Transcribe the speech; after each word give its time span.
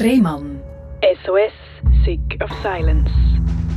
Rehmann. 0.00 0.60
SOS, 1.24 1.52
Sick 2.04 2.40
of 2.40 2.50
Silence. 2.62 3.10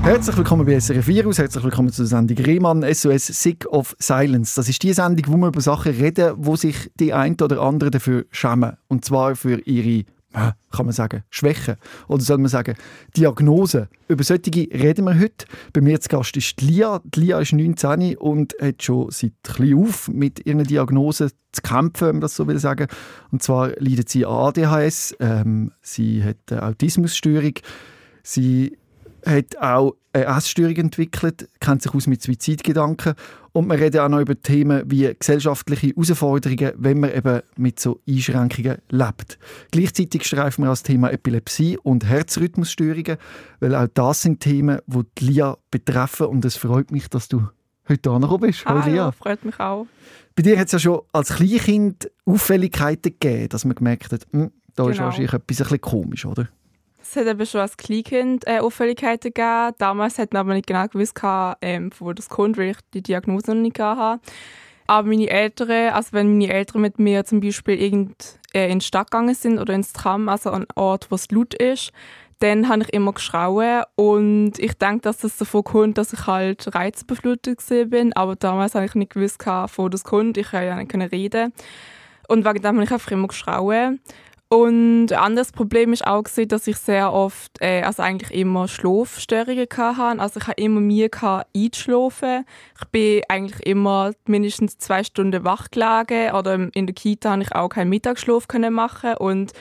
Herzlich 0.03 0.37
willkommen 0.37 0.67
bei 0.67 0.79
SRF 0.79 1.07
Virus, 1.07 1.39
herzlich 1.39 1.63
willkommen 1.63 1.89
zur 1.89 2.05
Sendung 2.05 2.37
Rehmann, 2.37 2.83
SOS 2.93 3.25
Sick 3.25 3.65
of 3.71 3.95
Silence. 3.97 4.53
Das 4.55 4.69
ist 4.69 4.83
die 4.83 4.93
Sendung, 4.93 5.33
wo 5.33 5.37
wir 5.37 5.47
über 5.47 5.61
Sachen 5.61 5.93
reden, 5.93 6.33
wo 6.37 6.55
sich 6.55 6.91
die 6.99 7.11
einen 7.11 7.37
oder 7.41 7.59
anderen 7.61 7.91
dafür 7.91 8.25
schämen. 8.29 8.77
Und 8.87 9.03
zwar 9.03 9.35
für 9.35 9.61
ihre 9.61 10.05
kann 10.33 10.85
man 10.85 10.93
sagen, 10.93 11.23
Schwächen 11.29 11.75
oder 12.07 12.23
soll 12.23 12.37
man 12.37 12.47
sagen, 12.47 12.75
Diagnose. 13.15 13.89
Über 14.07 14.23
solche 14.23 14.51
reden 14.51 15.05
wir 15.05 15.19
heute. 15.19 15.45
Bei 15.73 15.81
mir 15.81 15.99
zu 15.99 16.09
Gast 16.09 16.37
ist 16.37 16.61
Lia. 16.61 17.01
Die 17.03 17.21
Lia 17.21 17.39
ist 17.39 17.53
19 17.53 18.17
und 18.17 18.55
hat 18.61 18.83
schon 18.83 19.11
seit 19.11 19.33
klein 19.43 19.75
auf 19.75 20.07
mit 20.07 20.45
ihren 20.45 20.63
Diagnosen 20.63 21.31
zu 21.51 21.61
kämpfen, 21.61 22.07
wenn 22.07 22.15
man 22.15 22.21
das 22.21 22.35
so 22.35 22.47
will 22.47 22.59
sagen. 22.59 22.87
Und 23.31 23.43
zwar 23.43 23.69
leidet 23.77 24.09
sie 24.09 24.25
an 24.25 24.33
ADHS, 24.33 25.15
ähm, 25.19 25.71
sie 25.81 26.23
hat 26.23 26.37
eine 26.49 26.63
Autismusstörung, 26.63 27.53
sie 28.23 28.77
hat 29.25 29.57
auch 29.57 29.95
eine 30.13 30.25
Essstörung 30.25 30.75
entwickelt, 30.75 31.47
kennt 31.59 31.81
sich 31.81 31.93
aus 31.93 32.07
mit 32.07 32.21
Suizidgedanken 32.21 33.13
und 33.53 33.67
wir 33.67 33.79
reden 33.79 34.01
auch 34.01 34.09
noch 34.09 34.19
über 34.19 34.39
Themen 34.41 34.83
wie 34.85 35.13
gesellschaftliche 35.17 35.87
Herausforderungen, 35.87 36.73
wenn 36.77 36.99
man 36.99 37.13
eben 37.13 37.41
mit 37.57 37.79
so 37.79 38.01
Einschränkungen 38.07 38.77
lebt. 38.89 39.39
Gleichzeitig 39.71 40.25
streifen 40.25 40.63
wir 40.63 40.69
das 40.69 40.83
Thema 40.83 41.11
Epilepsie 41.11 41.77
und 41.77 42.05
Herzrhythmusstörungen, 42.05 43.17
weil 43.59 43.75
auch 43.75 43.87
das 43.93 44.21
sind 44.21 44.41
Themen, 44.41 44.79
die, 44.87 45.03
die 45.17 45.25
Lia 45.25 45.57
betreffen 45.69 46.27
und 46.27 46.43
es 46.45 46.57
freut 46.57 46.91
mich, 46.91 47.07
dass 47.09 47.27
du 47.27 47.47
heute 47.87 48.11
angekommen 48.11 48.47
bist. 48.47 48.65
Ah, 48.65 48.85
Lia. 48.85 48.95
Ja, 48.95 49.11
freut 49.11 49.45
mich 49.45 49.59
auch. 49.59 49.87
Bei 50.35 50.43
dir 50.43 50.57
hat 50.57 50.67
es 50.67 50.73
ja 50.73 50.79
schon 50.79 51.01
als 51.11 51.35
Kleinkind 51.35 52.09
Auffälligkeiten 52.25 53.15
gegeben, 53.19 53.49
dass 53.49 53.65
man 53.65 53.75
gemerkt 53.75 54.11
hat, 54.11 54.25
hm, 54.31 54.51
da 54.75 54.83
genau. 54.83 54.89
ist 54.89 54.99
wahrscheinlich 54.99 55.33
etwas 55.33 55.57
ein 55.59 55.63
bisschen 55.63 55.81
komisch, 55.81 56.25
oder? 56.25 56.47
Es 57.01 57.15
hat 57.15 57.27
eben 57.27 57.45
schon 57.45 57.61
als 57.61 57.77
Kleinkind 57.77 58.47
äh, 58.47 58.59
Auffälligkeiten 58.59 59.33
gegeben. 59.33 59.73
Damals 59.77 60.17
hat 60.17 60.33
man 60.33 60.41
aber 60.41 60.53
nicht 60.53 60.67
genau 60.67 60.87
gewusst, 60.87 61.19
ähm, 61.61 61.89
wo 61.99 62.13
das 62.13 62.29
kommt, 62.29 62.57
weil 62.57 62.71
ich 62.71 62.77
die 62.93 63.01
Diagnose 63.01 63.53
noch 63.53 63.61
nicht 63.61 63.79
hatte. 63.79 64.21
Aber 64.87 65.07
meine 65.07 65.29
Eltern, 65.29 65.93
also 65.93 66.09
wenn 66.11 66.37
meine 66.37 66.53
Eltern 66.53 66.81
mit 66.81 66.99
mir 66.99 67.25
zum 67.25 67.39
Beispiel 67.39 67.81
irgend, 67.81 68.39
äh, 68.53 68.71
in 68.71 68.79
die 68.79 68.85
Stadt 68.85 69.09
gegangen 69.09 69.35
sind 69.35 69.59
oder 69.59 69.73
ins 69.73 69.93
Tram, 69.93 70.29
also 70.29 70.49
an 70.49 70.63
einen 70.63 70.67
Ort, 70.75 71.09
wo 71.09 71.15
es 71.15 71.31
laut 71.31 71.53
ist, 71.53 71.91
dann 72.39 72.67
habe 72.67 72.83
ich 72.83 72.93
immer 72.93 73.13
geschrauen 73.13 73.83
und 73.95 74.57
ich 74.57 74.73
denke, 74.73 75.01
dass 75.01 75.19
das 75.19 75.37
davon 75.37 75.63
kommt, 75.63 75.97
dass 75.97 76.11
ich 76.11 76.25
halt 76.25 76.73
reizbeflutet 76.75 77.61
bin, 77.89 78.13
aber 78.13 78.35
damals 78.35 78.73
habe 78.73 78.85
ich 78.85 78.95
nicht 78.95 79.13
gewusst, 79.13 79.45
wo 79.75 79.89
das 79.89 80.03
kommt. 80.03 80.37
Ich 80.37 80.49
konnte 80.49 80.65
ja 80.65 80.75
nicht 80.75 81.11
reden. 81.11 81.53
Und 82.27 82.43
wegen 82.45 82.61
dem 82.61 82.75
habe 82.75 82.83
ich 82.83 82.91
einfach 82.91 83.11
immer 83.11 83.27
geschrauen. 83.27 83.99
Und 84.53 85.13
ein 85.13 85.17
anderes 85.17 85.53
Problem 85.53 85.93
ist 85.93 86.05
auch, 86.05 86.23
dass 86.23 86.67
ich 86.67 86.75
sehr 86.75 87.13
oft, 87.13 87.53
äh, 87.61 87.83
also 87.83 88.03
eigentlich 88.03 88.37
immer 88.37 88.67
Schlafstörungen 88.67 89.65
hatte. 89.77 90.21
Also 90.21 90.41
ich 90.41 90.47
habe 90.47 90.61
immer 90.61 90.81
Mühe 90.81 91.09
einzuschlafen. 91.55 92.45
Ich 92.77 92.85
bin 92.89 93.21
eigentlich 93.29 93.65
immer 93.65 94.11
mindestens 94.25 94.77
zwei 94.77 95.05
Stunden 95.05 95.45
wach 95.45 95.71
gelegen. 95.71 96.35
Oder 96.35 96.67
in 96.73 96.85
der 96.85 96.93
Kita 96.93 97.31
habe 97.31 97.43
ich 97.43 97.55
auch 97.55 97.69
keinen 97.69 97.87
Mittagsschlaf 97.91 98.45
machen 98.69 99.15
und 99.19 99.53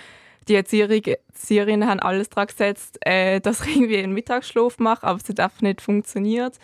die 0.49 0.57
Erzieherinnen 0.57 1.89
haben 1.89 2.01
alles 2.01 2.29
daran 2.29 2.49
gesetzt, 2.49 2.99
äh, 3.03 3.39
dass 3.41 3.61
ich 3.61 3.77
irgendwie 3.77 3.99
einen 3.99 4.13
Mittagsschlaf 4.13 4.81
mache, 4.81 5.07
aber 5.07 5.21
es 5.23 5.29
hat 5.29 5.39
einfach 5.39 5.63
nicht 5.63 5.83
funktioniert. 5.83 6.59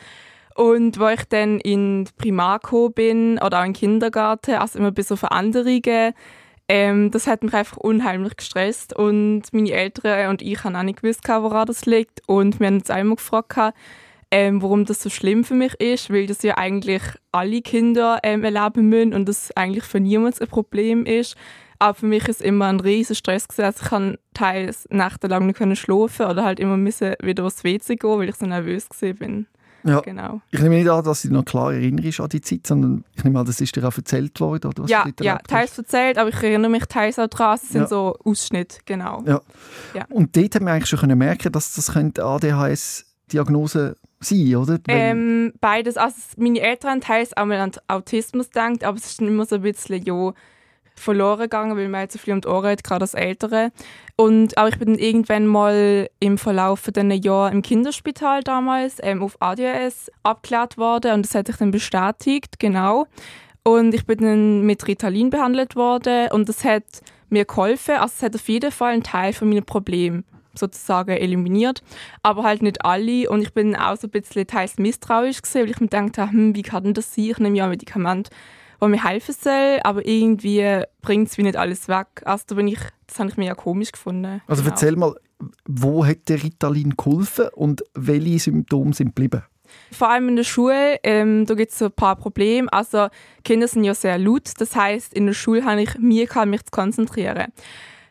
Und 0.56 0.98
wo 0.98 1.06
ich 1.06 1.22
dann 1.28 1.60
in 1.60 2.08
Primarco 2.18 2.88
bin 2.88 3.38
oder 3.38 3.60
auch 3.60 3.66
im 3.66 3.72
Kindergarten, 3.72 4.56
also 4.56 4.80
immer 4.80 4.90
bei 4.90 5.02
so 5.02 5.14
Veränderungen, 5.14 6.12
ähm, 6.68 7.10
das 7.10 7.26
hat 7.26 7.42
mich 7.42 7.54
einfach 7.54 7.76
unheimlich 7.76 8.36
gestresst 8.36 8.94
und 8.94 9.42
meine 9.52 9.70
Eltern 9.70 10.30
und 10.30 10.42
ich 10.42 10.64
haben 10.64 10.76
auch 10.76 10.82
nicht 10.82 11.02
gewusst, 11.02 11.26
woran 11.28 11.66
das 11.66 11.86
liegt 11.86 12.22
und 12.26 12.58
wir 12.58 12.66
haben 12.66 12.76
uns 12.76 12.90
einmal 12.90 13.16
gefragt, 13.16 13.74
ähm, 14.30 14.60
warum 14.60 14.84
das 14.84 15.02
so 15.02 15.08
schlimm 15.08 15.44
für 15.44 15.54
mich 15.54 15.74
ist, 15.74 16.10
weil 16.10 16.26
das 16.26 16.42
ja 16.42 16.56
eigentlich 16.58 17.02
alle 17.30 17.62
Kinder 17.62 18.18
ähm, 18.22 18.42
erleben 18.42 18.88
müssen 18.88 19.14
und 19.14 19.28
das 19.28 19.56
eigentlich 19.56 19.84
für 19.84 20.00
niemanden 20.00 20.42
ein 20.42 20.48
Problem 20.48 21.06
ist. 21.06 21.36
Aber 21.78 21.94
für 21.94 22.06
mich 22.06 22.26
ist 22.26 22.40
es 22.40 22.46
immer 22.46 22.66
ein 22.66 22.80
riesiger 22.80 23.14
Stress 23.14 23.48
gewesen. 23.48 23.66
Also 23.66 23.82
ich 23.82 23.88
kann 23.90 24.18
teils 24.34 24.88
nächtelang 24.90 25.46
nicht 25.46 25.80
schlafen 25.80 26.26
oder 26.26 26.44
halt 26.44 26.58
immer 26.58 26.76
müssen 26.76 27.14
wieder 27.22 27.44
aufs 27.44 27.64
WC 27.64 27.96
gehen, 27.96 28.18
weil 28.18 28.30
ich 28.30 28.36
so 28.36 28.46
nervös 28.46 28.88
bin. 29.00 29.46
Ja. 29.86 30.00
Genau. 30.00 30.40
Ich 30.50 30.60
nehme 30.60 30.76
nicht 30.76 30.88
an, 30.88 31.04
dass 31.04 31.22
du 31.22 31.32
noch 31.32 31.44
klar 31.44 31.72
erinnerst 31.72 32.20
an 32.20 32.28
die 32.28 32.40
Zeit, 32.40 32.66
sondern 32.66 33.04
ich 33.14 33.24
nehme 33.24 33.38
an, 33.38 33.46
das 33.46 33.60
ist 33.60 33.74
dir 33.76 33.86
auch 33.86 33.96
erzählt 33.96 34.38
worden, 34.40 34.68
oder 34.68 34.82
was 34.82 34.90
Ja, 34.90 35.06
ja 35.20 35.38
teils 35.38 35.78
erzählt, 35.78 36.18
aber 36.18 36.30
ich 36.30 36.42
erinnere 36.42 36.70
mich 36.70 36.86
teils 36.86 37.18
auch 37.18 37.28
daran, 37.28 37.54
es 37.54 37.68
sind 37.68 37.82
ja. 37.82 37.86
so 37.86 38.16
Ausschnitte, 38.24 38.78
genau. 38.84 39.22
Ja. 39.26 39.40
ja. 39.94 40.04
Und 40.10 40.36
dort 40.36 40.54
haben 40.54 40.66
wir 40.66 40.72
eigentlich 40.72 40.88
schon 40.88 41.16
merken 41.16 41.52
dass 41.52 41.74
das 41.74 41.92
könnte 41.92 42.24
ADHS-Diagnose 42.24 43.96
sein, 44.20 44.56
oder? 44.56 44.78
Ähm, 44.88 45.52
beides. 45.60 45.96
Also 45.96 46.16
meine 46.36 46.60
Eltern 46.60 46.90
haben 46.90 47.00
teils 47.00 47.36
auch 47.36 47.44
mal 47.44 47.58
an 47.58 47.72
Autismus 47.88 48.48
gedacht, 48.48 48.84
aber 48.84 48.96
es 48.96 49.06
ist 49.06 49.20
immer 49.20 49.46
so 49.46 49.56
ein 49.56 49.62
bisschen, 49.62 50.02
ja, 50.02 50.32
verloren 50.96 51.42
gegangen, 51.42 51.76
weil 51.76 51.88
man 51.88 52.02
jetzt 52.02 52.14
so 52.14 52.18
viel 52.18 52.34
um 52.34 52.40
die 52.40 52.48
Ohren 52.48 52.70
hat, 52.70 52.84
gerade 52.84 53.02
als 53.02 53.14
Ältere. 53.14 53.70
Und 54.16 54.56
auch 54.56 54.68
ich 54.68 54.78
bin 54.78 54.96
irgendwann 54.96 55.46
mal 55.46 56.08
im 56.20 56.38
Verlauf 56.38 56.82
dieser 56.84 57.14
Jahr 57.14 57.52
im 57.52 57.62
Kinderspital 57.62 58.42
damals 58.42 58.96
ähm, 59.02 59.22
auf 59.22 59.36
ADHS 59.40 60.10
abgeklärt 60.22 60.78
worden 60.78 61.12
und 61.12 61.26
das 61.26 61.34
hat 61.34 61.46
sich 61.46 61.56
dann 61.56 61.70
bestätigt, 61.70 62.58
genau. 62.58 63.06
Und 63.62 63.94
ich 63.94 64.06
bin 64.06 64.18
dann 64.18 64.62
mit 64.62 64.86
Ritalin 64.86 65.30
behandelt 65.30 65.76
worden 65.76 66.28
und 66.30 66.48
das 66.48 66.64
hat 66.64 66.84
mir 67.28 67.44
geholfen. 67.44 67.96
Also 67.96 68.14
es 68.16 68.22
hat 68.22 68.34
auf 68.34 68.48
jeden 68.48 68.70
Fall 68.70 68.92
einen 68.92 69.02
Teil 69.02 69.32
von 69.32 69.48
meinen 69.48 69.64
Problemen 69.64 70.24
sozusagen 70.54 71.10
eliminiert, 71.10 71.82
aber 72.22 72.44
halt 72.44 72.62
nicht 72.62 72.84
alle. 72.84 73.28
Und 73.28 73.42
ich 73.42 73.52
bin 73.52 73.76
auch 73.76 73.96
so 73.96 74.06
ein 74.06 74.10
bisschen 74.10 74.46
teils 74.46 74.78
misstrauisch 74.78 75.42
gewesen, 75.42 75.62
weil 75.62 75.70
ich 75.70 75.80
mir 75.80 75.88
gedacht 75.88 76.18
habe, 76.18 76.32
hm, 76.32 76.54
wie 76.54 76.62
kann 76.62 76.84
denn 76.84 76.94
das 76.94 77.14
sein? 77.14 77.24
Ich 77.24 77.38
nehme 77.38 77.56
ja 77.56 77.64
ein 77.64 77.70
Medikament 77.70 78.30
wo 78.80 78.88
mir 78.88 79.02
helfen 79.04 79.34
soll, 79.38 79.80
aber 79.82 80.06
irgendwie 80.06 80.82
bringt 81.02 81.28
es 81.28 81.38
wie 81.38 81.42
nicht 81.42 81.56
alles 81.56 81.88
weg. 81.88 82.06
Also 82.24 82.44
da 82.48 82.54
bin 82.54 82.68
ich, 82.68 82.80
das 83.06 83.18
habe 83.18 83.30
ich 83.30 83.36
mir 83.36 83.46
ja 83.46 83.54
komisch 83.54 83.92
gefunden. 83.92 84.42
Also 84.46 84.62
genau. 84.62 84.74
erzähl 84.74 84.96
mal, 84.96 85.14
wo 85.66 86.04
hat 86.04 86.28
der 86.28 86.42
Ritalin 86.42 86.94
geholfen 86.96 87.48
und 87.54 87.84
welche 87.94 88.38
Symptome 88.38 88.94
sind 88.94 89.14
geblieben? 89.14 89.42
Vor 89.92 90.08
allem 90.08 90.28
in 90.28 90.36
der 90.36 90.44
Schule, 90.44 90.98
ähm, 91.02 91.44
da 91.46 91.54
gibt 91.54 91.72
es 91.72 91.78
so 91.78 91.86
ein 91.86 91.92
paar 91.92 92.16
Probleme. 92.16 92.72
Also 92.72 93.08
Kinder 93.44 93.68
sind 93.68 93.84
ja 93.84 93.94
sehr 93.94 94.18
laut, 94.18 94.52
das 94.58 94.74
heißt 94.74 95.12
in 95.14 95.26
der 95.26 95.34
Schule 95.34 95.64
habe 95.64 95.82
ich 95.82 95.98
Mühe 95.98 96.26
mich 96.46 96.64
zu 96.64 96.70
konzentrieren. 96.70 97.52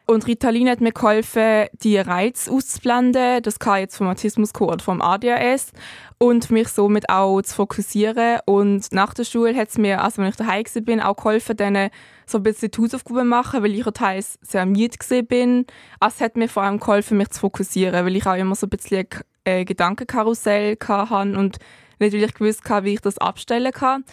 Und 0.07 0.27
Ritalin 0.27 0.69
hat 0.69 0.81
mir 0.81 0.91
geholfen, 0.91 1.65
die 1.81 1.97
Reiz 1.97 2.47
auszublenden. 2.47 3.41
Das 3.41 3.57
kann 3.57 3.79
jetzt 3.79 3.97
vom 3.97 4.07
Autismus 4.07 4.53
oder 4.59 4.83
vom 4.83 5.01
ADHS. 5.01 5.71
Und 6.19 6.51
mich 6.51 6.67
somit 6.67 7.09
auch 7.09 7.41
zu 7.41 7.55
fokussieren. 7.55 8.39
Und 8.45 8.91
nach 8.91 9.15
der 9.15 9.23
Schule 9.23 9.55
hat 9.55 9.69
es 9.69 9.77
mir, 9.77 10.03
also 10.03 10.21
wenn 10.21 10.29
ich 10.29 10.35
daheim 10.35 10.63
bin, 10.83 11.01
auch 11.01 11.15
geholfen, 11.15 11.57
dann 11.57 11.89
so 12.27 12.37
ein 12.37 12.43
bisschen 12.43 12.71
die 12.71 12.81
Hausaufgaben 12.81 13.27
machen, 13.27 13.63
weil 13.63 13.73
ich 13.73 13.85
teils 13.85 14.37
sehr 14.41 14.65
müde 14.65 15.23
bin. 15.23 15.65
Also 15.99 16.15
es 16.17 16.21
hat 16.21 16.37
mir 16.37 16.49
vor 16.49 16.63
allem 16.63 16.79
geholfen, 16.79 17.17
mich 17.17 17.29
zu 17.29 17.39
fokussieren, 17.39 18.05
weil 18.05 18.15
ich 18.15 18.27
auch 18.27 18.35
immer 18.35 18.55
so 18.55 18.67
ein 18.67 18.69
bisschen 18.69 19.07
ein 19.43 19.65
Gedankenkarussell 19.65 20.77
hatte 20.87 21.37
und 21.37 21.57
nicht 21.99 22.13
wirklich 22.13 22.33
gewusst 22.33 22.69
habe, 22.69 22.85
wie 22.85 22.93
ich 22.93 23.01
das 23.01 23.17
abstellen 23.17 23.71
kann. 23.71 24.03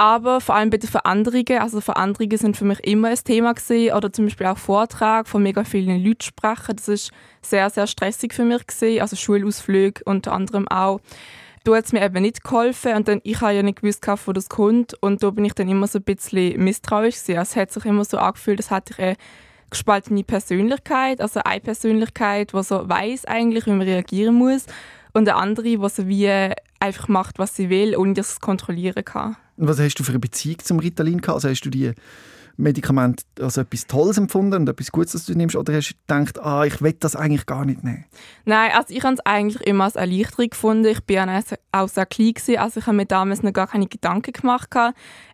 Aber 0.00 0.40
vor 0.40 0.54
allem 0.54 0.70
bei 0.70 0.78
den 0.78 0.88
Veränderungen, 0.88 1.58
also 1.60 1.82
Veränderungen 1.82 2.38
sind 2.38 2.56
für 2.56 2.64
mich 2.64 2.82
immer 2.84 3.08
ein 3.08 3.18
Thema 3.22 3.52
gewesen, 3.52 3.94
oder 3.94 4.10
zum 4.10 4.24
Beispiel 4.24 4.46
auch 4.46 4.56
Vortrag 4.56 5.28
von 5.28 5.42
mega 5.42 5.62
vielen 5.62 6.02
Leuten 6.02 6.22
sprechen. 6.22 6.76
Das 6.76 6.88
ist 6.88 7.10
sehr, 7.42 7.68
sehr 7.68 7.86
stressig 7.86 8.32
für 8.32 8.46
mich 8.46 8.66
gewesen, 8.66 9.02
also 9.02 9.14
Schulausflüge 9.14 10.00
unter 10.06 10.32
anderem 10.32 10.66
auch. 10.68 11.02
Da 11.64 11.76
hat 11.76 11.84
es 11.84 11.92
mir 11.92 12.02
eben 12.02 12.22
nicht 12.22 12.42
geholfen 12.42 12.94
und 12.94 13.08
dann, 13.08 13.20
ich 13.24 13.42
habe 13.42 13.52
ja 13.52 13.62
nicht 13.62 13.82
gewusst, 13.82 14.06
wo 14.24 14.32
das 14.32 14.48
kommt 14.48 14.94
und 15.02 15.22
da 15.22 15.28
bin 15.28 15.44
ich 15.44 15.52
dann 15.52 15.68
immer 15.68 15.86
so 15.86 15.98
ein 15.98 16.04
bisschen 16.04 16.64
misstrauisch 16.64 17.16
gewesen. 17.16 17.38
Also 17.38 17.50
es 17.50 17.56
hat 17.56 17.70
sich 17.70 17.84
immer 17.84 18.06
so 18.06 18.16
angefühlt, 18.16 18.60
als 18.60 18.70
hätte 18.70 18.94
ich 18.94 18.98
eine 19.00 19.16
gespaltene 19.68 20.24
Persönlichkeit, 20.24 21.20
also 21.20 21.40
eine 21.44 21.60
Persönlichkeit, 21.60 22.54
die 22.54 22.62
so 22.62 22.88
weiß 22.88 23.26
eigentlich, 23.26 23.66
wie 23.66 23.72
man 23.72 23.82
reagieren 23.82 24.36
muss 24.36 24.64
und 25.12 25.28
eine 25.28 25.36
andere, 25.36 25.76
die 25.76 25.88
so 25.90 26.08
wie 26.08 26.54
einfach 26.80 27.08
macht, 27.08 27.38
was 27.38 27.54
sie 27.54 27.68
will, 27.68 27.94
ohne 27.98 28.14
dass 28.14 28.28
sie 28.28 28.36
es 28.36 28.40
kontrollieren 28.40 29.04
kann. 29.04 29.36
Und 29.60 29.68
was 29.68 29.78
hast 29.78 29.96
du 29.96 30.04
für 30.04 30.12
eine 30.12 30.20
Beziehung 30.20 30.58
zum 30.60 30.78
Ritalin 30.78 31.20
gehabt? 31.20 31.34
Also 31.34 31.50
hast 31.50 31.60
du 31.60 31.68
die 31.68 31.92
Medikamente 32.56 33.24
als 33.40 33.58
etwas 33.58 33.86
Tolles 33.86 34.16
empfunden 34.16 34.62
und 34.62 34.68
etwas 34.70 34.90
Gutes, 34.90 35.12
das 35.12 35.26
du 35.26 35.34
nimmst? 35.34 35.54
Oder 35.54 35.74
hast 35.74 35.90
du 35.90 35.94
gedacht, 36.06 36.38
ah, 36.42 36.64
ich 36.64 36.80
will 36.80 36.94
das 36.98 37.14
eigentlich 37.14 37.44
gar 37.44 37.66
nicht 37.66 37.84
nehmen? 37.84 38.06
Nein, 38.46 38.70
also 38.74 38.94
ich 38.94 39.04
habe 39.04 39.14
es 39.14 39.20
eigentlich 39.20 39.60
immer 39.66 39.84
als 39.84 39.96
Erleichterung 39.96 40.48
gefunden. 40.48 40.86
Ich 40.86 41.00
war 41.06 41.42
auch 41.72 41.88
sehr 41.88 42.06
klein, 42.06 42.32
gewesen, 42.32 42.58
also 42.58 42.80
ich 42.80 42.86
habe 42.86 42.96
mir 42.96 43.04
damals 43.04 43.42
noch 43.42 43.52
gar 43.52 43.66
keine 43.66 43.86
Gedanken 43.86 44.32
gemacht, 44.32 44.70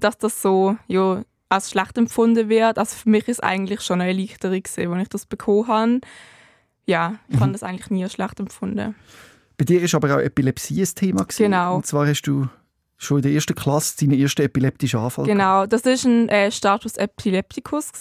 dass 0.00 0.18
das 0.18 0.42
so 0.42 0.76
ja, 0.88 1.22
als 1.48 1.70
schlecht 1.70 1.96
empfunden 1.96 2.48
wird. 2.48 2.78
Also 2.78 2.96
für 2.96 3.08
mich 3.08 3.28
ist 3.28 3.38
es 3.38 3.40
eigentlich 3.40 3.80
schon 3.82 4.00
eine 4.00 4.10
Erleichterung, 4.10 4.60
gewesen, 4.60 4.92
als 4.92 5.02
ich 5.02 5.08
das 5.08 5.26
bekommen 5.26 5.68
habe. 5.68 6.00
Ja, 6.84 7.14
ich 7.28 7.36
mhm. 7.36 7.38
fand 7.38 7.54
das 7.54 7.62
eigentlich 7.62 7.90
nie 7.90 8.08
schlecht 8.08 8.40
empfunden. 8.40 8.96
Bei 9.56 9.64
dir 9.64 9.80
ist 9.80 9.94
aber 9.94 10.16
auch 10.16 10.20
Epilepsie 10.20 10.82
ein 10.82 10.94
Thema. 10.96 11.22
Gewesen. 11.22 11.44
Genau. 11.44 11.76
Und 11.76 11.86
zwar 11.86 12.08
hast 12.08 12.22
du 12.22 12.48
schon 12.98 13.18
in 13.18 13.22
der 13.22 13.32
ersten 13.32 13.54
Klasse 13.54 13.96
deinen 13.98 14.18
ersten 14.18 14.42
epileptischen 14.42 15.00
Anfall 15.00 15.26
Genau, 15.26 15.66
das 15.66 15.82
ist 15.82 16.04
ein 16.04 16.28
äh, 16.28 16.50
Status 16.50 16.96
Epilepticus. 16.96 17.92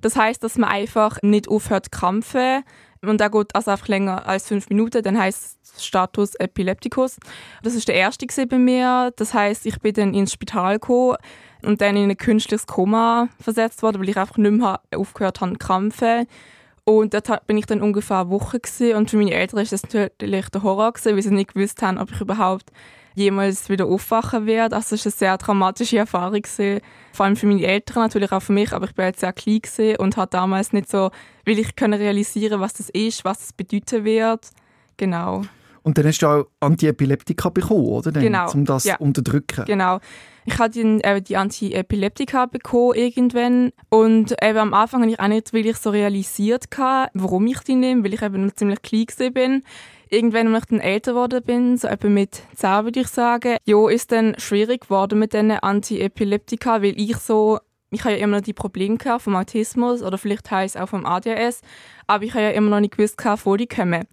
Das 0.00 0.16
heißt, 0.16 0.42
dass 0.42 0.58
man 0.58 0.70
einfach 0.70 1.18
nicht 1.22 1.48
aufhört 1.48 1.86
zu 1.86 1.90
krampfen. 1.90 2.64
Und 3.04 3.20
der 3.20 3.30
geht 3.30 3.54
also 3.56 3.72
einfach 3.72 3.88
länger 3.88 4.26
als 4.26 4.46
fünf 4.46 4.68
Minuten. 4.68 5.02
Dann 5.02 5.18
heißt 5.18 5.58
Status 5.80 6.34
Epilepticus. 6.36 7.18
Das 7.62 7.74
ist 7.74 7.88
der 7.88 7.96
erste 7.96 8.26
bei 8.46 8.58
mir. 8.58 9.12
Das 9.16 9.34
heißt, 9.34 9.66
ich 9.66 9.80
bin 9.80 9.94
dann 9.94 10.14
ins 10.14 10.32
Spital 10.32 10.74
gekommen 10.74 11.16
und 11.62 11.80
dann 11.80 11.96
in 11.96 12.10
ein 12.10 12.16
künstliches 12.16 12.66
Koma 12.66 13.28
versetzt 13.40 13.82
worden, 13.82 14.00
weil 14.00 14.08
ich 14.08 14.16
einfach 14.16 14.36
nicht 14.36 14.52
mehr 14.52 14.80
aufgehört 14.94 15.40
habe 15.40 15.52
zu 15.52 15.58
krampfen. 15.58 16.26
Und 16.84 17.14
dort 17.14 17.46
bin 17.46 17.58
ich 17.58 17.66
dann 17.66 17.80
ungefähr 17.80 18.20
eine 18.20 18.30
Woche 18.30 18.58
gewesen. 18.58 18.96
und 18.96 19.10
für 19.10 19.16
meine 19.16 19.32
Eltern 19.32 19.60
ist 19.60 19.72
das 19.72 19.82
natürlich 19.82 20.48
der 20.48 20.62
Horror 20.62 20.92
gewesen, 20.92 21.14
weil 21.14 21.22
sie 21.22 21.30
nicht 21.30 21.54
gewusst 21.54 21.80
haben, 21.82 21.98
ob 21.98 22.10
ich 22.10 22.20
überhaupt 22.20 22.70
jemals 23.14 23.68
wieder 23.68 23.86
aufwachen 23.86 24.46
werde. 24.46 24.76
Also 24.76 24.94
es 24.94 25.04
war 25.04 25.10
eine 25.10 25.16
sehr 25.18 25.38
dramatische 25.38 25.98
Erfahrung 25.98 26.42
gewesen. 26.42 26.80
Vor 27.12 27.26
allem 27.26 27.36
für 27.36 27.46
meine 27.46 27.64
Eltern, 27.64 28.04
natürlich 28.04 28.32
auch 28.32 28.42
für 28.42 28.52
mich, 28.52 28.72
aber 28.72 28.86
ich 28.86 28.94
bin 28.94 29.06
jetzt 29.06 29.20
sehr 29.20 29.32
klein 29.32 29.60
gewesen 29.60 29.96
und 29.96 30.16
habe 30.16 30.30
damals 30.30 30.72
nicht 30.72 30.90
so, 30.90 31.10
will 31.44 31.58
ich 31.58 31.76
können 31.76 32.00
realisieren, 32.00 32.60
was 32.60 32.74
das 32.74 32.88
ist, 32.90 33.24
was 33.24 33.38
das 33.38 33.52
bedeuten 33.52 34.04
wird. 34.04 34.50
Genau. 34.96 35.42
Und 35.82 35.98
dann 35.98 36.06
hast 36.06 36.18
du 36.20 36.26
auch 36.26 36.46
Antiepileptika 36.60 37.48
bekommen, 37.48 37.86
oder? 37.86 38.12
Dann, 38.12 38.22
genau. 38.22 38.50
Um 38.52 38.64
das 38.64 38.84
ja. 38.84 38.96
unterdrücken. 38.96 39.64
Genau. 39.64 39.98
Ich 40.44 40.58
hatte 40.58 40.80
äh, 40.80 41.20
die 41.20 41.36
Antiepileptika 41.36 42.46
bekommen 42.46 42.94
irgendwann 42.94 43.72
und 43.90 44.34
eben 44.42 44.58
am 44.58 44.74
Anfang 44.74 45.02
habe 45.02 45.12
ich 45.12 45.20
auch 45.20 45.28
nicht 45.28 45.52
wirklich 45.52 45.76
so 45.76 45.90
realisiert, 45.90 46.66
warum 47.14 47.46
ich 47.46 47.60
die 47.60 47.76
nehme, 47.76 48.04
weil 48.04 48.14
ich 48.14 48.22
eben 48.22 48.46
noch 48.46 48.54
ziemlich 48.54 48.82
klein 48.82 49.32
bin. 49.32 49.62
Irgendwann, 50.12 50.54
als 50.54 50.64
ich 50.64 50.68
dann 50.68 50.80
älter 50.80 51.12
geworden 51.12 51.42
bin, 51.42 51.78
so 51.78 51.88
etwa 51.88 52.08
mit 52.08 52.42
10 52.54 52.84
würde 52.84 53.00
ich 53.00 53.08
sagen, 53.08 53.56
ja, 53.64 53.88
ist 53.88 54.12
dann 54.12 54.38
schwierig 54.38 54.82
geworden 54.82 55.18
mit 55.18 55.32
diesen 55.32 55.52
Antiepileptika, 55.52 56.82
weil 56.82 57.00
ich 57.00 57.16
so 57.16 57.60
ich 57.88 58.04
habe 58.04 58.14
ja 58.14 58.20
immer 58.22 58.36
noch 58.36 58.44
die 58.44 58.52
Probleme 58.52 58.98
vom 59.18 59.36
Autismus 59.36 60.02
oder 60.02 60.18
vielleicht 60.18 60.50
heißt 60.50 60.78
auch 60.78 60.88
vom 60.88 61.06
ADHS, 61.06 61.60
aber 62.06 62.24
ich 62.24 62.32
habe 62.32 62.44
ja 62.44 62.50
immer 62.50 62.70
noch 62.70 62.80
nicht 62.80 62.96
gewusst, 62.96 63.16
wo 63.44 63.56
die 63.56 63.66
kommen. 63.66 64.04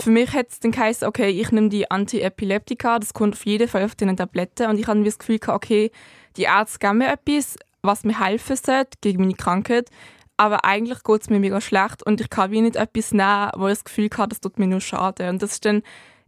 Für 0.00 0.10
mich 0.10 0.32
hat 0.32 0.48
es 0.50 0.60
dann 0.60 0.70
geheißen, 0.70 1.06
okay, 1.06 1.28
ich 1.28 1.50
nehme 1.50 1.68
die 1.68 1.90
Antiepileptika, 1.90 2.98
das 2.98 3.12
kommt 3.12 3.34
auf 3.34 3.44
jeden 3.44 3.68
Fall 3.68 3.84
auf 3.84 3.94
den 3.94 4.16
Tabletten 4.16 4.70
und 4.70 4.78
ich 4.78 4.86
habe 4.86 5.04
das 5.04 5.18
Gefühl 5.18 5.38
gehabt, 5.38 5.64
okay, 5.64 5.90
die 6.38 6.42
Ärzte 6.44 6.78
geben 6.78 6.98
mir 6.98 7.12
etwas, 7.12 7.56
was 7.82 8.04
mir 8.04 8.18
helfen 8.18 8.56
sollte 8.56 8.98
gegen 9.00 9.22
meine 9.22 9.34
Krankheit, 9.34 9.90
aber 10.36 10.64
eigentlich 10.64 11.02
geht 11.04 11.22
es 11.22 11.30
mir 11.30 11.40
mega 11.40 11.60
schlecht 11.60 12.02
und 12.04 12.20
ich 12.20 12.30
kann 12.30 12.50
wie 12.50 12.60
nicht 12.60 12.76
etwas 12.76 13.12
nehmen, 13.12 13.50
wo 13.56 13.68
ich 13.68 13.74
das 13.74 13.84
Gefühl 13.84 14.10
habe, 14.16 14.28
das 14.28 14.40
tut 14.40 14.58
mir 14.58 14.66
nur 14.66 14.80
schade. 14.80 15.28
Und 15.28 15.42
das 15.42 15.52
ist 15.52 15.64
dann 15.64 15.82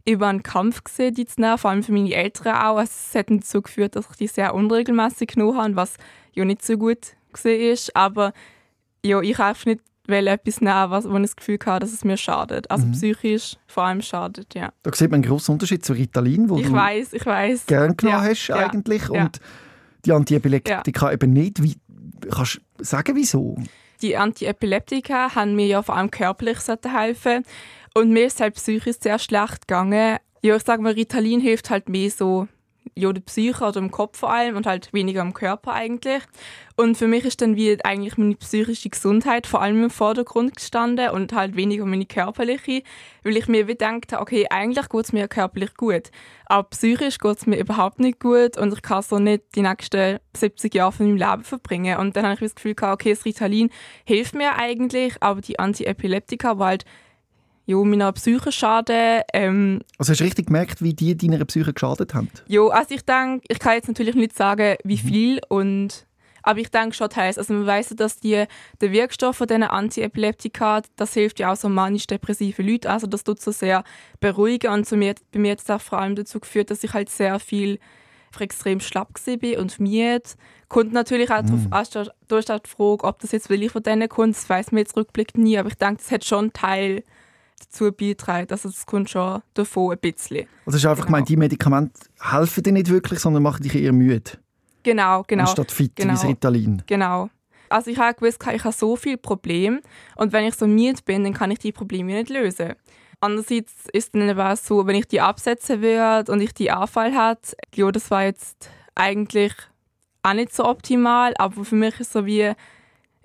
über 0.07 0.27
einen 0.27 0.43
Kampf 0.43 0.83
gesehen, 0.83 1.15
die 1.15 1.25
zu 1.25 1.41
nehmen, 1.41 1.57
vor 1.57 1.71
allem 1.71 1.83
für 1.83 1.91
meine 1.91 2.13
Eltern 2.13 2.55
auch. 2.55 2.77
Also 2.77 2.91
es 2.91 3.15
hat 3.15 3.29
dazu 3.29 3.61
geführt, 3.61 3.95
dass 3.95 4.05
ich 4.11 4.17
die 4.17 4.27
sehr 4.27 4.53
unregelmäßig 4.53 5.29
genommen 5.29 5.57
habe, 5.57 5.75
was 5.75 5.95
ja 6.33 6.45
nicht 6.45 6.63
so 6.63 6.77
gut 6.77 7.15
gesehen 7.33 7.71
ist. 7.71 7.95
Aber 7.95 8.31
ja, 9.03 9.19
ich 9.21 9.39
einfach 9.39 9.65
nicht 9.65 9.81
will 10.07 10.27
etwas 10.27 10.61
nehmen, 10.61 10.91
was, 10.91 11.09
wo 11.09 11.15
ich 11.15 11.21
das 11.23 11.35
Gefühl 11.35 11.57
habe, 11.65 11.79
dass 11.79 11.91
es 11.91 12.03
mir 12.03 12.17
schadet. 12.17 12.69
Also 12.69 12.85
mhm. 12.85 12.91
psychisch 12.91 13.57
vor 13.65 13.85
allem 13.85 14.01
schadet, 14.01 14.53
ja. 14.53 14.71
Da 14.83 14.93
sieht 14.93 15.09
man 15.09 15.21
einen 15.21 15.29
grossen 15.29 15.53
Unterschied 15.53 15.83
zu 15.83 15.93
Ritalin, 15.93 16.49
wo 16.49 16.57
ich 16.57 16.67
du 16.67 16.73
weiß, 16.73 17.13
ich 17.13 17.25
weiß. 17.25 17.65
gern 17.65 17.97
genommen 17.97 18.23
ja, 18.23 18.29
hast 18.29 18.51
eigentlich 18.51 19.09
ja, 19.09 19.23
und 19.23 19.39
die 20.05 20.11
Antiepileptika 20.11 21.11
eben 21.11 21.33
nicht. 21.33 21.63
Wie, 21.63 21.75
kannst 22.29 22.61
du 22.77 22.83
sagen, 22.83 23.15
wieso? 23.15 23.57
Die 24.01 24.17
Antiepileptika 24.17 25.35
haben 25.35 25.55
mir 25.55 25.67
ja 25.67 25.81
vor 25.81 25.95
allem 25.95 26.11
körperlich 26.11 26.59
helfen 26.91 27.43
und 27.93 28.11
mir 28.11 28.27
ist 28.27 28.41
halt 28.41 28.55
psychisch 28.55 28.97
sehr 28.99 29.19
schlecht 29.19 29.67
gegangen. 29.67 30.17
Ja, 30.41 30.55
ich 30.55 30.63
sage 30.63 30.81
mal, 30.81 30.93
Ritalin 30.93 31.39
hilft 31.39 31.69
halt 31.69 31.89
mehr 31.89 32.11
so 32.11 32.47
ja, 32.93 33.11
der 33.11 33.21
Psyche 33.21 33.63
oder 33.63 33.79
im 33.79 33.91
Kopf 33.91 34.19
vor 34.19 34.31
allem 34.31 34.55
und 34.55 34.65
halt 34.65 34.93
weniger 34.93 35.21
im 35.21 35.33
Körper 35.33 35.73
eigentlich. 35.73 36.23
Und 36.77 36.97
für 36.97 37.07
mich 37.07 37.25
ist 37.25 37.41
dann 37.41 37.55
wie 37.55 37.83
eigentlich 37.83 38.17
meine 38.17 38.35
psychische 38.35 38.89
Gesundheit 38.89 39.47
vor 39.47 39.61
allem 39.61 39.83
im 39.85 39.89
Vordergrund 39.89 40.55
gestanden 40.55 41.09
und 41.09 41.33
halt 41.33 41.55
weniger 41.55 41.85
meine 41.85 42.05
körperliche, 42.05 42.83
weil 43.23 43.37
ich 43.37 43.47
mir 43.47 43.67
wie 43.67 43.71
gedacht 43.71 44.11
habe, 44.11 44.21
okay, 44.21 44.47
eigentlich 44.49 44.89
geht 44.89 45.05
es 45.05 45.13
mir 45.13 45.27
körperlich 45.27 45.73
gut, 45.75 46.11
aber 46.45 46.69
psychisch 46.69 47.17
geht 47.17 47.37
es 47.37 47.45
mir 47.47 47.57
überhaupt 47.57 47.99
nicht 47.99 48.19
gut 48.19 48.57
und 48.57 48.73
ich 48.73 48.81
kann 48.81 49.01
so 49.01 49.19
nicht 49.19 49.43
die 49.55 49.61
nächsten 49.61 50.19
70 50.35 50.73
Jahre 50.75 50.91
von 50.91 51.07
meinem 51.07 51.17
Leben 51.17 51.43
verbringen. 51.43 51.97
Und 51.97 52.15
dann 52.15 52.25
habe 52.25 52.35
ich 52.35 52.39
das 52.41 52.55
Gefühl 52.55 52.75
gehabt, 52.75 53.01
okay, 53.01 53.11
das 53.11 53.25
Ritalin 53.25 53.69
hilft 54.03 54.35
mir 54.35 54.55
eigentlich, 54.55 55.15
aber 55.21 55.41
die 55.41 55.59
Antiepileptika, 55.59 56.59
weil 56.59 56.67
halt 56.67 56.85
ja, 57.65 57.77
meiner 57.77 58.11
Psyche 58.13 58.51
schaden. 58.51 59.21
Ähm, 59.33 59.81
also 59.97 60.11
hast 60.11 60.19
du 60.19 60.23
richtig 60.23 60.47
gemerkt, 60.47 60.81
wie 60.81 60.93
die 60.93 61.17
deiner 61.17 61.43
Psyche 61.45 61.73
geschadet 61.73 62.13
haben? 62.13 62.29
Ja, 62.47 62.67
also 62.67 62.93
ich 62.93 63.03
denke, 63.03 63.45
ich 63.47 63.59
kann 63.59 63.73
jetzt 63.73 63.87
natürlich 63.87 64.15
nicht 64.15 64.35
sagen, 64.35 64.75
wie 64.83 65.01
mhm. 65.01 65.07
viel 65.07 65.41
und 65.49 66.05
aber 66.45 66.59
ich 66.59 66.69
denke 66.69 66.95
schon 66.95 67.09
teils. 67.09 67.39
Also 67.39 67.53
man 67.53 67.65
weiß 67.65 67.89
ja, 67.89 67.95
dass 67.95 68.19
die, 68.19 68.45
der 68.79 68.91
Wirkstoff 68.91 69.37
von 69.37 69.47
diesen 69.47 69.63
Antiepileptika, 69.63 70.83
das 70.95 71.15
hilft 71.15 71.39
ja 71.39 71.51
auch 71.51 71.55
so 71.55 71.69
manisch-depressive 71.69 72.61
Leute. 72.61 72.91
Also 72.91 73.07
das 73.07 73.23
tut 73.23 73.41
so 73.41 73.51
sehr 73.51 73.83
beruhigen 74.19 74.71
und 74.71 74.85
zu 74.85 74.95
mir, 74.95 75.15
bei 75.31 75.39
mir 75.39 75.53
hat 75.53 75.61
es 75.61 75.69
auch 75.71 75.81
vor 75.81 75.97
allem 75.97 76.15
dazu 76.15 76.39
geführt, 76.39 76.69
dass 76.69 76.83
ich 76.83 76.93
halt 76.93 77.09
sehr 77.09 77.39
viel 77.39 77.79
extrem 78.39 78.79
schlapp 78.79 79.15
war 79.25 79.59
und 79.59 79.79
müde. 79.79 80.21
Kommt 80.67 80.93
natürlich 80.93 81.31
auch 81.31 81.41
mhm. 81.41 81.69
darauf 81.69 81.95
an, 81.95 82.09
du 82.27 82.35
hast 82.35 82.49
die 82.49 82.69
Frage, 82.69 83.03
ob 83.03 83.19
das 83.19 83.31
jetzt 83.31 83.49
wirklich 83.49 83.71
von 83.71 83.81
denen 83.81 84.07
kommt, 84.07 84.35
das 84.35 84.47
weiss 84.47 84.71
man 84.71 84.79
jetzt 84.79 84.95
rückblickend 84.95 85.43
nie, 85.43 85.57
aber 85.57 85.69
ich 85.69 85.75
denke, 85.75 85.97
das 85.97 86.11
hat 86.11 86.25
schon 86.25 86.53
Teil 86.53 87.03
dazu 87.59 87.91
beitragen. 87.91 88.47
Also 88.49 88.69
es 88.69 88.85
kommt 88.85 89.09
schon 89.09 89.41
davon 89.53 89.93
ein 89.93 89.99
bisschen. 89.99 90.47
Also 90.65 90.77
ist 90.77 90.85
einfach 90.85 91.05
genau. 91.05 91.17
gemeint, 91.17 91.29
die 91.29 91.37
Medikamente 91.37 91.99
helfen 92.19 92.63
dir 92.63 92.73
nicht 92.73 92.89
wirklich, 92.89 93.19
sondern 93.19 93.43
machen 93.43 93.63
dich 93.63 93.75
eher 93.75 93.93
müde. 93.93 94.31
Genau, 94.83 95.23
genau. 95.27 95.43
Anstatt 95.43 95.71
fit 95.71 95.95
genau. 95.95 96.13
wie 96.13 96.15
das 96.15 96.25
Ritalin. 96.25 96.83
Genau. 96.85 97.29
Also 97.69 97.89
ich 97.89 97.97
habe 97.97 98.13
gewusst, 98.13 98.43
ich 98.53 98.63
habe 98.63 98.75
so 98.75 98.95
viele 98.95 99.17
Probleme 99.17 99.81
und 100.15 100.31
wenn 100.31 100.45
ich 100.45 100.55
so 100.55 100.67
müde 100.67 101.01
bin, 101.03 101.23
dann 101.23 101.33
kann 101.33 101.51
ich 101.51 101.59
die 101.59 101.71
Probleme 101.71 102.13
nicht 102.13 102.29
lösen. 102.29 102.73
Andererseits 103.19 103.73
ist 103.91 104.05
es 104.07 104.11
dann 104.11 104.29
aber 104.29 104.55
so, 104.55 104.85
wenn 104.85 104.95
ich 104.95 105.07
die 105.07 105.21
absetzen 105.21 105.81
würde 105.81 106.31
und 106.31 106.41
ich 106.41 106.53
die 106.53 106.69
Anfall 106.69 107.15
hatte, 107.15 107.55
ja, 107.73 107.91
das 107.91 108.11
war 108.11 108.23
jetzt 108.23 108.69
eigentlich 108.93 109.53
auch 110.21 110.33
nicht 110.33 110.53
so 110.53 110.65
optimal, 110.65 111.33
aber 111.37 111.65
für 111.65 111.75
mich 111.75 111.99
ist 111.99 112.07
es 112.07 112.13
so 112.13 112.25
wie, 112.25 112.53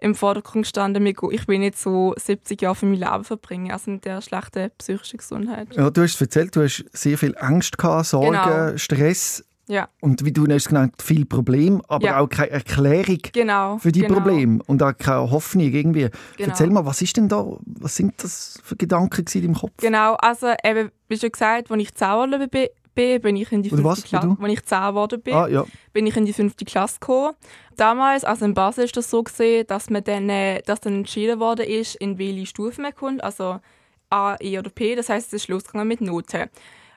im 0.00 0.14
Vordergrund 0.14 0.64
gestanden, 0.64 1.06
ich 1.06 1.48
will 1.48 1.58
nicht 1.58 1.78
so 1.78 2.14
70 2.16 2.60
Jahre 2.62 2.74
von 2.74 2.90
meinem 2.90 3.00
Leben 3.00 3.24
verbringen, 3.24 3.70
also 3.70 3.90
mit 3.90 4.04
der 4.04 4.22
schlechten 4.22 4.70
psychischen 4.78 5.18
Gesundheit. 5.18 5.68
Ja, 5.74 5.90
du 5.90 6.02
hast 6.02 6.20
erzählt, 6.20 6.56
du 6.56 6.62
hast 6.62 6.84
sehr 6.92 7.18
viel 7.18 7.36
Angst 7.38 7.76
gehabt, 7.78 8.06
Sorgen, 8.06 8.32
genau. 8.32 8.76
Stress. 8.76 9.44
Ja. 9.68 9.88
Und 10.00 10.24
wie 10.24 10.32
du 10.32 10.48
hast 10.48 10.68
genannt, 10.68 11.00
viel 11.00 11.24
Problem, 11.24 11.80
aber 11.86 12.04
ja. 12.04 12.18
auch 12.18 12.28
keine 12.28 12.50
Erklärung 12.50 13.18
genau. 13.32 13.78
für 13.78 13.92
die 13.92 14.00
genau. 14.00 14.14
Probleme 14.14 14.58
und 14.66 14.82
auch 14.82 14.96
keine 14.98 15.30
Hoffnung 15.30 15.70
irgendwie. 15.70 16.08
Genau. 16.36 16.48
Erzähl 16.48 16.70
mal, 16.70 16.84
was 16.84 17.00
ist 17.02 17.16
denn 17.16 17.28
da, 17.28 17.46
was 17.64 17.94
sind 17.94 18.14
das 18.20 18.58
für 18.64 18.74
Gedanken 18.74 19.24
in 19.32 19.42
deinem 19.42 19.54
Kopf? 19.54 19.74
Genau, 19.76 20.14
also 20.14 20.48
eben, 20.64 20.90
wie 21.06 21.16
schon 21.16 21.30
gesagt, 21.30 21.70
als 21.70 21.80
ich 21.80 21.94
zauberlich 21.94 22.50
bin, 22.50 22.66
bin, 23.00 23.22
bin 23.22 23.36
ich 23.36 23.52
in 23.52 23.62
die 23.62 23.70
fünfte 23.70 24.02
Klasse. 24.02 24.36
Als 24.40 24.52
ich 24.52 24.64
zehn 24.64 24.80
geworden 24.80 25.20
bin, 25.20 25.34
ah, 25.34 25.48
ja. 25.48 25.64
bin 25.92 26.06
ich 26.06 26.16
in 26.16 26.24
die 26.24 26.32
fünfte 26.32 26.64
Klasse 26.64 26.98
gekommen. 27.00 27.34
Damals, 27.76 28.24
also 28.24 28.44
in 28.44 28.54
Basel, 28.54 28.84
ist 28.84 28.96
das 28.96 29.10
so 29.10 29.22
gesehen, 29.22 29.66
dass 29.66 29.90
man 29.90 30.04
dann, 30.04 30.28
äh, 30.28 30.62
dass 30.62 30.80
dann 30.80 30.94
entschieden 30.94 31.40
worden 31.40 31.66
ist, 31.66 31.94
in 31.96 32.18
welche 32.18 32.46
Stufe 32.46 32.80
man 32.80 32.94
kommt, 32.94 33.24
also 33.24 33.60
A, 34.10 34.36
E 34.40 34.58
oder 34.58 34.70
P. 34.70 34.94
Das 34.94 35.08
heißt, 35.08 35.28
es 35.28 35.42
ist 35.44 35.48
losgegangen 35.48 35.88
mit 35.88 36.00
Noten. 36.00 36.50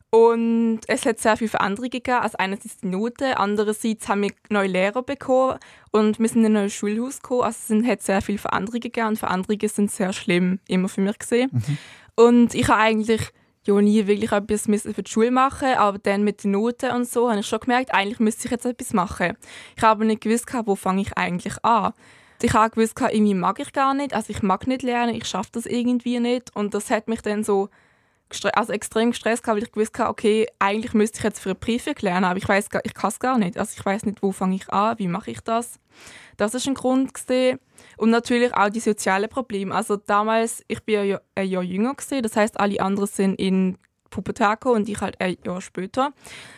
Und 0.10 0.82
es 0.88 1.08
hat 1.08 1.20
sehr 1.20 1.38
viele 1.38 1.50
Veränderungen 1.50 1.90
gegeben. 1.90 2.20
Also 2.22 2.38
einerseits 2.38 2.78
die 2.78 2.88
Noten, 2.88 3.34
andererseits 3.34 4.08
haben 4.08 4.22
wir 4.22 4.32
neue 4.50 4.68
Lehrer 4.68 5.02
bekommen 5.02 5.58
und 5.90 6.20
wir 6.20 6.30
sind 6.30 6.42
in 6.42 6.46
ein 6.48 6.54
neues 6.54 6.74
Schulhaus 6.74 7.20
gekommen. 7.20 7.42
Also 7.42 7.76
es 7.76 7.88
hat 7.88 8.04
sehr 8.04 8.22
viele 8.22 8.38
Veränderungen 8.38 8.82
gegeben 8.82 9.08
und 9.08 9.18
Veränderungen 9.18 9.70
sind 9.70 9.90
sehr 9.90 10.14
schlimm, 10.14 10.60
immer 10.68 10.88
für 10.88 11.02
mich 11.02 11.18
gesehen. 11.18 11.50
Mhm. 11.52 11.78
Und 12.16 12.54
ich 12.54 12.68
habe 12.68 12.80
eigentlich 12.80 13.22
ja 13.66 13.82
nie 13.82 14.06
wirklich 14.08 14.32
etwas 14.32 14.64
für 14.64 15.04
die 15.04 15.12
Schule 15.12 15.32
machen 15.32 15.74
aber 15.76 15.98
dann 16.00 16.24
mit 16.24 16.44
den 16.44 16.52
Noten 16.52 16.92
und 16.92 17.08
so 17.08 17.30
habe 17.30 17.40
ich 17.40 17.48
schon 17.48 17.60
gemerkt, 17.60 17.94
eigentlich 17.94 18.20
müsste 18.20 18.46
ich 18.46 18.52
jetzt 18.52 18.66
etwas 18.66 18.94
machen. 18.94 19.38
Ich 19.76 19.84
habe 19.84 20.06
nicht 20.06 20.22
gewusst, 20.22 20.48
wo 20.66 20.76
fange 20.76 21.02
ich 21.02 21.18
eigentlich 21.18 21.64
an. 21.64 21.94
Ich 22.42 22.54
habe 22.54 22.72
gewusst, 22.72 23.00
irgendwie 23.00 23.34
mag 23.34 23.60
ich 23.60 23.72
gar 23.72 23.94
nicht, 23.94 24.14
also 24.14 24.30
ich 24.30 24.44
mag 24.44 24.68
nicht 24.68 24.84
lernen, 24.84 25.16
ich 25.16 25.26
schaffe 25.26 25.52
das 25.54 25.66
irgendwie 25.66 26.20
nicht 26.20 26.54
und 26.56 26.74
das 26.74 26.90
hat 26.90 27.08
mich 27.08 27.22
dann 27.22 27.44
so 27.44 27.70
also 28.54 28.74
extrem 28.74 29.12
gestresst, 29.12 29.48
weil 29.48 29.64
ich 29.64 29.72
gewusst 29.72 29.98
habe, 30.00 30.10
okay, 30.10 30.48
eigentlich 30.60 30.94
müsste 30.94 31.18
ich 31.20 31.24
jetzt 31.24 31.40
für 31.40 31.50
eine 31.50 31.56
Prüfung 31.56 31.96
lernen, 32.02 32.26
aber 32.26 32.38
ich 32.38 32.48
weiß 32.48 32.68
ich 32.84 32.94
kann 32.94 33.10
es 33.10 33.20
gar 33.20 33.38
nicht. 33.38 33.58
Also 33.58 33.74
ich 33.78 33.86
weiß 33.86 34.06
nicht, 34.06 34.22
wo 34.22 34.32
fange 34.32 34.56
ich 34.56 34.70
an, 34.70 35.00
wie 35.00 35.08
mache 35.08 35.32
ich 35.32 35.42
das. 35.42 35.80
Das 36.38 36.54
ist 36.54 36.68
ein 36.68 36.74
Grund 36.74 37.14
gesehen 37.14 37.60
und 37.98 38.10
natürlich 38.10 38.54
auch 38.54 38.70
die 38.70 38.80
sozialen 38.80 39.30
Probleme. 39.30 39.74
Also 39.74 39.98
damals, 39.98 40.64
ich 40.68 40.84
bin 40.84 41.08
ja 41.08 41.22
ein 41.36 41.48
Jahr 41.48 41.64
jünger 41.64 41.94
gesehen, 41.94 42.24
das 42.24 42.36
heißt, 42.36 42.60
alle 42.60 42.80
anderen 42.80 43.08
sind 43.08 43.36
in 43.36 43.78
Pubertät 44.14 44.66
und 44.66 44.88
ich 44.88 45.02
halt 45.02 45.20
ein 45.20 45.38
Jahr 45.44 45.60
später. 45.60 46.14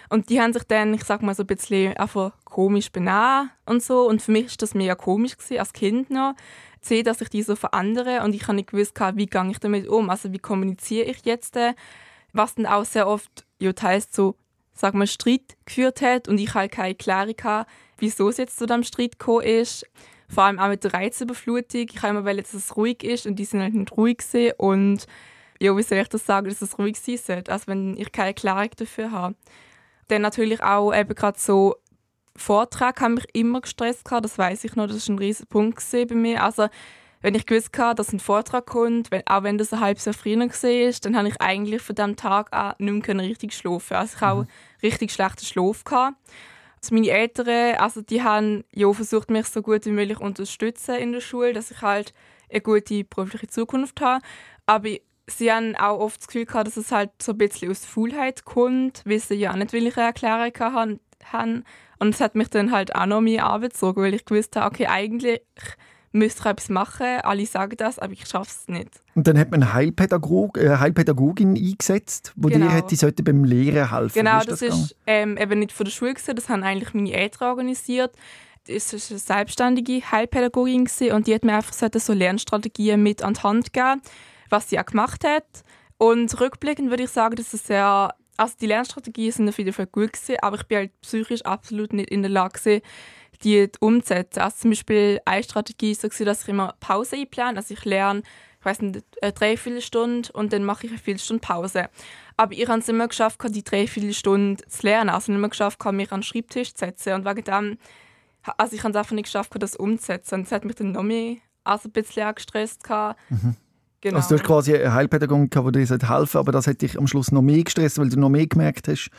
Und 0.10 0.30
die 0.30 0.42
haben 0.42 0.52
sich 0.52 0.64
dann, 0.64 0.94
ich 0.94 1.04
sag 1.04 1.22
mal 1.22 1.34
so 1.34 1.44
ein 1.44 1.48
bisschen 1.48 1.96
einfach 1.96 2.34
komisch 2.44 2.92
benehmen 2.92 3.50
und 3.66 3.82
so. 3.82 4.08
Und 4.08 4.22
für 4.22 4.32
mich 4.32 4.48
ist 4.48 4.62
das 4.62 4.74
mega 4.74 4.96
komisch 4.96 5.38
gewesen, 5.38 5.60
als 5.60 5.72
Kind 5.72 6.10
noch, 6.10 6.34
zu 6.82 6.90
sehen, 6.90 7.06
dass 7.06 7.22
ich 7.22 7.30
die 7.30 7.44
so 7.44 7.56
verändere 7.56 8.24
und 8.24 8.36
ich 8.36 8.44
habe 8.44 8.56
nicht 8.56 8.72
gewusst, 8.72 9.00
wie 9.16 9.26
gehe 9.26 9.50
ich 9.50 9.60
damit 9.60 9.88
um. 9.88 10.10
Also 10.10 10.34
wie 10.34 10.40
kommuniziere 10.40 11.06
ich 11.06 11.26
jetzt, 11.26 11.58
was 12.34 12.56
dann 12.56 12.66
auch 12.66 12.86
sehr 12.86 13.08
oft 13.08 13.46
ja, 13.60 13.72
teils 13.72 14.10
so, 14.12 14.36
sag 14.74 14.94
mal, 14.94 15.08
Streit 15.08 15.56
geführt 15.66 16.02
hat 16.02 16.28
und 16.28 16.38
ich 16.38 16.54
halt 16.54 16.74
keine 16.74 16.96
Klärung 16.96 17.36
hatte, 17.42 17.70
wieso 17.98 18.28
es 18.30 18.38
jetzt 18.38 18.58
zu 18.58 18.66
diesem 18.66 18.84
Streit 18.84 19.18
gekommen 19.18 19.46
ist. 19.46 19.88
Vor 20.28 20.44
allem 20.44 20.60
auch 20.60 20.68
mit 20.68 20.84
der 20.84 20.94
Reizüberflutung. 20.94 21.88
Ich 21.90 22.02
habe 22.02 22.10
immer 22.10 22.26
wollen, 22.26 22.38
dass 22.38 22.54
es 22.54 22.76
ruhig 22.76 23.04
ist 23.04 23.26
und 23.26 23.38
die 23.38 23.46
sind 23.46 23.62
halt 23.62 23.74
nicht 23.74 23.96
ruhig 23.96 24.18
gewesen. 24.18 24.54
und 24.58 25.08
ja, 25.60 25.76
wie 25.76 25.84
soll 25.84 26.00
ich 26.00 26.10
das 26.10 26.26
sagen, 26.26 26.48
dass 26.48 26.62
es 26.62 26.78
ruhig 26.78 27.00
sein 27.00 27.18
sollte, 27.18 27.52
also 27.52 27.68
wenn 27.68 27.98
ich 27.98 28.12
keine 28.12 28.30
Erklärung 28.30 28.70
dafür 28.78 29.12
habe. 29.12 29.36
Dann 30.08 30.22
natürlich 30.22 30.62
auch 30.62 30.94
eben 30.94 31.16
gerade 31.16 31.40
so 31.40 31.76
Vortrag 32.36 33.00
haben 33.02 33.16
mich 33.16 33.28
immer 33.34 33.62
gestresst 33.62 34.06
gehabt, 34.06 34.26
das 34.26 34.38
weiß 34.38 34.66
ich 34.66 34.76
noch, 34.76 34.88
das 34.88 35.08
war 35.08 35.16
ein 35.16 35.20
riesiger 35.20 35.48
Punkt 35.48 35.84
bei 35.92 36.16
mir. 36.16 36.44
Also 36.44 36.68
wenn 37.22 37.34
ich 37.34 37.46
gewusst 37.46 37.76
habe, 37.78 37.96
dass 37.96 38.14
ein 38.14 38.20
Vortrag 38.20 38.66
kommt, 38.66 39.10
wenn, 39.10 39.26
auch 39.26 39.44
wenn 39.44 39.58
das 39.58 39.74
ein 39.74 39.80
halbes 39.80 40.06
Jahr 40.06 40.14
früher 40.14 40.38
war, 40.38 40.92
dann 41.02 41.18
habe 41.18 41.28
ich 41.30 41.42
eigentlich 41.42 41.82
von 41.82 41.96
diesem 41.96 42.16
Tag 42.16 42.54
an 42.54 42.76
nicht 42.78 43.08
mehr 43.08 43.26
richtig 43.26 43.54
schlafen. 43.54 43.96
Also 43.96 44.16
ich 44.16 44.22
habe 44.22 44.42
mhm. 44.42 44.48
richtig 44.84 45.12
schlechten 45.12 45.46
Schlaf 45.46 45.84
gehabt. 45.86 46.18
Also 46.82 46.94
meine 46.94 47.10
Eltern, 47.10 47.78
also 47.78 48.02
die 48.02 48.22
haben 48.22 48.64
ja 48.74 48.92
versucht, 48.94 49.32
mich 49.32 49.48
so 49.48 49.64
gut 49.64 49.86
wie 49.86 49.92
möglich 49.92 50.20
unterstützen 50.20 50.96
in 50.96 51.14
der 51.14 51.22
Schule, 51.22 51.54
dass 51.54 51.72
ich 51.72 51.82
halt 51.82 52.14
eine 52.52 52.62
gute 52.62 53.04
berufliche 53.06 53.48
Zukunft 53.48 54.02
habe. 54.02 54.24
Aber 54.68 54.90
sie 55.28 55.52
haben 55.52 55.76
auch 55.76 56.00
oft 56.00 56.20
das 56.20 56.28
Gefühl 56.28 56.46
gehabt, 56.46 56.68
dass 56.68 56.78
es 56.78 56.92
halt 56.92 57.12
so 57.22 57.32
ein 57.32 57.38
bisschen 57.38 57.72
aus 57.72 57.86
Faulheit 57.86 58.46
kommt, 58.46 59.02
weil 59.06 59.20
sie 59.20 59.36
ja 59.36 59.52
auch 59.52 59.56
nicht 59.56 59.74
eine 59.74 59.96
Erklärung 59.96 60.54
haben. 61.32 61.64
Und 62.00 62.10
es 62.10 62.22
hat 62.22 62.36
mich 62.36 62.50
dann 62.50 62.72
halt 62.72 62.96
auch 62.96 63.06
noch 63.06 63.22
mehr 63.22 63.48
angezogen, 63.48 64.02
weil 64.02 64.14
ich 64.14 64.26
gewusst 64.26 64.56
habe, 64.56 64.68
okay, 64.68 64.88
eigentlich 64.88 65.42
müsste 66.16 66.40
ich 66.42 66.46
etwas 66.46 66.70
machen, 66.70 67.06
alle 67.24 67.46
sagen 67.46 67.76
das, 67.78 68.00
aber 68.00 68.14
ich 68.14 68.26
schaffe 68.26 68.50
es 68.50 68.68
nicht. 68.68 68.90
Und 69.16 69.28
dann 69.28 69.38
hat 69.38 69.52
man 69.52 69.64
eine 69.64 69.74
Heilpädagog, 69.74 70.58
äh, 70.58 70.78
Heilpädagogin 70.78 71.56
eingesetzt, 71.56 72.34
die 72.36 72.50
genau. 72.50 72.68
dir 72.68 72.74
hätte 72.74 72.96
sollte 72.96 73.22
beim 73.22 73.44
Lehren 73.44 73.92
helfen 73.92 74.20
Genau, 74.20 74.40
ist 74.40 74.50
das, 74.50 74.60
das 74.60 74.80
ist 74.80 74.96
ähm, 75.06 75.38
eben 75.38 75.60
nicht 75.60 75.74
von 75.74 75.86
der 75.86 75.92
Schule, 75.92 76.14
gewesen, 76.14 76.36
das 76.36 76.50
haben 76.50 76.64
eigentlich 76.64 76.94
meine 76.94 77.12
Eltern 77.12 77.50
organisiert. 77.50 78.16
Es 78.68 78.94
war 78.94 79.00
eine 79.10 79.20
selbstständige 79.20 80.02
Heilpädagogin 80.12 80.88
und 81.12 81.28
die 81.28 81.36
hat 81.36 81.44
mir 81.44 81.56
einfach 81.56 81.74
so 81.74 82.14
Lernstrategien 82.14 83.04
mit 83.04 83.22
an 83.22 83.34
die 83.34 83.44
Hand 83.44 83.74
gegeben, 83.74 84.02
was 84.50 84.70
sie 84.70 84.80
auch 84.80 84.86
gemacht 84.86 85.24
hat. 85.24 85.64
Und 85.98 86.40
rückblickend 86.40 86.90
würde 86.90 87.04
ich 87.04 87.10
sagen, 87.10 87.36
dass 87.36 87.54
es 87.54 87.68
sehr 87.68 88.14
also 88.38 88.56
die 88.60 88.68
Lernstrategien 88.68 89.32
sind 89.32 89.50
auf 89.50 89.58
jeden 89.58 89.74
Fall 89.74 89.88
gut 89.88 90.14
gewesen, 90.14 90.38
aber 90.42 90.58
ich 90.58 90.64
bin 90.64 90.78
halt 90.78 91.02
psychisch 91.02 91.44
absolut 91.44 91.94
nicht 91.94 92.10
in 92.10 92.22
der 92.22 92.32
Lage 92.32 92.82
die 93.44 93.70
umzusetzen. 93.80 94.40
Also 94.40 94.58
zum 94.62 94.72
Beispiel 94.72 95.20
eine 95.26 95.44
Strategie 95.44 95.92
ist 95.92 96.02
so, 96.02 96.26
dass 96.26 96.44
ich 96.44 96.48
immer 96.48 96.74
Pause 96.80 97.18
einplane. 97.18 97.58
Also 97.58 97.74
ich 97.74 97.84
lerne, 97.86 98.24
ich 98.60 98.66
weiß 98.66 98.82
nicht, 98.82 99.04
eine 99.22 99.34
Dreiviertelstunde 99.34 100.32
und 100.34 100.54
dann 100.54 100.64
mache 100.64 100.86
ich 100.86 100.92
eine 100.92 101.00
Viertelstunde 101.00 101.42
Pause. 101.42 101.90
Aber 102.38 102.54
ich 102.54 102.68
habe 102.68 102.80
es 102.80 102.90
immer 102.90 103.08
geschafft, 103.08 103.40
die 103.50 103.64
Dreiviertelstunde 103.64 104.66
zu 104.68 104.84
lernen. 104.84 105.10
Also 105.10 105.32
nicht 105.32 105.40
immer 105.40 105.50
geschafft, 105.50 105.84
mich 105.92 106.12
an 106.12 106.22
den 106.22 106.24
Schreibtisch 106.24 106.74
zu 106.74 106.86
setzen. 106.86 107.14
Und 107.14 107.26
wegen 107.26 107.44
dem, 107.44 107.78
also 108.58 108.76
ich 108.76 108.84
habe 108.84 108.92
es 108.92 108.98
einfach 108.98 109.12
nicht 109.12 109.26
geschafft, 109.26 109.52
das 109.60 109.76
umzusetzen. 109.76 110.36
Und 110.36 110.44
das 110.46 110.52
hat 110.52 110.66
mich 110.66 110.76
dann 110.76 110.94
noch 110.94 111.04
mehr 111.04 111.38
also 111.64 111.90
ein 111.90 111.92
bisschen 111.92 112.24
angestresst. 112.24 112.84
Mhm. 113.30 113.56
Genau. 114.06 114.18
Also 114.18 114.30
du 114.30 114.36
hast 114.36 114.46
quasi 114.46 114.76
eine 114.76 114.94
Heilpädagogin 114.94 115.50
gehabt, 115.50 115.76
die 115.76 115.84
dir 115.84 115.88
helfen 115.88 116.08
sollte, 116.08 116.38
aber 116.38 116.52
das 116.52 116.68
hat 116.68 116.80
dich 116.80 116.96
am 116.96 117.08
Schluss 117.08 117.32
noch 117.32 117.42
mehr 117.42 117.64
gestresst, 117.64 117.98
weil 117.98 118.08
du 118.08 118.20
noch 118.20 118.30
mehr 118.30 118.46
gemerkt 118.46 118.88
hast, 118.88 119.10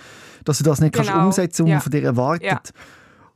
dass 0.44 0.58
du 0.58 0.64
das 0.64 0.80
nicht 0.80 0.92
genau. 0.94 1.06
kannst 1.06 1.24
umsetzen 1.24 1.40
kannst, 1.40 1.60
was 1.60 1.68
ja. 1.68 1.74
man 1.74 1.82
von 1.82 1.90
dir 1.90 2.04
erwartet. 2.04 2.44
Ja. 2.44 2.60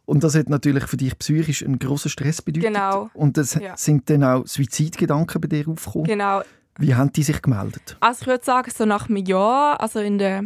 Und 0.04 0.22
das 0.22 0.36
hat 0.36 0.48
natürlich 0.48 0.84
für 0.84 0.96
dich 0.96 1.18
psychisch 1.18 1.64
einen 1.64 1.80
grossen 1.80 2.08
Stress 2.08 2.40
bedeutet. 2.40 2.72
Genau. 2.72 3.10
Und 3.14 3.36
es 3.36 3.54
ja. 3.54 3.76
sind 3.76 4.08
dann 4.10 4.22
auch 4.22 4.46
Suizidgedanken 4.46 5.40
bei 5.40 5.48
dir 5.48 5.66
aufgekommen. 5.66 6.06
Genau. 6.06 6.42
Wie 6.78 6.94
haben 6.94 7.12
die 7.12 7.24
sich 7.24 7.42
gemeldet? 7.42 7.96
Also 7.98 8.20
ich 8.22 8.26
würde 8.28 8.44
sagen, 8.44 8.70
so 8.72 8.84
nach 8.84 9.08
einem 9.08 9.16
Jahr, 9.16 9.80
also 9.80 9.98
in 9.98 10.18
der, 10.18 10.44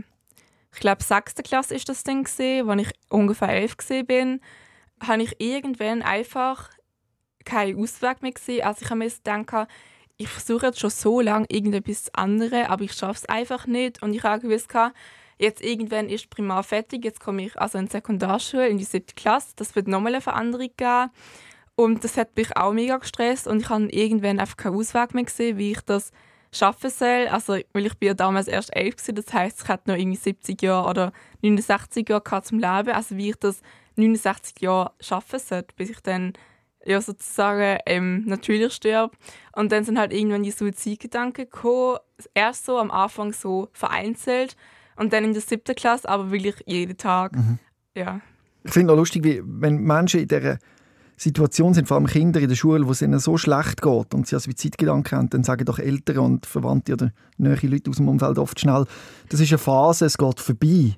ich 0.73 0.81
glaube, 0.81 1.03
sechsten 1.03 1.43
Klasse 1.43 1.75
ist 1.75 1.87
das 1.87 2.03
dann 2.03 2.25
gesehen, 2.25 2.71
als 2.71 2.81
ich 2.81 2.93
ungefähr 3.11 3.51
elf 3.51 3.77
bin, 4.07 4.41
habe 5.07 5.23
ich 5.23 5.39
irgendwann 5.39 6.01
einfach 6.01 6.71
keinen 7.45 7.79
Ausweg 7.79 8.23
mehr 8.23 8.33
gesehen. 8.33 8.65
Also 8.65 8.81
ich 8.81 8.89
habe 8.89 9.01
mir 9.01 9.11
gedacht, 9.11 9.69
ich 10.17 10.29
versuche 10.29 10.67
jetzt 10.67 10.81
schon 10.81 10.91
so 10.91 11.21
lange 11.21 11.47
irgendetwas 11.49 12.13
anderes, 12.15 12.69
aber 12.69 12.85
ich 12.85 12.93
schaffe 12.93 13.21
es 13.23 13.29
einfach 13.29 13.67
nicht. 13.67 14.03
Und 14.03 14.15
ich 14.15 14.23
habe 14.23 14.41
gewusst, 14.41 14.69
jetzt 15.39 15.63
irgendwann 15.63 16.09
ist 16.09 16.31
Primar 16.31 16.63
fertig, 16.63 17.05
jetzt 17.05 17.21
komme 17.21 17.47
ich 17.47 17.59
also 17.59 17.79
in 17.79 17.87
die 17.87 17.93
Sekundarschule, 17.93 18.69
in 18.69 18.79
die 18.79 18.85
siebte 18.85 19.15
Klasse. 19.15 19.53
Das 19.57 19.75
wird 19.75 19.89
nochmal 19.89 20.15
eine 20.15 20.21
Veränderung 20.21 20.71
geben. 20.77 21.11
Und 21.77 22.05
das 22.05 22.17
hat 22.17 22.37
mich 22.37 22.57
auch 22.57 22.73
mega 22.73 22.99
gestresst 22.99 23.49
und 23.49 23.61
ich 23.61 23.69
habe 23.69 23.89
irgendwann 23.91 24.39
einfach 24.39 24.57
keinen 24.57 24.77
Ausweg 24.77 25.13
mehr 25.13 25.25
gesehen, 25.25 25.59
wie 25.59 25.73
ich 25.73 25.81
das 25.81 26.13
schaffen 26.53 26.89
soll. 26.89 27.27
Also, 27.29 27.59
weil 27.73 27.87
ich 27.87 27.95
bin 27.95 28.07
ja 28.07 28.15
damals 28.15 28.47
erst 28.47 28.75
elf 28.77 28.95
war, 29.07 29.15
das 29.15 29.33
heißt, 29.33 29.63
ich 29.63 29.69
hatte 29.69 29.91
noch 29.91 29.99
irgendwie 29.99 30.17
70 30.17 30.63
Jahre 30.63 30.89
oder 30.89 31.13
69 31.43 32.09
Jahre 32.09 32.43
zum 32.43 32.61
Leben. 32.61 32.91
Also 32.91 33.17
wie 33.17 33.31
ich 33.31 33.37
das 33.37 33.61
69 33.97 34.61
Jahre 34.61 34.93
schaffen 35.01 35.41
sollte, 35.41 35.75
bis 35.77 35.91
ich 35.91 36.01
dann 36.01 36.35
ja, 36.87 37.01
sozusagen 37.01 37.79
ähm, 37.87 38.25
natürlich 38.27 38.73
sterbe. 38.73 39.17
Und 39.55 39.73
dann 39.73 39.85
sind 39.85 39.99
halt 39.99 40.13
irgendwann 40.13 40.43
die 40.43 40.51
Suizidgedanken 40.51 41.45
gekommen. 41.45 41.99
Erst 42.35 42.67
so 42.67 42.79
am 42.79 42.91
Anfang 42.91 43.33
so 43.33 43.69
vereinzelt 43.73 44.57
und 44.97 45.13
dann 45.13 45.25
in 45.25 45.33
der 45.33 45.43
siebten 45.43 45.75
Klasse, 45.75 46.09
aber 46.09 46.31
wirklich 46.31 46.57
jeden 46.67 46.97
Tag. 46.97 47.35
Mhm. 47.35 47.59
Ja. 47.95 48.21
Ich 48.63 48.73
finde 48.73 48.93
auch 48.93 48.97
lustig, 48.97 49.25
wie, 49.25 49.43
wenn 49.45 49.79
Menschen 49.79 50.21
in 50.21 50.29
dieser 50.29 50.59
Situation 51.17 51.75
sind, 51.75 51.87
vor 51.87 51.97
allem 51.97 52.07
Kinder 52.07 52.41
in 52.41 52.49
der 52.49 52.57
Schule, 52.57 52.87
wo 52.87 52.91
es 52.91 53.03
ihnen 53.03 53.19
so 53.19 53.37
schlecht 53.37 53.83
geht 53.83 54.15
und 54.15 54.27
sie 54.27 54.39
Suizidgedanken 54.39 55.19
haben, 55.19 55.31
dann 55.31 55.45
sagen 55.45 55.65
doch 55.65 55.79
Eltern 55.79 56.19
und 56.19 56.47
Verwandte 56.47 56.95
oder 56.95 57.13
nähere 57.37 57.67
Leute 57.67 57.91
aus 57.91 57.97
dem 57.97 58.09
Umfeld 58.09 58.39
oft 58.39 58.59
schnell, 58.59 58.85
das 59.29 59.41
ist 59.41 59.51
eine 59.51 59.59
Phase, 59.59 60.07
es 60.07 60.19
geht 60.19 60.41
vorbei. 60.41 60.97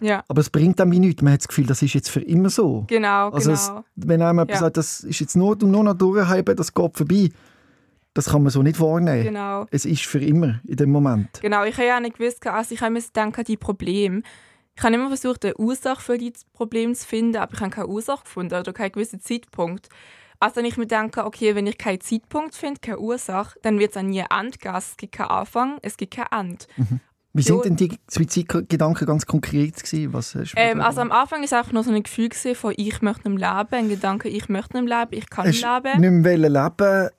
Ja. 0.00 0.24
Aber 0.28 0.40
es 0.40 0.50
bringt 0.50 0.80
einem 0.80 0.90
nichts. 0.90 1.22
Man 1.22 1.32
hat 1.32 1.40
das 1.40 1.48
Gefühl, 1.48 1.66
das 1.66 1.82
ist 1.82 1.94
jetzt 1.94 2.10
für 2.10 2.20
immer 2.20 2.50
so. 2.50 2.84
Genau, 2.88 3.30
also 3.30 3.50
genau. 3.50 3.78
Es, 3.78 3.84
wenn 3.96 4.22
einem 4.22 4.48
ja. 4.48 4.56
sagt, 4.56 4.76
das 4.76 5.00
ist 5.00 5.20
jetzt 5.20 5.36
nur, 5.36 5.56
nur 5.56 5.84
noch 5.84 5.94
durchhalten, 5.94 6.56
das 6.56 6.72
geht 6.72 6.96
vorbei, 6.96 7.30
das 8.14 8.26
kann 8.26 8.42
man 8.42 8.50
so 8.50 8.62
nicht 8.62 8.76
vornehmen. 8.76 9.24
Genau. 9.24 9.66
Es 9.70 9.84
ist 9.84 10.04
für 10.06 10.20
immer 10.20 10.60
in 10.66 10.76
dem 10.76 10.90
Moment. 10.90 11.40
Genau, 11.40 11.64
ich 11.64 11.74
habe 11.76 11.86
ja 11.86 12.00
nicht 12.00 12.18
gewusst, 12.18 12.46
also 12.46 12.74
ich 12.74 12.80
habe 12.80 12.92
mir 12.92 13.00
gedacht, 13.00 13.48
die 13.48 13.56
Probleme. 13.56 14.22
Ich 14.76 14.82
habe 14.82 14.94
immer 14.94 15.08
versucht, 15.08 15.44
eine 15.44 15.56
Ursache 15.56 16.00
für 16.00 16.18
die 16.18 16.32
Probleme 16.52 16.94
zu 16.94 17.06
finden, 17.06 17.36
aber 17.36 17.52
ich 17.52 17.60
habe 17.60 17.70
keine 17.70 17.88
Ursache 17.88 18.24
gefunden 18.24 18.58
oder 18.58 18.72
keinen 18.72 18.92
gewissen 18.92 19.20
Zeitpunkt. 19.20 19.88
Also 20.40 20.56
wenn 20.56 20.64
ich 20.64 20.78
mir 20.78 20.86
denke, 20.86 21.26
okay, 21.26 21.54
wenn 21.54 21.66
ich 21.66 21.76
keinen 21.76 22.00
Zeitpunkt 22.00 22.54
finde, 22.54 22.80
keine 22.80 22.98
Ursache, 22.98 23.58
dann 23.60 23.78
wird 23.78 23.90
es 23.90 23.96
an 23.98 24.06
nie 24.06 24.24
Ende 24.30 24.56
gehen. 24.56 24.74
Es 24.74 24.96
gibt 24.96 25.12
keinen 25.12 25.28
Anfang, 25.28 25.78
es 25.82 25.98
gibt 25.98 26.14
kein 26.14 26.26
Ende. 26.30 26.64
Mhm. 26.78 27.00
Wie 27.32 27.42
sind 27.42 27.64
denn 27.64 27.76
die 27.76 27.96
Suizidgedanken 28.08 29.06
ganz 29.06 29.24
konkret 29.24 29.76
gewesen? 29.82 30.12
Was 30.12 30.34
hast 30.34 30.54
ähm, 30.56 30.80
also 30.80 31.00
am 31.00 31.12
Anfang 31.12 31.38
war 31.38 31.44
es 31.44 31.52
einfach 31.52 31.72
nur 31.72 31.84
so 31.84 31.92
ein 31.92 32.02
Gefühl 32.02 32.30
von 32.54 32.74
«Ich 32.76 33.02
möchte 33.02 33.30
nicht 33.30 33.40
leben», 33.40 33.68
ein 33.70 33.88
Gedanke 33.88 34.28
«Ich 34.28 34.48
möchte 34.48 34.80
nicht 34.80 34.88
leben», 34.88 35.12
«Ich 35.12 35.30
kann 35.30 35.46
nicht 35.46 35.64
leben». 35.64 36.00
Nicht 36.00 36.24
mehr 36.24 36.48
leben 36.50 37.10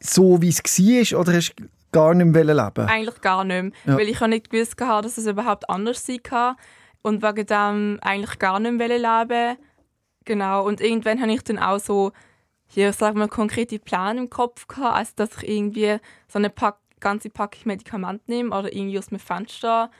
so, 0.00 0.42
wie 0.42 0.48
es 0.48 0.62
war, 0.62 1.20
oder 1.20 1.34
hast 1.34 1.54
du 1.56 1.64
gar 1.92 2.14
nicht 2.14 2.26
mehr 2.26 2.44
leben? 2.44 2.88
Eigentlich 2.88 3.20
gar 3.20 3.44
nicht 3.44 3.62
mehr, 3.62 3.72
ja. 3.86 3.96
weil 3.96 4.08
ich 4.08 4.20
auch 4.20 4.26
nicht 4.26 4.50
gewusst 4.50 4.80
hatte, 4.80 5.08
dass 5.08 5.18
es 5.18 5.26
überhaupt 5.26 5.68
anders 5.70 6.04
sein 6.04 6.22
kann. 6.22 6.56
Und 7.02 7.22
wegen 7.22 7.46
dem 7.46 7.98
eigentlich 8.02 8.38
gar 8.38 8.58
nicht 8.60 8.72
mehr 8.72 8.88
leben. 8.88 9.58
Genau, 10.24 10.66
und 10.66 10.80
irgendwann 10.80 11.20
habe 11.20 11.32
ich 11.32 11.42
dann 11.42 11.58
auch 11.58 11.78
so, 11.78 12.12
hier 12.66 12.92
sagen 12.92 13.18
wir 13.18 13.28
konkrete 13.28 13.78
Pläne 13.78 14.20
im 14.20 14.30
Kopf 14.30 14.66
gehabt, 14.66 14.96
also 14.96 15.12
dass 15.16 15.42
ich 15.42 15.48
irgendwie 15.48 15.98
so 16.28 16.38
eine 16.38 16.50
Pack, 16.50 16.78
ganze 17.04 17.30
Packung 17.30 17.62
Medikamente 17.66 18.24
nehme 18.26 18.56
oder 18.56 18.72
irgendwie 18.72 18.98
aus 18.98 19.06
dem 19.06 19.18
Fenster 19.18 19.90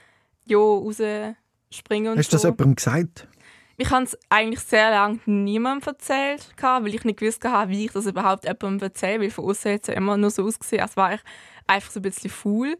jo, 0.44 0.78
rausspringen 0.78 2.12
und 2.12 2.18
Hast 2.18 2.32
du 2.32 2.36
das 2.36 2.42
jemandem 2.42 2.74
gesagt? 2.74 3.28
Ich 3.76 3.90
habe 3.90 4.04
es 4.04 4.16
eigentlich 4.28 4.60
sehr 4.60 4.90
lange 4.90 5.18
niemandem 5.26 5.88
erzählt, 5.88 6.54
weil 6.60 6.94
ich 6.94 7.04
nicht 7.04 7.18
gewusst 7.18 7.44
habe, 7.44 7.70
wie 7.70 7.86
ich 7.86 7.92
das 7.92 8.06
überhaupt 8.06 8.44
jemandem 8.44 8.88
erzähle, 8.88 9.22
weil 9.22 9.30
von 9.30 9.46
außen 9.46 9.72
hat 9.72 9.82
es 9.82 9.88
ja 9.88 9.94
immer 9.94 10.16
nur 10.16 10.30
so 10.30 10.44
ausgesehen, 10.44 10.82
als 10.82 10.96
wäre 10.96 11.16
ich 11.16 11.20
einfach 11.66 11.90
so 11.90 12.00
ein 12.00 12.02
bisschen 12.02 12.30
faul. 12.30 12.76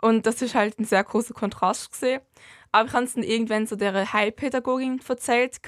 Und 0.00 0.26
das 0.26 0.40
ist 0.42 0.54
halt 0.54 0.78
ein 0.78 0.84
sehr 0.84 1.04
großer 1.04 1.34
Kontrast 1.34 1.92
gesehen. 1.92 2.20
Aber 2.72 2.88
ich 2.88 2.94
habe 2.94 3.04
es 3.04 3.14
dann 3.14 3.24
irgendwann 3.24 3.66
so 3.66 3.76
der 3.76 4.12
Heilpädagogin 4.12 5.00
erzählt 5.06 5.62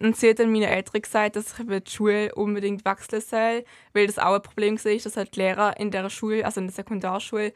und 0.00 0.16
sie 0.16 0.30
hat 0.30 0.38
dann 0.38 0.50
meinen 0.50 0.62
Eltern 0.64 1.02
gesagt, 1.02 1.36
dass 1.36 1.58
ich 1.58 1.66
die 1.66 1.90
Schule 1.90 2.34
unbedingt 2.34 2.84
wechseln 2.84 3.20
soll, 3.20 3.64
weil 3.92 4.06
das 4.06 4.18
auch 4.18 4.34
ein 4.34 4.42
Problem 4.42 4.82
war, 4.82 4.96
dass 4.96 5.16
halt 5.16 5.34
die 5.34 5.40
Lehrer 5.40 5.78
in 5.78 5.90
der 5.90 6.08
Schule, 6.08 6.44
also 6.44 6.60
in 6.60 6.68
der 6.68 6.74
Sekundarschule, 6.74 7.52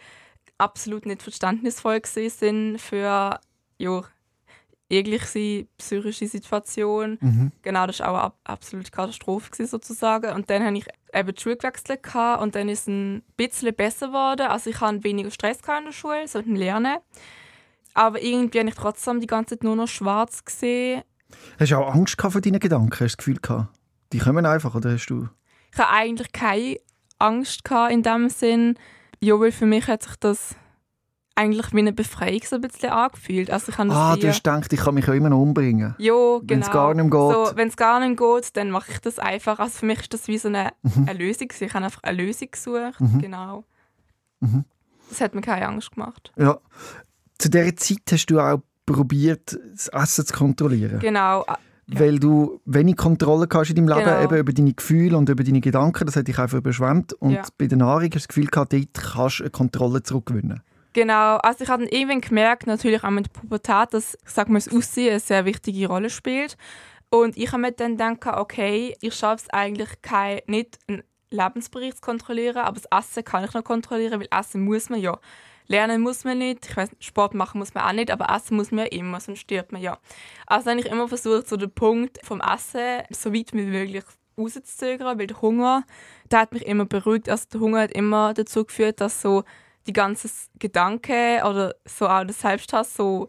absolut 0.59 1.07
nicht 1.07 1.23
verständnisvoll 1.23 2.01
sind 2.05 2.79
für 2.79 3.41
ja, 3.79 4.05
jegliche 4.91 5.67
psychische 5.79 6.27
Situation. 6.29 7.19
Mhm. 7.21 7.53
Genau, 7.63 7.87
das 7.87 8.01
war 8.01 8.11
auch 8.11 8.23
eine 8.25 8.33
absolute 8.45 8.91
Katastrophe 8.91 9.67
sozusagen. 9.67 10.35
Und 10.35 10.51
dann 10.51 10.65
habe 10.65 10.79
ich 10.79 10.87
eben 11.13 11.35
die 11.35 11.41
Schule 11.41 11.57
gewechselt 11.57 12.01
und 12.41 12.55
dann 12.55 12.69
ist 12.69 12.83
es 12.83 12.87
ein 12.89 13.23
bisschen 13.37 13.75
besser 13.75 14.09
geworden. 14.09 14.49
Also 14.49 14.71
ich 14.71 14.81
hatte 14.81 15.03
weniger 15.05 15.31
Stress 15.31 15.59
in 15.79 15.87
der 15.87 15.93
Schule, 15.93 16.29
so 16.29 16.41
Lernen. 16.41 16.99
Aber 17.95 18.21
irgendwie 18.21 18.59
habe 18.59 18.69
ich 18.69 18.75
trotzdem 18.75 19.21
die 19.21 19.27
ganze 19.27 19.57
Zeit 19.57 19.65
nur 19.65 19.77
noch 19.77 19.89
schwarz 19.89 20.45
gesehen. 20.45 21.03
Hast 21.59 21.73
du 21.73 21.77
auch 21.77 21.95
Angst 21.95 22.21
vor 22.21 22.41
deinen 22.41 22.61
Gedanken? 22.61 22.93
Hast 22.93 23.01
du 23.01 23.05
das 23.05 23.17
Gefühl 23.17 23.39
gehabt? 23.41 23.69
Die 24.13 24.19
kommen 24.19 24.47
einfach, 24.47 24.75
oder 24.75 24.93
hast 24.93 25.07
du... 25.07 25.29
Ich 25.73 25.79
hatte 25.79 25.91
eigentlich 25.91 26.33
keine 26.33 26.79
Angst 27.19 27.63
in 27.91 28.03
dem 28.03 28.29
Sinn. 28.29 28.79
Ja, 29.21 29.39
weil 29.41 29.53
für 29.53 29.67
mich 29.67 29.87
hat 29.89 30.03
sich 30.03 30.17
das 30.17 30.55
eigentlich 31.35 31.73
wie 31.73 31.81
eine 31.81 31.93
Befreiung 31.93 32.41
so 32.45 32.57
ein 32.57 32.63
bisschen 32.63 32.91
angefühlt. 32.91 33.51
Also 33.51 33.73
ich 33.73 33.79
ah, 33.79 34.17
du 34.17 34.29
hast 34.29 34.45
gedacht, 34.45 34.73
ich 34.73 34.81
kann 34.81 34.95
mich 34.95 35.09
auch 35.09 35.15
immer 35.15 35.31
noch 35.31 35.41
umbringen. 35.41 35.95
Ja, 35.99 36.13
genau. 36.13 36.43
Wenn 36.43 36.61
es 36.61 36.71
gar 36.71 36.95
nicht 36.95 37.11
geht. 37.11 37.13
So, 37.13 37.51
wenn 37.55 37.69
es 37.69 37.77
gar 37.77 38.01
nicht 38.01 38.19
geht, 38.19 38.57
dann 38.57 38.71
mache 38.71 38.93
ich 38.93 38.99
das 39.01 39.19
einfach. 39.19 39.59
Also 39.59 39.79
für 39.79 39.87
mich 39.87 40.01
ist 40.01 40.15
das 40.15 40.29
wie 40.29 40.39
so 40.39 40.49
eine, 40.49 40.71
mhm. 40.83 41.09
eine 41.09 41.19
Lösung. 41.19 41.49
Ich 41.59 41.75
habe 41.75 41.85
einfach 41.85 42.03
eine 42.03 42.23
Lösung 42.23 42.49
gesucht. 42.51 43.01
Mhm. 43.01 43.19
Genau. 43.19 43.65
Mhm. 44.41 44.65
Das 45.09 45.21
hat 45.21 45.35
mir 45.35 45.41
keine 45.41 45.67
Angst 45.67 45.93
gemacht. 45.93 46.33
Ja. 46.37 46.59
Zu 47.39 47.51
dieser 47.51 47.75
Zeit 47.77 48.03
hast 48.11 48.27
du 48.27 48.39
auch 48.39 48.63
probiert, 48.87 49.59
das 49.73 49.89
Essen 49.89 50.27
zu 50.27 50.35
kontrollieren. 50.35 50.99
Genau. 51.01 51.45
Weil 51.87 52.19
du 52.19 52.61
wenig 52.65 52.97
Kontrolle 52.97 53.47
hast 53.53 53.71
in 53.71 53.77
deinem 53.77 53.89
Leben, 53.89 54.05
Genau. 54.05 54.23
eben 54.23 54.37
über 54.39 54.53
deine 54.53 54.73
Gefühle 54.73 55.17
und 55.19 55.29
über 55.29 55.45
deine 55.45 55.61
Gedanken. 55.61 56.07
Das 56.07 56.17
hat 56.17 56.29
dich 56.29 56.39
einfach 56.39 56.59
überschwemmt. 56.59 57.13
Und 57.15 57.33
Ja. 57.33 57.43
bei 57.59 57.67
der 57.67 57.77
Nahrung 57.79 58.05
hast 58.05 58.13
du 58.15 58.19
das 58.19 58.29
Gefühl 58.29 58.47
gehabt, 58.47 58.73
dort 58.73 58.95
kannst 58.95 59.41
du 59.41 59.45
eine 59.45 59.51
Kontrolle 59.51 60.03
zurückgewinnen. 60.03 60.63
Genau, 60.95 61.37
also 61.39 61.65
ich 61.65 61.69
habe 61.71 61.85
dann 61.85 61.93
irgendwann 61.93 62.21
gemerkt, 62.21 62.67
natürlich 62.67 63.03
auch 63.05 63.11
mit 63.11 63.27
der 63.27 63.33
Pubertät, 63.41 63.93
dass, 63.93 64.17
sag 64.25 64.49
mal, 64.49 64.59
das 64.61 64.73
Aussehen 64.73 65.11
eine 65.11 65.21
sehr 65.21 65.45
wichtige 65.45 65.89
Rolle 65.89 66.09
spielt. 66.09 66.57
Und 67.11 67.37
ich 67.37 67.53
habe 67.53 67.61
mir 67.63 67.73
dann 67.73 67.93
gedacht, 67.99 68.39
okay, 68.39 68.95
ich 69.01 69.15
schaffe 69.15 69.43
es 69.45 69.51
eigentlich 69.51 69.89
kein, 70.03 70.39
nicht 70.47 70.79
einen 70.89 71.03
Lebensbericht 71.31 71.97
zu 71.97 72.01
kontrollieren, 72.01 72.59
aber 72.59 72.81
das 72.81 72.87
Essen 73.07 73.25
kann 73.25 73.45
ich 73.45 73.53
noch 73.55 73.65
kontrollieren, 73.65 74.21
weil 74.21 74.29
Essen 74.37 74.65
muss 74.65 74.89
man 74.89 75.01
ja. 75.01 75.19
Lernen 75.67 76.03
muss 76.03 76.25
man 76.25 76.39
nicht, 76.39 76.67
ich 76.69 76.77
weiß, 76.77 76.91
Sport 77.01 77.35
machen 77.35 77.59
muss 77.59 77.75
man 77.75 77.85
auch 77.85 77.93
nicht, 77.93 78.11
aber 78.11 78.35
Essen 78.35 78.57
muss 78.57 78.71
man 78.71 78.85
ja 78.85 78.93
immer, 78.93 79.19
sonst 79.21 79.41
stirbt 79.41 79.73
man 79.73 79.81
ja. 79.81 79.99
Also 80.47 80.71
habe 80.71 80.81
ich 80.81 80.87
immer 80.87 81.09
versucht, 81.09 81.49
so 81.49 81.57
den 81.57 81.71
Punkt 81.71 82.19
vom 82.23 82.41
Essen 82.41 83.03
so 83.11 83.33
weit 83.33 83.53
wie 83.53 83.63
möglich 83.63 84.05
rauszuzögern, 84.37 85.19
weil 85.19 85.27
der 85.27 85.41
Hunger, 85.41 85.85
der 86.31 86.41
hat 86.41 86.53
mich 86.53 86.67
immer 86.67 86.85
beruhigt. 86.85 87.29
Also 87.29 87.47
der 87.53 87.61
Hunger 87.61 87.81
hat 87.81 87.93
immer 87.93 88.35
dazu 88.35 88.65
geführt, 88.65 89.01
dass 89.01 89.23
so 89.23 89.45
die 89.87 89.93
ganzen 89.93 90.31
Gedanken 90.59 91.43
oder 91.43 91.75
so 91.85 92.09
auch 92.09 92.25
der 92.25 92.35
Selbsthass 92.35 92.95
so 92.95 93.29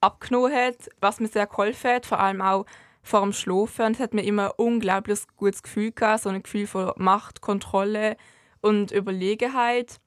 abgenommen 0.00 0.52
hat, 0.52 0.90
was 1.00 1.20
mir 1.20 1.28
sehr 1.28 1.46
geholfen 1.46 1.90
hat, 1.90 2.06
vor 2.06 2.20
allem 2.20 2.42
auch 2.42 2.66
vor 3.02 3.22
dem 3.22 3.32
Schlafen. 3.32 3.86
Und 3.86 3.92
es 3.94 4.00
hat 4.00 4.14
mir 4.14 4.24
immer 4.24 4.46
ein 4.46 4.54
unglaublich 4.56 5.20
gutes 5.36 5.62
Gefühl 5.62 5.92
gehabt, 5.92 6.22
so 6.22 6.30
ein 6.30 6.42
Gefühl 6.42 6.66
von 6.66 6.92
Macht, 6.96 7.40
Kontrolle 7.40 8.16
und 8.60 8.92
Überlegenheit. 8.92 10.00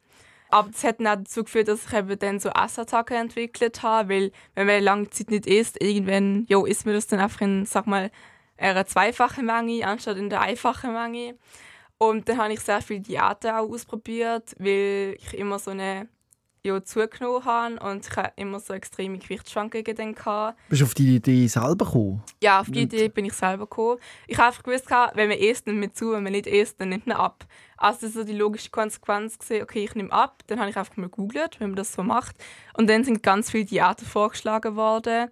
Aber 0.50 0.70
das 0.70 0.84
hat 0.84 1.00
auch 1.00 1.16
dazu 1.16 1.44
geführt, 1.44 1.68
dass 1.68 1.86
ich 1.86 1.94
eben 1.94 2.18
dann 2.20 2.40
so 2.40 2.50
Essattacken 2.50 3.18
entwickelt 3.18 3.84
habe, 3.84 4.10
weil 4.10 4.32
wenn 4.56 4.68
man 4.68 4.84
lange 4.84 5.10
Zeit 5.10 5.30
nicht 5.30 5.46
isst, 5.46 5.82
irgendwann 5.82 6.46
jo, 6.48 6.66
isst 6.66 6.86
man 6.86 6.96
das 6.96 7.08
dann 7.08 7.20
einfach 7.20 7.42
in, 7.42 7.66
sag 7.66 7.88
mal, 7.88 8.12
einer 8.58 8.86
zweifachen 8.86 9.46
Menge 9.46 9.86
anstatt 9.86 10.18
in 10.18 10.30
der 10.30 10.42
einfachen 10.42 10.94
Menge. 10.94 11.36
Und 11.98 12.30
dann 12.30 12.38
habe 12.38 12.54
ich 12.54 12.60
sehr 12.62 12.82
viele 12.82 13.02
Diäten 13.02 13.52
auch 13.52 13.70
ausprobiert, 13.70 14.56
weil 14.60 15.18
ich 15.20 15.34
immer 15.34 15.60
so 15.60 15.72
eine 15.72 16.08
ja, 16.68 16.84
zugenommen 16.84 17.46
habe 17.46 17.80
und 17.80 18.08
ich 18.08 18.16
hatte 18.16 18.34
immer 18.36 18.60
so 18.60 18.74
extreme 18.74 19.18
Gewichtsschwankungen 19.18 19.96
dann 19.96 20.14
gehabt. 20.14 20.60
Bist 20.70 20.82
du 20.82 20.86
auf 20.86 20.94
die 20.94 21.16
Idee 21.16 21.48
selber 21.48 21.86
gekommen? 21.86 22.24
Ja, 22.42 22.60
auf 22.62 22.70
die 22.70 22.82
Idee 22.82 23.10
bin 23.10 23.26
ich 23.26 23.34
selber 23.34 23.66
gekommen. 23.66 24.00
Ich 24.28 24.38
habe 24.38 24.48
einfach 24.48 24.64
gewusst, 24.64 24.90
wenn 24.90 25.30
man 25.30 25.38
isst, 25.38 25.68
nimmt 25.68 25.80
man 25.80 25.94
zu, 25.94 26.12
wenn 26.12 26.24
man 26.24 26.34
nicht 26.34 26.48
isst, 26.48 26.80
dann 26.80 26.90
nimmt 26.90 27.08
man 27.08 27.18
ab. 27.18 27.46
Also 27.78 28.02
das 28.02 28.10
ist 28.10 28.16
so 28.16 28.24
die 28.24 28.34
logische 28.34 28.70
Konsequenz 28.70 29.38
okay, 29.50 29.84
ich 29.84 29.96
nehme 29.96 30.12
ab. 30.12 30.44
Dann 30.48 30.60
habe 30.60 30.70
ich 30.70 30.78
einfach 30.78 30.98
mal 30.98 31.10
gegoogelt, 31.10 31.60
wenn 31.60 31.70
man 31.70 31.78
das 31.78 31.94
so 31.94 32.04
macht. 32.04 32.36
Und 32.76 32.90
dann 32.90 33.04
sind 33.04 33.24
ganz 33.24 33.52
viele 33.52 33.66
Diäten 33.66 34.06
vorgeschlagen 34.06 34.76
worden. 34.76 35.30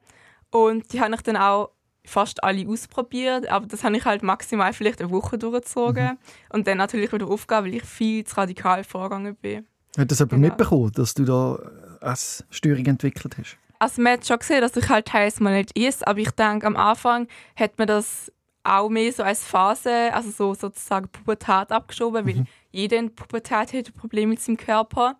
Und 0.52 0.94
die 0.94 1.02
habe 1.02 1.14
ich 1.16 1.22
dann 1.22 1.38
auch 1.38 1.72
fast 2.06 2.44
alle 2.44 2.68
ausprobiert, 2.68 3.50
aber 3.50 3.66
das 3.66 3.84
habe 3.84 3.98
ich 3.98 4.06
halt 4.06 4.24
maximal 4.24 4.74
vielleicht 4.74 5.02
eine 5.02 5.12
Woche 5.12 5.38
durchgezogen. 5.38 6.18
Und 6.50 6.68
dann 6.68 6.78
natürlich 6.78 7.12
wieder 7.12 7.28
aufgegeben, 7.28 7.66
weil 7.66 7.76
ich 7.76 7.84
viel 7.84 8.24
zu 8.24 8.38
radikal 8.38 8.84
vorgegangen 8.84 9.36
bin. 9.36 9.68
Hat 9.98 10.12
das 10.12 10.20
jemand 10.20 10.32
Genau. 10.32 10.48
mitbekommen, 10.48 10.92
dass 10.94 11.14
du 11.14 11.26
da 11.26 11.60
Essstörung 12.02 12.86
entwickelt 12.86 13.38
hast? 13.38 13.58
Also 13.80 14.02
man 14.02 14.14
hat 14.14 14.26
schon 14.26 14.40
gesehen, 14.40 14.62
dass 14.62 14.76
ich 14.78 14.88
halt 14.90 15.08
teils 15.08 15.40
mal 15.40 15.54
nicht 15.54 15.78
esse, 15.78 16.06
aber 16.08 16.20
ich 16.20 16.32
denke, 16.32 16.66
am 16.68 16.76
Anfang 16.76 17.28
hat 17.56 17.78
man 17.78 17.88
das 17.88 18.32
auch 18.64 18.90
mehr 18.90 19.12
so 19.12 19.24
als 19.24 19.44
Phase, 19.44 20.12
also 20.14 20.32
so 20.32 20.54
sozusagen 20.54 21.08
Pubertät 21.10 21.72
abgeschoben, 21.72 22.26
weil 22.26 22.46
jeder 22.72 22.98
in 22.98 23.14
Pubertät 23.14 23.74
hat 23.74 23.94
Probleme 23.96 24.32
mit 24.32 24.42
seinem 24.42 24.58
Körper. 24.58 25.18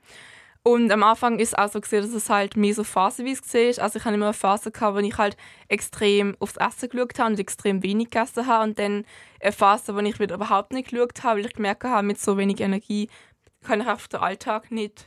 Und 0.64 0.92
am 0.92 1.04
Anfang 1.04 1.38
ist 1.38 1.56
auch 1.56 1.70
so 1.70 1.80
gesehen, 1.80 2.02
dass 2.02 2.12
es 2.14 2.28
halt 2.28 2.58
mehr 2.58 2.74
so 2.74 2.84
phasenweise 2.84 3.44
war. 3.78 3.84
Also 3.84 4.00
ich 4.00 4.06
hatte 4.06 4.16
immer 4.16 4.26
eine 4.26 4.34
Phase, 4.34 4.72
gehabt, 4.72 4.96
wo 4.96 5.00
ich 5.00 5.16
halt 5.16 5.38
extrem 5.68 6.36
aufs 6.40 6.58
Essen 6.58 6.90
geschaut 6.90 7.20
habe 7.20 7.34
und 7.34 7.40
extrem 7.40 7.84
wenig 7.84 8.10
gegessen 8.10 8.48
habe. 8.48 8.64
Und 8.64 8.80
dann 8.80 9.06
eine 9.40 9.52
Phase, 9.52 9.94
wo 9.94 10.00
ich 10.00 10.20
wieder 10.20 10.34
überhaupt 10.34 10.74
nicht 10.74 10.90
geschaut 10.90 11.24
habe, 11.24 11.40
weil 11.40 11.46
ich 11.46 11.54
gemerkt 11.54 11.84
habe, 11.84 12.08
mit 12.08 12.20
so 12.20 12.36
wenig 12.40 12.62
Energie 12.62 13.10
kann 13.66 13.82
ich 13.82 13.88
auf 13.88 14.08
den 14.08 14.20
Alltag 14.20 14.72
nicht 14.72 15.06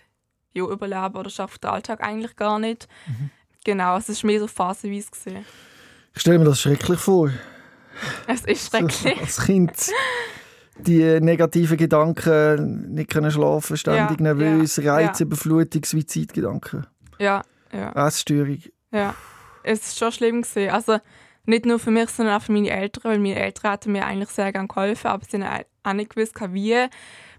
ja, 0.52 0.64
überleben 0.64 1.16
oder 1.16 1.30
schaffe 1.30 1.58
den 1.58 1.70
Alltag 1.70 2.02
eigentlich 2.02 2.36
gar 2.36 2.58
nicht. 2.58 2.88
Genau, 3.64 3.96
es 3.96 4.08
ist 4.08 4.24
mehr 4.24 4.40
so 4.40 4.46
phasenweise 4.46 5.10
gesehen. 5.10 5.44
Ich 6.14 6.20
stelle 6.20 6.38
mir 6.38 6.44
das 6.46 6.60
schrecklich 6.60 6.98
vor. 6.98 7.30
Es 8.26 8.44
ist 8.44 8.70
schrecklich. 8.70 9.18
Als 9.20 9.40
Kind 9.44 9.72
die 10.78 11.20
negativen 11.20 11.76
Gedanken, 11.76 12.94
nicht 12.94 13.10
können 13.10 13.30
schlafen, 13.30 13.76
ständig 13.76 14.20
Ja, 14.20 14.34
nervös, 14.34 14.76
ja, 14.76 14.94
Reizüberflutung, 14.94 15.84
Suizidgedanken, 15.84 16.86
Ja, 17.18 17.42
ja, 17.72 18.06
Essstörung. 18.06 18.62
ja. 18.92 19.14
Es 19.64 19.80
ist 19.88 19.98
schon 19.98 20.12
schlimm 20.12 20.42
gesehen. 20.42 20.70
Also 20.72 20.98
nicht 21.44 21.66
nur 21.66 21.78
für 21.78 21.90
mich, 21.90 22.08
sondern 22.10 22.36
auch 22.36 22.42
für 22.42 22.52
meine 22.52 22.70
Eltern, 22.70 23.04
weil 23.04 23.18
meine 23.18 23.38
Eltern 23.38 23.72
hätten 23.72 23.92
mir 23.92 24.06
eigentlich 24.06 24.30
sehr 24.30 24.52
gerne 24.52 24.68
geholfen, 24.68 25.08
aber 25.08 25.24
sie 25.28 25.38
auch 25.88 25.94
nicht 25.94 26.14
gewusst, 26.14 26.34
wie. 26.52 26.86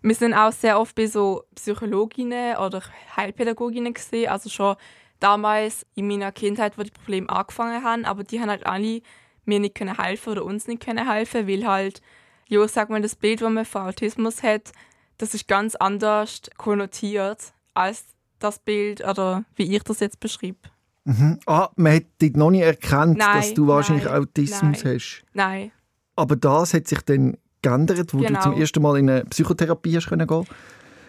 Wir 0.02 0.16
sind 0.16 0.34
auch 0.34 0.54
sehr 0.54 0.80
oft 0.80 0.96
bei 0.96 1.08
so 1.08 1.44
Psychologinnen 1.56 2.56
oder 2.58 2.82
Heilpädagoginnen 3.18 3.94
gesehen, 3.94 4.30
also 4.30 4.50
schon 4.50 4.76
damals 5.20 5.86
in 5.96 6.08
meiner 6.08 6.32
Kindheit, 6.32 6.78
wo 6.78 6.84
die 6.84 6.92
Probleme 6.92 7.30
angefangen 7.30 7.84
haben, 7.84 8.06
aber 8.06 8.24
die 8.24 8.40
haben 8.40 8.50
halt 8.50 8.66
alle 8.66 9.02
mir 9.46 9.60
nicht 9.60 9.76
können 9.76 10.00
helfen 10.00 10.32
oder 10.32 10.46
uns 10.46 10.68
nicht 10.68 10.84
können 10.84 11.10
helfen, 11.10 11.48
weil 11.48 11.68
halt, 11.68 12.02
ja, 12.48 12.66
sag 12.68 12.90
mal, 12.90 13.02
das 13.02 13.16
Bild, 13.16 13.42
das 13.42 13.50
man 13.50 13.66
von 13.66 13.82
Autismus 13.82 14.42
hat, 14.44 14.72
das 15.18 15.34
ist 15.34 15.48
ganz 15.48 15.76
anders 15.76 16.42
konnotiert 16.58 17.54
als 17.74 18.06
das 18.40 18.60
Bild 18.60 19.06
oder 19.06 19.44
wie 19.56 19.76
ich 19.76 19.84
das 19.84 20.00
jetzt 20.00 20.20
beschreibe. 20.20 20.58
Mhm. 21.04 21.40
Ah, 21.46 21.70
man 21.76 21.96
hat 21.96 22.04
dort 22.20 22.38
noch 22.38 22.52
nicht 22.52 22.62
erkannt, 22.64 23.18
Nein, 23.18 23.38
dass 23.38 23.54
du 23.54 23.68
wahrscheinlich 23.68 24.06
nein, 24.06 24.22
Autismus 24.22 24.84
nein. 24.84 24.96
hast. 24.96 25.24
Nein. 25.34 25.72
Aber 26.16 26.36
das 26.36 26.74
hat 26.74 26.88
sich 26.88 27.02
dann 27.02 27.38
geändert, 27.62 28.14
wo 28.14 28.20
du 28.20 28.26
Genau. 28.26 28.42
zum 28.42 28.54
ersten 28.60 28.82
Mal 28.82 28.98
in 29.00 29.10
eine 29.10 29.26
Psychotherapie 29.26 29.96
hast 29.96 30.08
können 30.08 30.28
gehen. 30.28 30.46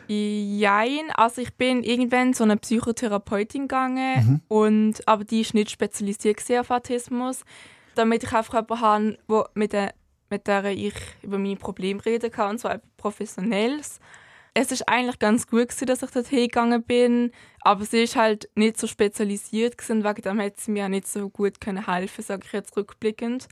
Jein, 0.09 1.11
also 1.15 1.41
ich 1.41 1.55
bin 1.55 1.85
irgendwann 1.85 2.35
zu 2.35 2.43
einer 2.43 2.57
Psychotherapeutin 2.57 3.63
gegangen, 3.63 4.27
Mhm. 4.27 4.41
und, 4.49 5.07
aber 5.09 5.23
die 5.25 5.43
ist 5.43 5.55
nicht 5.55 5.71
spezialisiert 5.71 6.41
auf 6.59 6.71
Autismus, 6.71 7.45
damit 7.95 8.25
ich 8.25 8.33
einfach 8.33 8.55
jemanden 8.55 8.81
habe, 8.81 9.19
wo, 9.29 9.45
mit, 9.55 9.73
der, 9.73 9.95
mit 10.29 10.49
der 10.49 10.65
ich 10.65 10.95
über 11.23 11.39
meine 11.39 11.57
Probleme 11.57 12.05
reden 12.05 12.31
kann, 12.33 12.51
und 12.51 12.59
zwar 12.59 12.75
etwas 12.75 12.91
Professionelles. 12.97 14.01
Es 14.53 14.73
ist 14.73 14.89
eigentlich 14.89 15.21
ganz 15.21 15.47
gut 15.47 15.69
gewesen, 15.69 15.87
dass 15.87 16.03
ich 16.03 16.11
dort 16.11 16.27
hingegangen 16.27 16.83
bin, 16.83 17.31
aber 17.61 17.85
sie 17.85 18.03
ist 18.03 18.17
halt 18.17 18.49
nicht 18.57 18.81
so 18.81 18.89
spezialisiert 18.89 19.79
gewesen, 19.79 20.03
wegen 20.03 20.23
dem 20.23 20.41
hat 20.41 20.59
sie 20.59 20.73
mir 20.73 20.87
auch 20.87 20.89
nicht 20.89 21.07
so 21.07 21.29
gut 21.29 21.61
können 21.61 21.87
helfen, 21.87 22.25
sage 22.25 22.43
ich 22.47 22.53
jetzt 22.53 22.77
rückblickend. 22.77 23.47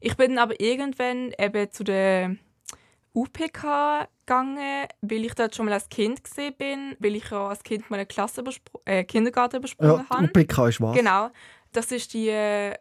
Ich 0.00 0.16
bin 0.16 0.38
aber 0.38 0.60
irgendwann 0.60 1.32
eben 1.38 1.70
zu 1.72 1.84
der 1.84 2.36
UPK 3.14 4.08
gegangen, 4.20 4.86
weil 5.00 5.24
ich 5.24 5.34
dort 5.34 5.54
schon 5.56 5.66
mal 5.66 5.72
als 5.72 5.88
Kind 5.88 6.22
gesehen 6.22 6.54
bin, 6.56 6.96
weil 6.98 7.16
ich 7.16 7.30
ja 7.30 7.48
als 7.48 7.62
Kind 7.62 7.90
mal 7.90 7.96
eine 7.96 8.06
Klasse 8.06 8.44
äh, 8.84 9.04
Kindergarten 9.04 9.56
Ja, 9.56 9.58
übersprungen 9.58 10.04
die 10.10 10.14
habe. 10.14 10.24
UPK 10.26 10.68
ist 10.68 10.80
was? 10.80 10.96
Genau. 10.96 11.30
Das 11.72 11.90
ist 11.90 12.12
die 12.14 12.28
äh, 12.28 12.74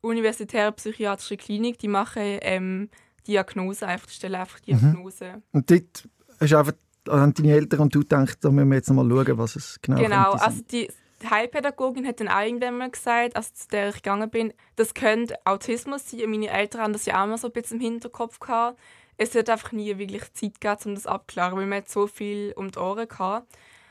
universitäre 0.00 0.72
psychiatrische 0.72 1.36
Klinik, 1.36 1.78
die 1.78 1.88
machen 1.88 2.22
ähm, 2.42 2.88
Diagnose, 3.26 3.86
einfach, 3.86 4.08
stellen 4.08 4.34
einfach 4.36 4.60
Diagnose. 4.60 5.42
Und 5.52 5.70
dort 5.70 6.08
hast 6.40 6.52
du 6.52 6.56
einfach 6.58 6.72
an 7.08 7.34
deine 7.34 7.52
Eltern 7.52 7.80
und 7.80 7.94
du 7.94 8.00
gedacht, 8.00 8.38
da 8.40 8.50
müssen 8.50 8.68
wir 8.70 8.76
jetzt 8.76 8.88
noch 8.90 9.02
mal 9.04 9.08
schauen, 9.26 9.38
was 9.38 9.56
es 9.56 9.78
genau, 9.82 9.98
Genau, 10.00 10.22
könnte 10.30 10.38
sein. 10.38 10.48
also 10.48 10.62
die 10.70 10.88
die 11.22 11.30
Heilpädagogin 11.30 12.06
hat 12.06 12.20
dann 12.20 12.28
auch 12.28 12.40
irgendwann 12.40 12.78
mal 12.78 12.90
gesagt, 12.90 13.36
also 13.36 13.50
zu 13.54 13.68
der 13.68 13.90
ich 13.90 13.96
gegangen 13.96 14.30
bin, 14.30 14.52
das 14.76 14.94
könnte 14.94 15.36
Autismus 15.44 16.10
sein. 16.10 16.22
Und 16.24 16.30
Meine 16.30 16.50
Eltern 16.50 16.82
haben 16.82 16.92
das 16.92 17.06
ja 17.06 17.22
auch 17.22 17.26
mal 17.26 17.38
so 17.38 17.48
ein 17.48 17.52
bisschen 17.52 17.78
im 17.78 17.84
Hinterkopf 17.84 18.40
gehabt. 18.40 18.78
Es 19.16 19.34
hat 19.34 19.48
einfach 19.50 19.72
nie 19.72 19.96
wirklich 19.98 20.32
Zeit 20.32 20.60
gegeben, 20.60 20.80
um 20.86 20.94
das 20.94 21.06
abzuklären, 21.06 21.56
weil 21.56 21.66
man 21.66 21.84
so 21.86 22.06
viel 22.06 22.52
um 22.56 22.70
die 22.70 22.78
Ohren 22.78 23.08
gehabt. 23.08 23.46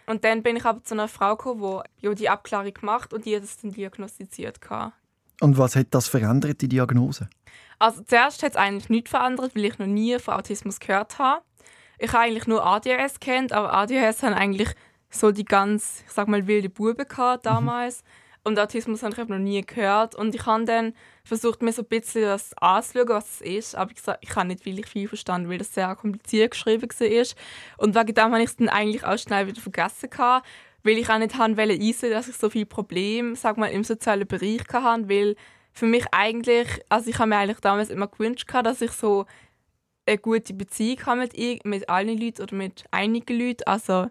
Und 0.08 0.24
dann 0.24 0.44
bin 0.44 0.58
ich 0.58 0.66
aber 0.66 0.84
zu 0.84 0.94
einer 0.94 1.08
Frau 1.08 1.36
gekommen, 1.36 1.84
die 2.02 2.06
ja 2.06 2.14
die 2.14 2.30
Abklärung 2.30 2.74
gemacht 2.74 3.14
und 3.14 3.26
die 3.26 3.36
hat 3.36 3.44
es 3.44 3.58
dann 3.62 3.72
diagnostiziert 3.72 4.60
gehabt. 4.60 4.94
Und 5.40 5.58
was 5.58 5.76
hat 5.76 5.88
das 5.92 6.08
verändert, 6.08 6.62
die 6.62 6.68
Diagnose? 6.68 7.30
Also 7.80 8.04
zuerst 8.04 8.44
hat 8.44 8.52
es 8.52 8.58
eigentlich 8.58 8.90
nichts 8.90 9.10
verändert, 9.10 9.56
weil 9.56 9.66
ich 9.66 9.80
noch 9.80 9.88
nie 9.88 10.20
von 10.20 10.36
Autismus 10.36 10.80
gehört 10.80 11.18
habe. 11.18 11.42
Ich 11.98 12.14
habe 12.14 12.24
eigentlich 12.24 12.48
nur 12.48 12.66
ADHS 12.66 13.20
kennt, 13.20 13.54
aber 13.54 13.74
ADHS 13.74 14.24
haben 14.24 14.34
eigentlich 14.34 14.70
so 15.12 15.32
die 15.32 15.46
ganz, 15.46 16.04
ich 16.06 16.12
sag 16.12 16.28
mal, 16.28 16.48
wilde 16.48 16.70
Buben 16.70 17.08
gehabt 17.08 17.46
damals. 17.46 18.04
Und 18.44 18.58
Autismus 18.58 19.04
habe 19.04 19.14
ich 19.22 19.28
noch 19.28 19.38
nie 19.38 19.62
gehört. 19.62 20.16
Und 20.16 20.34
ich 20.34 20.46
habe 20.46 20.66
dann 20.66 20.94
versucht, 21.24 21.62
mir 21.62 21.72
so 21.74 21.84
ein 21.84 21.88
bisschen 21.88 22.24
das 22.24 22.58
anzuschauen, 22.58 23.10
was 23.10 23.36
es 23.36 23.42
ist. 23.42 23.76
Aber 23.76 23.92
ich, 23.92 24.02
ich 24.22 24.36
habe 24.36 24.48
nicht 24.48 24.66
wirklich 24.66 24.88
viel 24.88 25.08
verstanden, 25.08 25.50
weil 25.50 25.60
das 25.60 25.74
sehr 25.74 25.96
kompliziert 25.96 26.52
geschrieben 26.52 26.90
war. 26.90 27.26
Und 27.78 27.96
wegen 27.96 28.16
dem 28.16 28.32
habe 28.32 28.40
ich 28.40 28.50
es 28.50 28.56
dann 28.56 28.70
eigentlich 28.70 29.06
auch 29.06 29.18
schnell 29.18 29.46
wieder 29.48 29.62
vergessen 29.62 30.10
gehabt, 30.10 30.48
weil 30.84 30.98
ich 30.98 31.10
auch 31.10 31.20
nicht 31.20 31.38
wollte 31.38 31.62
einsehen, 31.62 32.12
dass 32.12 32.28
ich 32.28 32.36
so 32.36 32.50
viele 32.50 32.66
Probleme, 32.66 33.36
sag 33.36 33.58
mal, 33.58 33.68
im 33.68 33.84
sozialen 33.84 34.28
Bereich 34.28 34.62
hatte, 34.74 35.08
weil 35.08 35.36
für 35.72 35.86
mich 35.86 36.06
eigentlich, 36.12 36.68
also 36.90 37.10
ich 37.10 37.20
habe 37.20 37.30
mir 37.30 37.38
eigentlich 37.38 37.60
damals 37.60 37.92
immer 37.92 38.08
gewünscht, 38.08 38.48
gehabt, 38.48 38.66
dass 38.66 38.82
ich 38.82 38.92
so 38.92 39.26
eine 40.08 40.18
gute 40.18 40.54
Beziehung 40.56 41.06
habe 41.06 41.22
mit, 41.22 41.66
mit 41.66 41.90
allen 41.90 42.18
Leuten 42.18 42.42
oder 42.42 42.56
mit 42.56 42.86
einigen 42.90 43.40
Leuten. 43.40 43.64
Also 43.66 44.08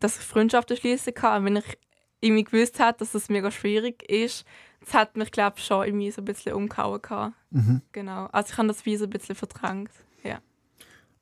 dass 0.00 0.18
ich 0.18 0.24
Freundschaften 0.24 0.76
schließen 0.76 1.14
kann. 1.14 1.40
Und 1.40 1.44
wenn 1.46 1.56
ich 1.56 1.78
irgendwie 2.20 2.44
gewusst 2.44 2.80
habe, 2.80 2.98
dass 2.98 3.12
das 3.12 3.28
mega 3.28 3.50
schwierig 3.50 4.02
ist, 4.10 4.44
das 4.80 4.94
hat 4.94 5.16
mich, 5.16 5.30
glaube 5.30 5.56
ich, 5.58 5.64
schon 5.64 5.86
irgendwie 5.86 6.10
so 6.10 6.22
ein 6.22 6.24
bisschen 6.24 6.54
umgehauen. 6.54 7.34
Mhm. 7.50 7.82
Genau. 7.92 8.26
Also 8.26 8.52
ich 8.52 8.58
habe 8.58 8.68
das 8.68 8.86
wie 8.86 8.96
so 8.96 9.04
ein 9.04 9.10
bisschen 9.10 9.34
verdrängt. 9.34 9.90
Ja. 10.22 10.38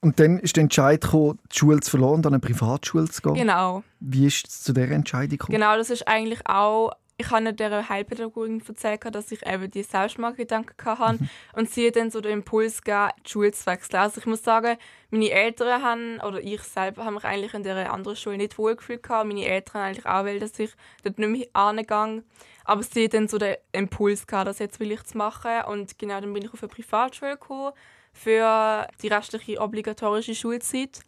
Und 0.00 0.20
dann 0.20 0.38
ist 0.38 0.56
der 0.56 0.62
Entscheid 0.62 1.00
gekommen, 1.00 1.38
die 1.52 1.58
Schule 1.58 1.80
zu 1.80 1.90
verloren 1.90 2.16
und 2.16 2.26
an 2.26 2.34
eine 2.34 2.40
Privatschule 2.40 3.08
zu 3.08 3.22
gehen. 3.22 3.34
Genau. 3.34 3.82
Wie 4.00 4.26
ist 4.26 4.46
es 4.48 4.62
zu 4.62 4.72
dieser 4.72 4.90
Entscheidung 4.90 5.38
gekommen? 5.38 5.58
Genau, 5.58 5.76
das 5.76 5.90
ist 5.90 6.06
eigentlich 6.06 6.46
auch 6.46 6.92
ich 7.18 7.30
habe 7.30 7.52
der 7.54 7.88
Heilpädagogin 7.88 8.62
erzählt, 8.66 9.02
dass 9.14 9.32
ich 9.32 9.46
eben 9.46 9.70
die 9.70 9.82
Selbstmordgedanken 9.82 10.74
hatte 10.84 11.22
mhm. 11.22 11.30
und 11.54 11.70
sie 11.70 11.86
hat 11.86 11.96
dann 11.96 12.10
so 12.10 12.20
den 12.20 12.32
Impuls 12.32 12.82
gegeben, 12.82 13.10
die 13.24 13.30
Schule 13.30 13.52
zu 13.52 13.66
wechseln. 13.66 14.00
Also 14.00 14.20
ich 14.20 14.26
muss 14.26 14.42
sagen, 14.42 14.76
meine 15.10 15.30
Eltern 15.30 15.82
haben, 15.82 16.20
oder 16.20 16.42
ich 16.42 16.62
selber, 16.62 17.04
habe 17.04 17.14
mich 17.14 17.24
eigentlich 17.24 17.54
in 17.54 17.62
der 17.62 17.92
anderen 17.92 18.16
Schule 18.16 18.36
nicht 18.36 18.58
wohlgefühlt 18.58 19.02
gehabt. 19.02 19.26
Meine 19.26 19.46
Eltern 19.46 19.80
haben 19.80 19.88
eigentlich 19.88 20.06
auch 20.06 20.24
wollen, 20.24 20.40
dass 20.40 20.58
ich 20.58 20.70
dort 21.04 21.18
nicht 21.18 21.28
mehr 21.28 21.46
angegangen 21.54 22.24
Aber 22.64 22.82
sie 22.82 23.04
hat 23.04 23.14
dann 23.14 23.28
so 23.28 23.38
den 23.38 23.56
Impuls 23.72 24.26
gehabt, 24.26 24.48
das 24.48 24.58
jetzt 24.58 24.78
will 24.78 24.92
ich 24.92 25.02
zu 25.04 25.16
machen 25.16 25.62
und 25.68 25.98
genau 25.98 26.20
dann 26.20 26.34
bin 26.34 26.44
ich 26.44 26.52
auf 26.52 26.62
eine 26.62 26.68
Privatschule 26.68 27.32
gekommen 27.32 27.72
für 28.12 28.86
die 29.02 29.08
restliche 29.08 29.60
obligatorische 29.60 30.34
Schulzeit. 30.34 31.00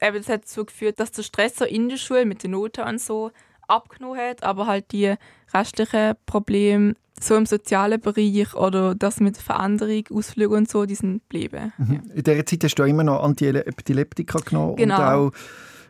Eben, 0.00 0.16
das 0.16 0.28
hat 0.28 0.42
dazu 0.42 0.64
geführt, 0.64 1.00
dass 1.00 1.12
der 1.12 1.22
Stress 1.22 1.56
so 1.56 1.64
in 1.64 1.88
der 1.88 1.96
Schule 1.96 2.24
mit 2.24 2.42
den 2.42 2.52
Noten 2.52 2.82
und 2.82 3.00
so 3.00 3.30
abgenommen 3.72 4.20
hat, 4.20 4.42
aber 4.42 4.66
halt 4.66 4.92
die 4.92 5.14
restlichen 5.52 6.14
Probleme 6.26 6.94
so 7.20 7.36
im 7.36 7.46
sozialen 7.46 8.00
Bereich 8.00 8.54
oder 8.54 8.94
das 8.94 9.20
mit 9.20 9.36
Veränderung, 9.36 10.04
Ausflügen 10.12 10.56
und 10.56 10.70
so, 10.70 10.86
die 10.86 10.94
sind 10.94 11.22
geblieben. 11.22 11.72
Mhm. 11.78 11.94
Ja. 11.94 12.14
In 12.14 12.22
dieser 12.24 12.46
Zeit 12.46 12.64
hast 12.64 12.74
du 12.74 12.82
immer 12.84 13.04
noch 13.04 13.22
Antiepileptika 13.22 14.38
genommen 14.40 14.76
genau. 14.76 14.96
und 14.96 15.02
auch 15.02 15.32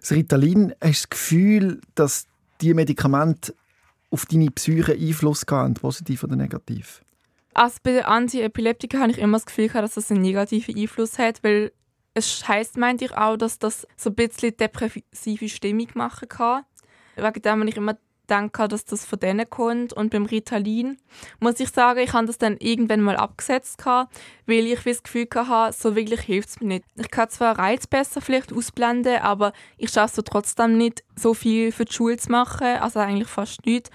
das 0.00 0.12
Ritalin. 0.12 0.74
Hast 0.82 0.82
du 0.82 0.88
das 0.88 1.10
Gefühl, 1.10 1.80
dass 1.94 2.26
diese 2.60 2.74
Medikamente 2.74 3.54
auf 4.10 4.26
deine 4.26 4.50
Psyche 4.50 4.92
Einfluss 4.92 5.44
haben, 5.50 5.74
positiv 5.74 6.22
oder 6.24 6.36
negativ? 6.36 7.02
Also 7.54 7.78
bei 7.82 8.04
Antiepileptika 8.04 8.98
habe 8.98 9.12
ich 9.12 9.18
immer 9.18 9.38
das 9.38 9.46
Gefühl 9.46 9.68
dass 9.68 9.94
das 9.94 10.10
einen 10.10 10.22
negativen 10.22 10.76
Einfluss 10.76 11.18
hat, 11.18 11.42
weil 11.42 11.72
es 12.14 12.46
heisst, 12.46 12.76
meinte 12.76 13.06
ich 13.06 13.16
auch, 13.16 13.36
dass 13.36 13.58
das 13.58 13.86
so 13.96 14.10
ein 14.10 14.14
bisschen 14.14 14.56
depressive 14.56 15.48
Stimmung 15.48 15.88
machen 15.94 16.28
kann. 16.28 16.64
Wegen 17.16 17.42
dem 17.42 17.60
habe 17.60 17.68
ich 17.68 17.76
immer 17.76 17.96
gedacht, 18.26 18.72
dass 18.72 18.84
das 18.84 19.04
von 19.04 19.18
denen 19.18 19.48
kommt. 19.48 19.92
Und 19.92 20.10
beim 20.10 20.26
Ritalin 20.26 20.98
muss 21.40 21.60
ich 21.60 21.70
sagen, 21.70 22.00
ich 22.00 22.12
habe 22.12 22.26
das 22.26 22.38
dann 22.38 22.56
irgendwann 22.58 23.00
mal 23.00 23.16
abgesetzt, 23.16 23.84
weil 23.84 24.66
ich 24.66 24.82
das 24.82 25.02
Gefühl 25.02 25.28
hatte, 25.34 25.76
so 25.76 25.96
wirklich 25.96 26.20
hilft 26.20 26.50
es 26.50 26.60
mir 26.60 26.68
nicht. 26.68 26.84
Ich 26.96 27.10
kann 27.10 27.28
zwar 27.30 27.58
Reiz 27.58 27.86
besser 27.86 28.20
vielleicht 28.20 28.52
ausblenden, 28.52 29.20
aber 29.20 29.52
ich 29.76 29.90
schaffe 29.90 30.20
es 30.20 30.24
trotzdem 30.24 30.78
nicht, 30.78 31.04
so 31.16 31.34
viel 31.34 31.72
für 31.72 31.84
die 31.84 31.92
Schule 31.92 32.16
zu 32.16 32.30
machen, 32.30 32.78
also 32.80 33.00
eigentlich 33.00 33.28
fast 33.28 33.64
nichts. 33.66 33.90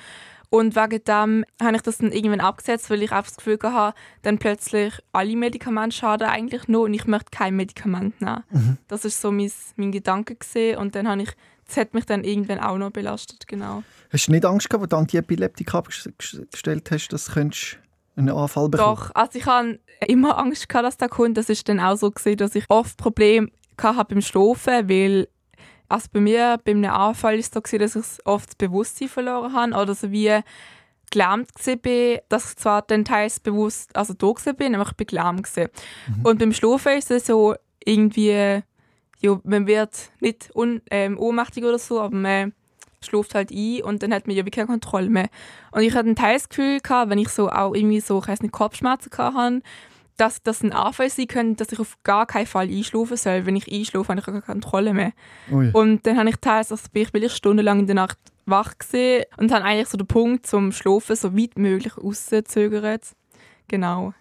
Und 0.50 0.78
wegen 0.78 1.04
dem 1.04 1.46
habe 1.62 1.76
ich 1.76 1.82
das 1.82 1.98
dann 1.98 2.14
irgendwann 2.14 2.40
abgesetzt, 2.40 2.90
weil 2.90 3.04
ich 3.04 3.12
einfach 3.12 3.32
das 3.32 3.38
Gefühl 3.38 3.60
hatte, 3.64 3.98
dann 4.22 4.38
plötzlich 4.38 4.94
alle 5.12 5.36
Medikamente 5.36 5.98
schaden 5.98 6.30
eigentlich 6.30 6.70
nur 6.70 6.84
und 6.84 6.94
ich 6.94 7.06
möchte 7.06 7.32
kein 7.32 7.58
Medikament 7.58 8.22
nehmen. 8.22 8.44
Mhm. 8.52 8.78
Das 8.88 9.04
war 9.04 9.12
so 9.12 9.32
mein, 9.32 9.52
mein 9.76 9.92
Gedanke 9.92 10.36
gewesen. 10.36 10.78
und 10.78 10.96
dann 10.96 11.10
habe 11.10 11.24
ich 11.24 11.32
das 11.68 11.78
hat 11.78 11.94
mich 11.94 12.06
dann 12.06 12.24
irgendwann 12.24 12.60
auch 12.60 12.78
noch 12.78 12.92
belastet, 12.92 13.48
genau. 13.48 13.84
Hast 14.12 14.28
du 14.28 14.32
nicht 14.32 14.46
Angst 14.46 14.70
gehabt, 14.70 14.84
als 14.84 14.90
du 14.90 14.98
Antiepileptika 14.98 15.82
gestellt 15.82 16.92
hast, 16.92 17.10
dass 17.10 17.26
du 17.26 17.40
einen 18.16 18.30
Anfall 18.30 18.70
bekommen 18.70 18.96
Doch, 18.96 19.12
also 19.14 19.38
ich 19.38 19.46
hatte 19.46 19.80
immer 20.08 20.38
Angst, 20.38 20.70
gehabt, 20.70 20.86
dass 20.86 20.98
der 20.98 21.10
kommt. 21.10 21.38
Das 21.38 21.50
ist 21.50 21.68
dann 21.70 21.80
auch 21.80 21.98
so, 21.98 22.10
gewesen, 22.12 22.38
dass 22.38 22.56
ich 22.56 22.66
oft 22.70 22.98
Probleme 22.98 23.50
hatte 23.82 24.16
beim 24.16 24.22
Schlafen, 24.22 24.90
weil 24.90 25.28
also 25.90 26.08
bei 26.12 26.20
mir 26.20 26.60
bei 26.64 26.72
einem 26.72 26.92
Anfall 26.92 27.38
ist 27.38 27.48
es 27.48 27.54
so, 27.54 27.62
gewesen, 27.62 27.80
dass 27.80 27.96
ich 27.96 28.26
oft 28.26 28.50
das 28.50 28.56
Bewusstsein 28.56 29.08
verloren 29.08 29.54
habe 29.54 29.74
oder 29.74 29.94
so 29.94 30.12
wie 30.12 30.40
gelähmt 31.12 31.50
war, 31.56 32.22
dass 32.28 32.50
ich 32.50 32.58
zwar 32.58 32.82
dann 32.82 33.06
teils 33.06 33.40
bewusst 33.40 33.96
also 33.96 34.14
da 34.14 34.28
war, 34.28 34.36
aber 34.36 34.90
ich 34.90 34.98
bin 34.98 35.08
gelähmt. 35.08 35.56
Mhm. 35.56 36.26
Und 36.26 36.40
beim 36.40 36.54
Schlafen 36.54 36.98
ist 36.98 37.12
es 37.12 37.28
so 37.28 37.56
irgendwie 37.86 38.62
ja, 39.20 39.40
man 39.44 39.68
wird 39.68 40.12
nicht 40.20 40.56
un, 40.56 40.82
ähm, 40.90 41.18
ohnmächtig 41.18 41.64
oder 41.64 41.80
so, 41.80 42.02
aber 42.02 42.16
man 42.16 42.54
schläft 43.02 43.36
halt 43.36 43.52
ein 43.52 43.82
und 43.84 44.04
dann 44.04 44.14
hat 44.14 44.28
man 44.28 44.36
ja 44.36 44.46
wie 44.46 44.52
keine 44.52 44.68
Kontrolle 44.68 45.10
mehr. 45.10 45.30
Und 45.72 45.82
ich 45.82 45.94
hatte 45.94 46.10
ein 46.10 46.16
Teilsgefühl 46.16 46.80
gehabt, 46.80 47.10
wenn 47.10 47.20
ich 47.20 47.30
so 47.30 47.50
auch 47.50 47.74
irgendwie 47.74 48.00
so, 48.00 48.22
ich 48.22 48.42
nicht, 48.42 48.52
Kopfschmerzen 48.52 49.12
hatte, 49.18 49.62
dass 50.18 50.42
das 50.42 50.64
ein 50.64 50.74
Anfall 50.74 51.10
sein 51.10 51.28
könnte, 51.28 51.64
dass 51.64 51.72
ich 51.72 51.80
auf 51.80 51.98
gar 52.04 52.26
keinen 52.26 52.48
Fall 52.48 52.68
einschlafen 52.68 53.18
soll. 53.18 53.46
Wenn 53.46 53.56
ich 53.56 53.72
einschlafe, 53.72 54.10
habe 54.10 54.20
ich 54.20 54.26
keine 54.26 54.42
Kontrolle 54.42 54.94
mehr. 54.94 55.14
Ui. 55.52 55.70
Und 55.72 56.06
dann 56.08 56.18
habe 56.18 56.30
ich 56.30 56.38
teils, 56.38 56.72
also 56.72 56.86
ich 56.92 57.12
bin 57.12 57.30
stundenlang 57.30 57.80
in 57.80 57.88
der 57.88 57.96
Nacht 57.96 58.18
wach 58.46 58.78
gesehen 58.78 59.26
und 59.38 59.52
habe 59.52 59.66
eigentlich 59.66 59.90
so 59.90 59.98
den 59.98 60.08
Punkt 60.08 60.48
zum 60.48 60.72
Schlafen 60.72 61.16
so 61.16 61.38
weit 61.38 61.58
möglich 61.58 61.98
rauszögert. 61.98 63.04
Genau. 63.68 64.14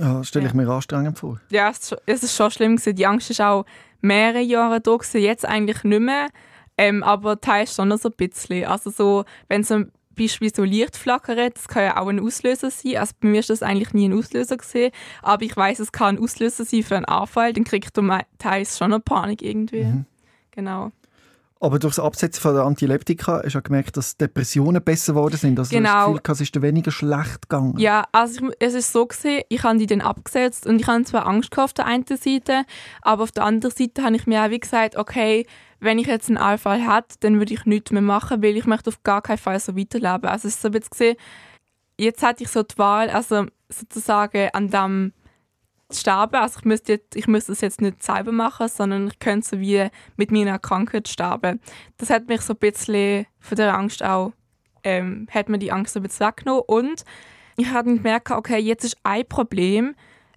Ja, 0.00 0.24
stelle 0.24 0.46
ich 0.46 0.54
mir 0.54 0.68
anstrengend 0.68 1.18
vor. 1.18 1.40
Ja, 1.50 1.70
es, 1.70 1.92
ist 2.22 2.36
schon 2.36 2.50
schlimm 2.50 2.76
gewesen. 2.76 2.96
Die 2.96 3.06
Angst 3.06 3.30
ist 3.30 3.40
auch 3.40 3.64
mehrere 4.00 4.40
Jahre 4.40 4.80
da 4.80 4.96
gewesen, 4.96 5.20
jetzt 5.20 5.46
eigentlich 5.46 5.82
nicht 5.84 6.00
mehr. 6.00 6.28
Ähm, 6.76 7.02
aber 7.02 7.40
teils 7.40 7.74
schon 7.74 7.88
noch 7.88 7.98
so 7.98 8.08
ein 8.08 8.16
bisschen. 8.16 8.64
Also 8.66 8.90
so, 8.90 9.24
wenn 9.48 9.64
zum 9.64 9.90
Beispiel 10.16 10.52
so 10.54 10.64
Licht 10.64 10.96
flackert, 10.96 11.56
das 11.56 11.68
kann 11.68 11.84
ja 11.84 12.00
auch 12.00 12.08
ein 12.08 12.20
Auslöser 12.20 12.70
sein. 12.70 12.96
Also 12.96 13.14
bei 13.20 13.28
mir 13.28 13.40
ist 13.40 13.50
das 13.50 13.62
eigentlich 13.62 13.92
nie 13.92 14.08
ein 14.08 14.16
Auslöser 14.18 14.56
gesehen, 14.56 14.92
aber 15.22 15.42
ich 15.42 15.56
weiß, 15.56 15.78
es 15.80 15.92
kann 15.92 16.16
ein 16.16 16.22
Auslöser 16.22 16.64
sein 16.64 16.82
für 16.82 16.96
einen 16.96 17.04
Anfall. 17.04 17.52
Dann 17.52 17.64
kriegt 17.64 17.96
man 17.96 18.22
teils 18.38 18.78
schon 18.78 18.92
eine 18.92 19.00
Panik 19.00 19.42
irgendwie. 19.42 19.84
Mhm. 19.84 20.06
Genau. 20.50 20.92
Aber 21.60 21.78
durch 21.78 21.94
das 21.94 22.04
Absetzen 22.04 22.42
von 22.42 22.54
der 22.54 22.64
Antileptika 22.64 23.42
hast 23.42 23.54
du 23.54 23.62
gemerkt, 23.62 23.96
dass 23.96 24.16
Depressionen 24.16 24.82
besser 24.82 25.14
geworden 25.14 25.36
sind. 25.36 25.58
Also 25.58 25.74
genau. 25.74 26.12
das 26.12 26.22
Gefühl, 26.22 26.32
es 26.32 26.40
ist 26.40 26.54
dir 26.54 26.62
weniger 26.62 26.90
schlecht 26.90 27.42
gegangen. 27.42 27.78
Ja, 27.78 28.04
also 28.12 28.46
ich, 28.46 28.54
es 28.58 28.74
ist 28.74 28.92
so 28.92 29.06
gesehen, 29.06 29.42
ich 29.48 29.62
habe 29.62 29.78
die 29.78 29.86
dann 29.86 30.00
abgesetzt 30.00 30.66
und 30.66 30.80
ich 30.80 30.86
hatte 30.86 31.04
zwar 31.04 31.26
Angst 31.26 31.50
gehabt 31.50 31.64
auf 31.64 31.72
der 31.72 31.86
einen 31.86 32.04
Seite, 32.06 32.64
aber 33.02 33.22
auf 33.22 33.32
der 33.32 33.44
anderen 33.44 33.74
Seite 33.74 34.02
habe 34.02 34.16
ich 34.16 34.26
mir 34.26 34.44
auch 34.44 34.50
wie 34.50 34.60
gesagt, 34.60 34.96
okay, 34.96 35.46
wenn 35.80 35.98
ich 35.98 36.06
jetzt 36.06 36.28
einen 36.28 36.38
Anfall 36.38 36.80
hätte, 36.80 37.16
dann 37.20 37.38
würde 37.38 37.54
ich 37.54 37.64
nichts 37.64 37.92
mehr 37.92 38.02
machen, 38.02 38.42
weil 38.42 38.56
ich 38.56 38.66
möchte 38.66 38.88
auf 38.88 39.02
gar 39.02 39.22
keinen 39.22 39.38
Fall 39.38 39.58
so 39.60 39.76
weiterleben. 39.76 40.28
Also 40.28 40.48
es 40.48 40.56
ist 40.56 40.62
so 40.62 40.68
jetzt 40.68 40.90
gesehen, 40.90 41.16
jetzt 41.98 42.22
hatte 42.22 42.42
ich 42.42 42.50
so 42.50 42.62
die 42.62 42.76
Wahl, 42.78 43.10
also 43.10 43.46
sozusagen 43.68 44.48
an 44.52 44.68
dem 44.68 45.12
sterben. 45.94 46.36
Also 46.36 46.58
ich 46.58 46.64
müsste, 46.64 46.92
jetzt, 46.92 47.16
ich 47.16 47.26
müsste 47.26 47.52
es 47.52 47.60
jetzt 47.60 47.80
nicht 47.80 48.02
selber 48.02 48.32
machen, 48.32 48.68
sondern 48.68 49.08
ich 49.08 49.18
könnte 49.18 49.48
so 49.48 49.60
wie 49.60 49.88
mit 50.16 50.30
meiner 50.30 50.58
Krankheit 50.58 51.08
sterben. 51.08 51.60
Das 51.96 52.10
hat 52.10 52.28
mich 52.28 52.40
so 52.42 52.54
ein 52.54 52.58
bisschen 52.58 53.26
von 53.40 53.56
der 53.56 53.76
Angst 53.76 54.02
auch, 54.02 54.32
ähm, 54.82 55.26
hat 55.30 55.48
mir 55.48 55.58
die 55.58 55.72
Angst 55.72 55.96
ein 55.96 56.02
bisschen 56.02 56.26
weggenommen. 56.26 56.64
Und 56.66 57.04
ich 57.56 57.68
habe 57.70 57.94
gemerkt, 57.94 58.30
okay, 58.30 58.58
jetzt 58.58 58.84
ist 58.84 58.98
ein 59.02 59.26
Problem, 59.26 59.94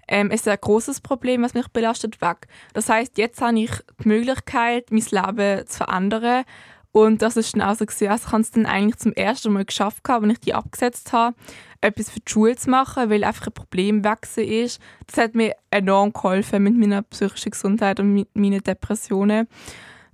ähm, 0.08 0.32
ist 0.32 0.48
ein 0.48 0.58
großes 0.60 1.02
Problem, 1.02 1.44
was 1.44 1.54
mich 1.54 1.68
belastet, 1.70 2.22
weg. 2.22 2.48
Das 2.74 2.90
heißt, 2.90 3.18
jetzt 3.18 3.42
habe 3.42 3.60
ich 3.60 3.72
die 4.04 4.08
Möglichkeit, 4.08 4.92
mein 4.92 5.04
Leben 5.10 5.68
zu 5.68 5.78
verändern 5.78 6.46
und 6.98 7.22
das 7.22 7.38
ist 7.38 7.56
dann 7.56 7.62
auch 7.62 7.76
so, 7.76 7.86
gewesen, 7.86 8.08
also 8.08 8.26
ich 8.26 8.32
habe 8.32 8.42
es 8.42 8.52
dann 8.52 8.66
eigentlich 8.66 8.98
zum 8.98 9.14
ersten 9.14 9.54
Mal 9.54 9.66
geschafft, 9.66 10.10
als 10.10 10.28
ich 10.28 10.40
die 10.40 10.56
abgesetzt 10.56 11.14
habe, 11.14 11.36
etwas 11.82 12.10
für 12.10 12.20
die 12.20 12.32
Schule 12.32 12.56
zu 12.56 12.70
machen, 12.70 13.10
weil 13.10 13.24
einfach 13.24 13.48
ein 13.48 13.54
Problem 13.54 14.04
wachsen 14.04 14.44
ist. 14.44 14.80
Das 15.06 15.18
hat 15.18 15.36
mir 15.36 15.54
enorm 15.72 16.14
geholfen 16.14 16.64
mit 16.64 16.78
meiner 16.78 17.02
psychischen 17.04 17.52
Gesundheit 17.52 18.00
und 18.00 18.14
mit 18.14 18.30
meinen 18.36 18.64
Depressionen. 18.64 19.48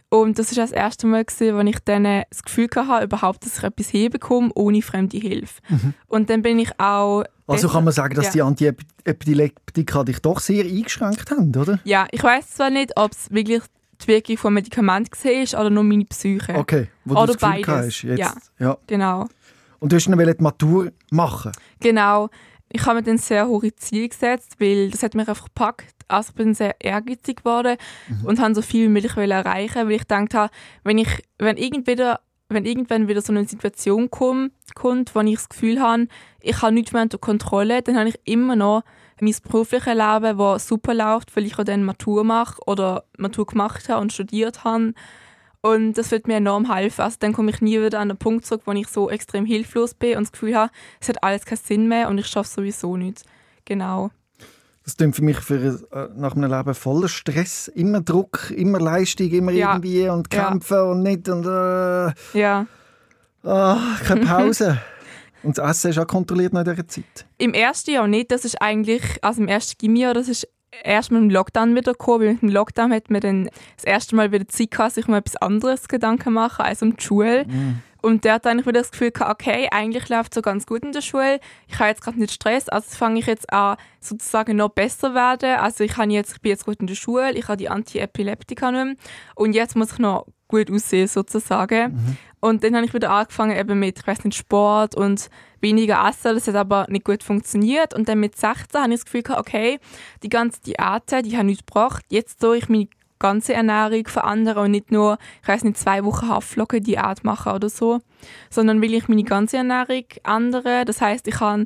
Und 0.10 0.38
das 0.38 0.56
war 0.56 0.63
das 0.63 0.71
erste 0.71 1.08
Mal, 1.08 1.26
gewesen, 1.26 1.58
wo 1.58 1.62
ich 1.62 1.80
dann 1.86 2.04
das 2.04 2.43
Gefühl 2.43 2.69
hatte, 2.76 3.06
überhaupt, 3.06 3.45
dass 3.45 3.58
ich 3.58 3.63
etwas 3.63 3.89
hinbekomme, 3.89 4.52
ohne 4.54 4.84
fremde 4.84 5.17
Hilfe. 5.17 5.60
Mhm. 5.69 5.93
Und 6.08 6.30
dann 6.30 6.43
bin 6.43 6.60
ich 6.60 6.80
auch... 6.80 7.23
Also 7.47 7.67
kann 7.67 7.84
man 7.84 7.93
sagen, 7.93 8.13
dass 8.13 8.28
ja. 8.28 8.32
die 8.32 8.41
Antiepileptika 8.43 10.04
dich 10.04 10.19
doch 10.19 10.39
sehr 10.39 10.65
eingeschränkt 10.65 11.32
haben, 11.32 11.56
oder? 11.56 11.80
Ja, 11.84 12.06
ich 12.12 12.23
weiß 12.23 12.52
zwar 12.52 12.69
nicht, 12.69 12.95
ob 12.95 13.12
es 13.12 13.32
wirklich 13.32 13.63
die 14.04 14.08
Wirkung 14.08 14.38
von 14.38 14.54
Medikament 14.54 15.10
war 15.12 15.62
oder 15.62 15.69
nur 15.69 15.84
meine 15.84 16.06
Psyche. 16.06 16.54
Okay, 16.56 16.89
wo 17.06 17.15
oder 17.15 17.34
du 17.34 17.34
das 17.34 17.41
Gefühl 17.41 17.65
beides. 17.65 17.86
Hast, 17.88 18.04
jetzt. 18.04 18.19
Ja, 18.19 18.34
ja, 18.60 18.78
genau. 18.86 19.28
Und 19.83 19.91
du 19.91 19.97
hast 19.97 20.07
dann 20.07 20.17
die 20.17 20.41
Matur 20.41 20.93
machen? 21.11 21.51
Genau. 21.81 22.29
Ich 22.69 22.85
habe 22.85 22.99
mir 22.99 23.03
dann 23.03 23.17
sehr 23.17 23.49
hohe 23.49 23.75
Ziele 23.75 24.07
gesetzt, 24.07 24.55
weil 24.59 24.89
das 24.89 25.03
hat 25.03 25.13
mich 25.13 25.27
einfach 25.27 25.43
gepackt. 25.43 25.93
Also 26.07 26.29
ich 26.29 26.35
bin 26.35 26.53
sehr 26.53 26.79
ehrgeizig 26.79 27.43
geworden 27.43 27.75
mhm. 28.07 28.25
und 28.25 28.39
habe 28.39 28.55
so 28.55 28.61
viel 28.61 28.85
wie 28.85 28.93
möglich 28.93 29.17
erreichen, 29.17 29.85
weil 29.85 29.95
ich 29.95 30.05
dachte, 30.05 30.49
wenn 30.85 30.99
ich, 30.99 31.09
wenn 31.37 31.57
irgendwann 31.57 32.15
wenn 32.47 32.63
irgendwann 32.65 33.09
wieder 33.09 33.19
so 33.21 33.33
eine 33.33 33.45
Situation 33.45 34.09
kommt, 34.09 34.53
kommt, 34.73 35.15
wo 35.15 35.19
ich 35.19 35.35
das 35.35 35.49
Gefühl 35.49 35.81
habe, 35.81 36.07
ich 36.39 36.61
habe 36.61 36.71
nichts 36.71 36.93
mehr 36.93 37.01
unter 37.01 37.17
Kontrolle, 37.17 37.81
dann 37.81 37.97
habe 37.97 38.07
ich 38.07 38.19
immer 38.23 38.55
noch 38.55 38.83
mein 39.19 39.35
berufliches 39.43 39.95
Leben, 39.95 40.37
das 40.37 40.65
super 40.65 40.93
läuft, 40.93 41.35
weil 41.35 41.45
ich 41.45 41.59
auch 41.59 41.65
dann 41.65 41.83
Matur 41.83 42.23
mache 42.23 42.61
oder 42.67 43.03
Matur 43.17 43.47
gemacht 43.47 43.89
habe 43.89 43.99
und 43.99 44.13
studiert 44.13 44.63
habe. 44.63 44.93
Und 45.65 45.93
das 45.93 46.12
wird 46.12 46.28
mir 46.28 46.36
enorm 46.36 46.69
helfen. 46.73 47.02
Also 47.02 47.15
dann 47.21 47.32
komme 47.32 47.49
ich 47.52 47.62
nie 47.62 47.80
wieder 47.82 47.99
an 47.99 48.10
einen 48.12 48.17
Punkt 48.19 48.45
zurück, 48.45 48.63
wo 48.65 48.73
ich 48.73 48.88
so 48.89 49.10
extrem 49.10 49.45
hilflos 49.45 49.93
bin 49.93 50.17
und 50.17 50.23
das 50.26 50.34
Gefühl 50.34 50.56
habe, 50.58 50.71
es 50.99 51.08
hat 51.08 51.23
alles 51.23 51.45
keinen 51.45 51.58
Sinn 51.58 51.88
mehr 51.88 52.10
und 52.10 52.17
ich 52.17 52.28
schaffe 52.28 52.49
sowieso 52.49 52.97
nichts. 52.97 53.23
Genau. 53.63 54.12
Das 54.84 54.97
klingt 54.97 55.15
für 55.15 55.21
mich 55.21 55.38
für, 55.39 55.56
äh, 55.93 56.10
nach 56.19 56.36
einem 56.36 56.52
Leben 56.52 56.73
voller 56.73 57.08
Stress. 57.08 57.69
Immer 57.69 58.02
Druck, 58.02 58.52
immer 58.52 58.82
Leistung, 58.82 59.30
immer 59.32 59.54
Ja. 59.54 59.71
irgendwie 59.76 60.10
und 60.10 60.30
kämpfen 60.30 60.80
und 60.80 61.02
nicht 61.04 61.30
und 61.30 61.45
äh, 61.45 62.12
Ja. 62.38 62.65
ah, 63.43 63.78
keine 64.06 64.21
Pause. 64.26 64.82
und 65.43 65.58
das 65.58 65.69
Essen 65.78 65.91
ist 65.91 65.97
auch 65.99 66.08
kontrolliert 66.08 66.52
noch 66.52 66.65
in 66.65 66.71
dieser 66.73 66.86
Zeit. 66.89 67.26
Im 67.38 67.54
ersten 67.54 67.91
Jahr 67.91 68.08
nicht. 68.08 68.32
Das 68.32 68.43
ist 68.43 68.62
eigentlich, 68.62 69.02
also 69.21 69.41
im 69.41 69.47
ersten 69.47 69.78
Gimjahr, 69.78 70.13
das 70.13 70.28
ist 70.28 70.45
erst 70.83 71.12
mit 71.12 71.21
dem 71.21 71.29
Lockdown 71.29 71.75
wieder 71.75 71.93
gekommen. 71.93 72.21
Weil 72.21 72.33
mit 72.33 72.41
dem 72.41 72.49
Lockdown 72.49 72.93
hat 72.93 73.09
man 73.09 73.21
dann 73.21 73.49
das 73.75 73.86
erste 73.86 74.15
Mal 74.15 74.31
wieder 74.31 74.47
Zeit 74.47 74.71
gehabt, 74.71 74.93
sich 74.93 75.07
um 75.07 75.13
etwas 75.13 75.36
anderes 75.38 75.88
Gedanken 75.88 76.33
machen 76.33 76.65
als 76.65 76.81
um 76.81 76.95
die 76.95 77.03
Schule. 77.03 77.45
Und 78.01 78.25
der 78.25 78.33
hat 78.33 78.45
eigentlich 78.45 78.67
wieder 78.67 78.81
das 78.81 78.91
Gefühl 78.91 79.12
gehabt, 79.12 79.31
okay, 79.31 79.69
eigentlich 79.71 80.09
läuft 80.09 80.33
es 80.33 80.36
so 80.36 80.41
ganz 80.41 80.65
gut 80.65 80.83
in 80.83 80.91
der 80.91 80.99
Schule. 80.99 81.39
Ich 81.67 81.79
habe 81.79 81.88
jetzt 81.88 82.01
gerade 82.01 82.19
nicht 82.19 82.33
Stress, 82.33 82.67
also 82.67 82.86
fange 82.89 83.19
ich 83.19 83.27
jetzt 83.27 83.51
an, 83.53 83.77
sozusagen 84.01 84.57
noch 84.57 84.69
besser 84.69 85.15
werden. 85.15 85.57
Also 85.57 85.86
ich, 85.86 85.95
habe 85.95 86.12
jetzt, 86.12 86.33
ich 86.33 86.41
bin 86.41 86.49
jetzt 86.49 86.65
gut 86.65 86.81
in 86.81 86.88
der 86.88 86.95
Schule, 86.95 87.31
ich 87.31 87.47
habe 87.47 87.55
die 87.55 87.69
Antiepileptika 87.69 88.71
nicht 88.71 88.83
mehr. 88.83 88.95
Und 89.36 89.53
jetzt 89.53 89.77
muss 89.77 89.93
ich 89.93 89.99
noch 89.99 90.25
gut 90.49 90.69
aussehen, 90.69 91.07
sozusagen. 91.07 92.17
Und 92.43 92.62
dann 92.65 92.75
habe 92.75 92.86
ich 92.86 92.93
wieder 92.93 93.10
angefangen 93.10 93.58
eben 93.58 93.79
mit, 93.79 93.99
ich 93.99 94.06
weiß 94.06 94.25
nicht, 94.25 94.36
Sport 94.36 94.95
und 94.95 95.29
weniger 95.62 96.06
Essen. 96.06 96.36
Das 96.36 96.45
hat 96.45 96.56
aber 96.56 96.86
nicht 96.89 97.06
gut 97.06 97.23
funktioniert. 97.23 97.93
Und 97.93 98.10
dann 98.10 98.19
mit 98.19 98.36
16 98.36 98.82
habe 98.82 98.91
ich 98.91 98.99
das 98.99 99.06
Gefühl 99.06 99.23
gehabt, 99.23 99.39
okay, 99.39 99.79
die 100.23 100.27
ganze 100.27 100.60
Diät, 100.62 101.25
die 101.25 101.38
hat 101.38 101.45
nichts 101.45 101.65
gebracht. 101.65 102.03
Jetzt 102.10 102.41
soll 102.41 102.58
ich 102.58 102.67
meine 102.67 102.89
ganze 103.17 103.53
Ernährung 103.53 104.06
verändern 104.10 104.58
und 104.58 104.71
nicht 104.71 104.91
nur, 104.91 105.19
ich 105.41 105.47
weiß 105.47 105.63
nicht, 105.63 105.77
zwei 105.77 106.03
Wochen 106.03 106.27
Haferflocken-Diät 106.27 107.23
machen 107.23 107.53
oder 107.53 107.69
so, 107.69 108.01
sondern 108.49 108.82
will 108.82 108.93
ich 108.93 109.08
meine 109.08 109.23
ganze 109.23 109.56
Ernährung 109.56 110.03
ändern. 110.25 110.86
Das 110.86 110.99
heißt, 110.99 111.25
ich 111.29 111.36
kann 111.36 111.65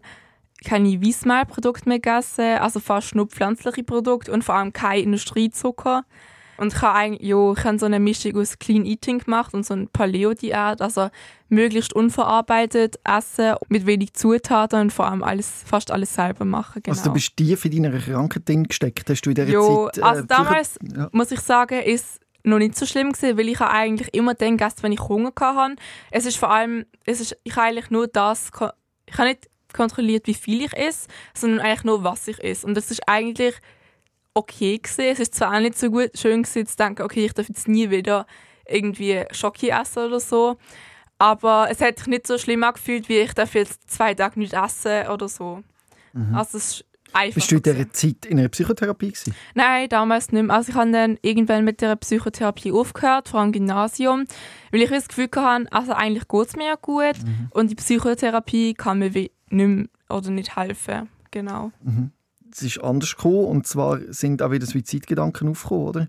keine 0.63 1.01
Weissmehlprodukte 1.01 1.89
mehr 1.89 2.05
essen, 2.05 2.59
also 2.59 2.79
fast 2.79 3.15
nur 3.15 3.25
pflanzliche 3.25 3.83
Produkte 3.83 4.31
und 4.31 4.43
vor 4.43 4.53
allem 4.53 4.73
kein 4.73 5.05
Industriezucker. 5.05 6.03
Und 6.57 6.73
ich 6.73 6.81
habe 6.81 6.97
eigentlich, 6.97 7.29
ich 7.29 7.63
habe 7.63 7.79
so 7.79 7.85
eine 7.85 7.99
Mischung 7.99 8.35
aus 8.37 8.57
Clean 8.59 8.85
Eating 8.85 9.19
gemacht 9.19 9.53
und 9.53 9.65
so 9.65 9.73
eine 9.73 9.87
Paleo-Diät, 9.87 10.81
also 10.81 11.09
möglichst 11.49 11.93
unverarbeitet 11.93 12.99
essen, 13.03 13.55
mit 13.69 13.85
wenig 13.85 14.13
Zutaten 14.13 14.81
und 14.81 14.93
vor 14.93 15.07
allem 15.07 15.23
alles, 15.23 15.63
fast 15.65 15.91
alles 15.91 16.13
selber 16.13 16.45
machen. 16.45 16.81
Genau. 16.83 16.95
Also 16.97 17.09
du 17.09 17.13
bist 17.13 17.37
tief 17.37 17.63
in 17.65 17.83
deiner 17.83 17.97
Krankheit 17.99 18.47
drin 18.47 18.63
gesteckt. 18.63 19.09
Hast 19.09 19.21
du 19.21 19.29
in 19.29 19.35
dieser 19.35 19.49
Jo, 19.49 19.89
Zeit... 19.93 19.97
äh, 19.99 20.01
also 20.01 20.23
damals 20.23 20.79
Ja. 20.95 21.09
muss 21.11 21.31
ich 21.31 21.39
sagen, 21.39 21.81
ist 21.81 22.19
noch 22.43 22.57
nicht 22.59 22.75
so 22.77 22.85
schlimm 22.85 23.11
gewesen, 23.11 23.37
weil 23.37 23.49
ich 23.49 23.59
habe 23.59 23.71
eigentlich 23.71 24.13
immer 24.13 24.33
dann 24.33 24.57
gegessen, 24.57 24.83
wenn 24.83 24.91
ich 24.91 25.01
Hunger 25.01 25.31
hatte. 25.39 25.75
Es 26.11 26.25
ist 26.25 26.37
vor 26.37 26.49
allem, 26.51 26.85
es 27.05 27.19
ist, 27.19 27.37
ich 27.43 27.55
habe 27.55 27.67
eigentlich 27.67 27.89
nur 27.91 28.07
das, 28.07 28.49
ich 29.05 29.17
habe 29.17 29.29
nicht 29.29 29.49
kontrolliert, 29.73 30.27
wie 30.27 30.33
viel 30.33 30.63
ich 30.63 30.73
esse, 30.75 31.07
sondern 31.35 31.59
eigentlich 31.59 31.83
nur, 31.83 32.03
was 32.03 32.27
ich 32.27 32.41
esse. 32.43 32.65
Und 32.65 32.75
das 32.75 32.89
ist 32.89 33.01
eigentlich 33.07 33.55
okay 34.37 34.77
gewesen. 34.77 35.05
Es 35.11 35.19
ist 35.19 35.35
zwar 35.35 35.55
auch 35.55 35.59
nicht 35.59 35.77
so 35.77 35.89
gut, 35.89 36.11
schön 36.15 36.43
gewesen, 36.43 36.67
zu 36.67 36.75
denken, 36.77 37.01
okay, 37.01 37.25
ich 37.25 37.33
darf 37.33 37.47
jetzt 37.47 37.67
nie 37.67 37.89
wieder 37.89 38.25
irgendwie 38.67 39.23
Schoki 39.31 39.69
essen 39.69 40.03
oder 40.03 40.19
so. 40.19 40.57
Aber 41.17 41.67
es 41.69 41.81
hat 41.81 41.97
sich 41.97 42.07
nicht 42.07 42.27
so 42.27 42.37
schlimm 42.37 42.63
angefühlt, 42.63 43.09
wie 43.09 43.17
ich 43.17 43.33
darf 43.33 43.55
jetzt 43.55 43.89
zwei 43.89 44.13
Tage 44.13 44.39
nicht 44.39 44.53
essen 44.53 45.07
oder 45.07 45.27
so. 45.27 45.63
Also 46.33 46.57
es 46.57 46.71
ist 46.71 46.85
einfach. 47.13 47.29
Mhm. 47.29 47.33
Bist 47.35 47.51
du 47.51 47.55
in 47.55 47.63
dieser 47.63 47.91
Zeit 47.91 48.25
in 48.25 48.39
einer 48.39 48.49
Psychotherapie 48.49 49.09
gewesen? 49.11 49.35
Nein, 49.55 49.89
damals 49.89 50.31
nicht 50.31 50.43
mehr. 50.43 50.55
Also 50.55 50.69
ich 50.69 50.75
habe 50.75 50.91
dann 50.91 51.17
irgendwann 51.21 51.63
mit 51.63 51.81
der 51.81 51.95
Psychotherapie 51.95 52.71
aufgehört, 52.71 53.29
vor 53.29 53.39
allem 53.39 53.49
im 53.49 53.53
Gymnasium, 53.53 54.25
weil 54.71 54.81
ich 54.81 54.89
das 54.89 55.07
Gefühl 55.07 55.29
hatte, 55.35 55.71
also 55.71 55.93
eigentlich 55.93 56.27
geht 56.27 56.47
es 56.47 56.55
mir 56.55 56.67
ja 56.67 56.75
gut 56.75 57.15
und 57.51 57.71
die 57.71 57.75
Psychotherapie 57.75 58.73
kann 58.73 58.99
mir 58.99 59.11
nicht 59.11 59.31
mehr 59.49 59.85
oder 60.09 60.29
nicht 60.29 60.55
helfen. 60.55 61.09
Genau. 61.31 61.71
Es 62.51 62.61
ist 62.61 62.83
anders 62.83 63.15
gekommen 63.15 63.45
und 63.45 63.67
zwar 63.67 63.99
sind 64.09 64.41
auch 64.41 64.51
wieder 64.51 64.65
Suizidgedanken 64.65 65.49
aufgekommen, 65.49 65.87
oder? 65.87 66.07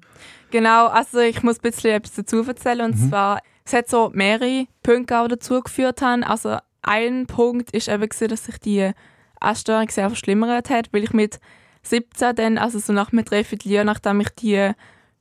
Genau, 0.51 0.87
also 0.87 1.19
ich 1.19 1.43
muss 1.43 1.57
ein 1.59 1.71
bisschen 1.71 1.91
etwas 1.91 2.15
dazu 2.15 2.43
erzählen 2.43 2.93
und 2.93 2.97
zwar, 2.97 3.41
es 3.65 3.73
hat 3.73 3.89
so 3.89 4.11
mehrere 4.15 4.67
Punkte 4.83 5.19
auch 5.19 5.29
dazu 5.29 5.61
geführt 5.61 6.01
haben. 6.01 6.25
Also 6.25 6.59
ein 6.83 7.27
Punkt 7.27 7.71
ist 7.73 7.89
eben 7.89 8.09
gewesen, 8.09 8.29
dass 8.29 8.45
sich 8.45 8.59
die 8.59 8.93
Essstörung 9.41 9.89
sehr 9.91 10.09
verschlimmert 10.09 10.71
hat, 10.71 10.93
weil 10.93 11.05
ich 11.05 11.13
mit 11.13 11.39
17 11.83 12.35
dann, 12.37 12.59
also 12.59 12.79
so 12.79 12.93
nach 12.93 13.13
einem 13.13 13.25
Dreivierteljahr, 13.25 13.85
nachdem 13.85 14.21
ich 14.21 14.31
die 14.31 14.73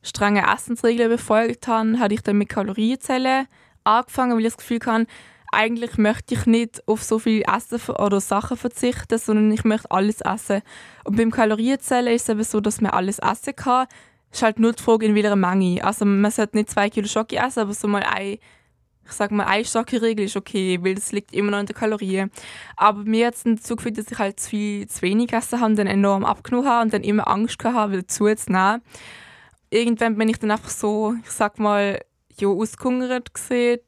strengen 0.01 0.45
Essensregeln 0.45 1.09
befolgt 1.09 1.67
habe, 1.67 1.99
hatte 1.99 2.13
ich 2.13 2.21
dann 2.21 2.37
mit 2.37 2.49
Kalorienzellen 2.49 3.47
angefangen, 3.83 4.33
weil 4.33 4.45
ich 4.45 4.53
das 4.53 4.57
Gefühl 4.57 4.79
hatte, 4.85 5.07
eigentlich 5.57 5.97
möchte 5.97 6.35
ich 6.35 6.45
nicht 6.45 6.87
auf 6.87 7.01
so 7.01 7.17
viel 7.17 7.43
Essen 7.43 7.79
oder 7.95 8.21
Sachen 8.21 8.57
verzichten, 8.57 9.17
sondern 9.17 9.51
ich 9.51 9.63
möchte 9.63 9.89
alles 9.89 10.21
essen. 10.21 10.61
Und 11.03 11.17
beim 11.17 11.31
Kalorienzellen 11.31 12.13
ist 12.13 12.23
es 12.23 12.29
eben 12.29 12.43
so, 12.43 12.61
dass 12.61 12.79
man 12.79 12.91
alles 12.91 13.17
essen 13.17 13.55
kann. 13.55 13.87
Es 14.29 14.37
ist 14.37 14.43
halt 14.43 14.59
nur 14.59 14.73
die 14.73 14.83
Frage, 14.83 15.07
in 15.07 15.15
welcher 15.15 15.35
Menge. 15.35 15.83
Also 15.83 16.05
man 16.05 16.29
sollte 16.29 16.57
nicht 16.57 16.69
zwei 16.69 16.91
Kilo 16.91 17.07
Schoki 17.07 17.37
essen, 17.37 17.61
aber 17.61 17.73
so 17.73 17.87
mal 17.87 18.03
ein, 18.03 18.37
ich 19.03 19.11
sag 19.11 19.31
mal, 19.31 19.45
eine 19.45 19.65
Schoki-Regel 19.65 20.25
ist 20.25 20.35
okay, 20.35 20.77
weil 20.83 20.93
das 20.93 21.11
liegt 21.11 21.33
immer 21.33 21.49
noch 21.49 21.59
in 21.59 21.65
den 21.65 21.75
Kalorien. 21.75 22.29
Aber 22.75 23.03
mir 23.03 23.27
hat 23.27 23.35
es 23.35 23.43
dazu 23.43 23.77
geführt, 23.77 23.97
dass 23.97 24.11
ich 24.11 24.19
halt 24.19 24.39
zu 24.39 24.51
viel, 24.51 24.87
zu 24.87 25.01
wenig 25.01 25.29
gegessen 25.29 25.59
habe 25.59 25.71
und 25.71 25.79
dann 25.79 25.87
enorm 25.87 26.23
abgenommen 26.23 26.69
habe 26.69 26.83
und 26.83 26.93
dann 26.93 27.03
immer 27.03 27.27
Angst 27.27 27.63
habe, 27.63 27.93
wieder 27.93 28.07
zuzunehmen. 28.07 28.83
Irgendwann 29.71 30.17
bin 30.17 30.29
ich 30.29 30.37
dann 30.37 30.51
einfach 30.51 30.69
so, 30.69 31.15
ich 31.23 31.31
sag 31.31 31.57
mal, 31.57 31.99
ja, 32.37 32.47
ausgehungert 32.47 33.33
gesehen, 33.33 33.79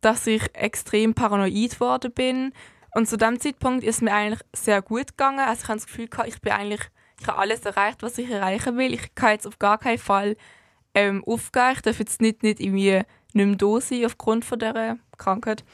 dass 0.00 0.26
ich 0.26 0.42
extrem 0.54 1.14
paranoid 1.14 1.72
geworden 1.72 2.12
bin. 2.12 2.52
Und 2.94 3.08
zu 3.08 3.16
dem 3.16 3.38
Zeitpunkt 3.38 3.84
ist 3.84 4.02
mir 4.02 4.12
eigentlich 4.12 4.40
sehr 4.54 4.82
gut 4.82 5.08
gegangen. 5.08 5.40
Also 5.40 5.62
ich 5.62 5.68
habe 5.68 5.78
das 5.78 5.86
Gefühl 5.86 6.08
gehabt, 6.08 6.28
ich 6.28 6.40
bin 6.40 6.52
eigentlich, 6.52 6.80
ich 7.20 7.26
habe 7.26 7.38
alles 7.38 7.60
erreicht, 7.60 8.02
was 8.02 8.18
ich 8.18 8.30
erreichen 8.30 8.76
will. 8.76 8.94
Ich 8.94 9.14
kann 9.14 9.32
jetzt 9.32 9.46
auf 9.46 9.58
gar 9.58 9.78
keinen 9.78 9.98
Fall 9.98 10.36
ähm, 10.94 11.22
aufgehen. 11.24 11.72
Ich 11.74 11.82
darf 11.82 11.98
jetzt 11.98 12.20
nicht, 12.20 12.42
nicht 12.42 12.60
irgendwie 12.60 13.02
nicht 13.32 13.46
mehr 13.46 13.56
da 13.56 13.80
sein 13.80 14.04
aufgrund 14.06 14.44
von 14.44 14.58
dieser 14.58 14.96
Krankheit. 15.18 15.64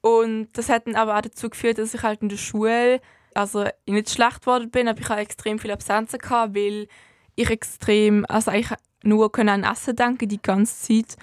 Und 0.00 0.48
das 0.54 0.68
hat 0.68 0.86
dann 0.86 0.96
aber 0.96 1.16
auch 1.16 1.22
dazu 1.22 1.50
geführt, 1.50 1.78
dass 1.78 1.94
ich 1.94 2.02
halt 2.02 2.22
in 2.22 2.30
der 2.30 2.36
Schule 2.36 3.00
also 3.34 3.66
nicht 3.86 4.10
schlecht 4.10 4.40
geworden 4.40 4.70
bin, 4.70 4.88
aber 4.88 5.00
ich 5.00 5.08
habe 5.08 5.20
extrem 5.20 5.58
viele 5.58 5.74
Absenzen 5.74 6.18
gehabt, 6.18 6.54
weil 6.54 6.88
ich 7.36 7.50
extrem, 7.50 8.26
also 8.28 8.50
ich 8.50 8.68
nur 9.02 9.30
an 9.38 9.64
Essen 9.64 9.96
denken 9.96 10.28
die 10.28 10.42
ganze 10.42 10.74
Zeit 11.04 11.16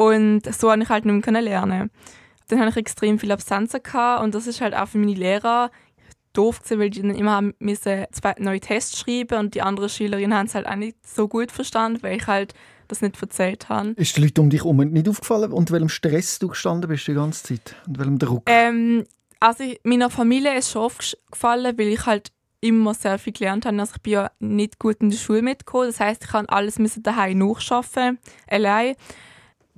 und 0.00 0.42
so 0.54 0.70
habe 0.70 0.82
ich 0.82 0.88
halt 0.88 1.04
nicht 1.04 1.26
mehr 1.26 1.42
lernen. 1.42 1.90
Dann 2.48 2.58
habe 2.60 2.70
ich 2.70 2.76
extrem 2.78 3.18
viele 3.18 3.34
Absenzen 3.34 3.82
gehabt 3.82 4.22
und 4.24 4.34
das 4.34 4.46
ist 4.46 4.60
halt 4.62 4.74
auch 4.74 4.88
für 4.88 4.98
meine 4.98 5.12
Lehrer 5.14 5.70
doof 6.32 6.60
gewesen, 6.62 6.80
weil 6.80 6.90
die 6.90 7.02
dann 7.02 7.14
immer 7.14 7.32
haben 7.32 7.54
müssen 7.58 8.06
zwei 8.12 8.34
neue 8.38 8.60
Tests 8.60 8.98
schreiben 8.98 9.38
und 9.38 9.54
die 9.54 9.62
anderen 9.62 9.88
Schülerinnen 9.90 10.34
haben 10.36 10.46
es 10.46 10.54
halt 10.54 10.66
auch 10.66 10.76
nicht 10.76 10.96
so 11.06 11.28
gut 11.28 11.52
verstanden, 11.52 12.02
weil 12.02 12.16
ich 12.16 12.26
halt 12.26 12.54
das 12.88 13.02
nicht 13.02 13.20
erzählt 13.20 13.68
habe. 13.68 13.90
Ist 13.90 14.16
den 14.16 14.24
Leuten 14.24 14.40
um 14.40 14.50
dich 14.50 14.60
herum 14.60 14.78
nicht 14.78 15.08
aufgefallen, 15.08 15.52
unter 15.52 15.74
welchem 15.74 15.88
Stress 15.90 16.38
du 16.38 16.48
gestanden 16.48 16.88
bist 16.88 17.06
die 17.06 17.14
ganze 17.14 17.42
Zeit? 17.44 17.76
Und 17.86 17.98
welchem 17.98 18.18
Druck? 18.18 18.44
Ähm, 18.46 19.04
also 19.38 19.64
ich- 19.64 19.80
meiner 19.84 20.08
Familie 20.10 20.56
ist 20.56 20.70
schon 20.72 20.82
aufgefallen, 20.82 21.76
weil 21.78 21.88
ich 21.88 22.06
halt 22.06 22.32
immer 22.62 22.94
sehr 22.94 23.18
viel 23.18 23.32
gelernt 23.32 23.66
habe. 23.66 23.78
Also 23.78 23.92
ich 23.96 24.02
bin 24.02 24.12
ja 24.14 24.30
nicht 24.38 24.78
gut 24.78 24.96
in 25.00 25.10
der 25.10 25.18
Schule 25.18 25.42
mitgekommen. 25.42 25.86
Das 25.88 26.00
heißt, 26.00 26.24
ich 26.24 26.30
kann 26.30 26.46
alles 26.46 26.78
daheim 27.02 27.38
nachschaffen, 27.38 28.18
allein. 28.48 28.94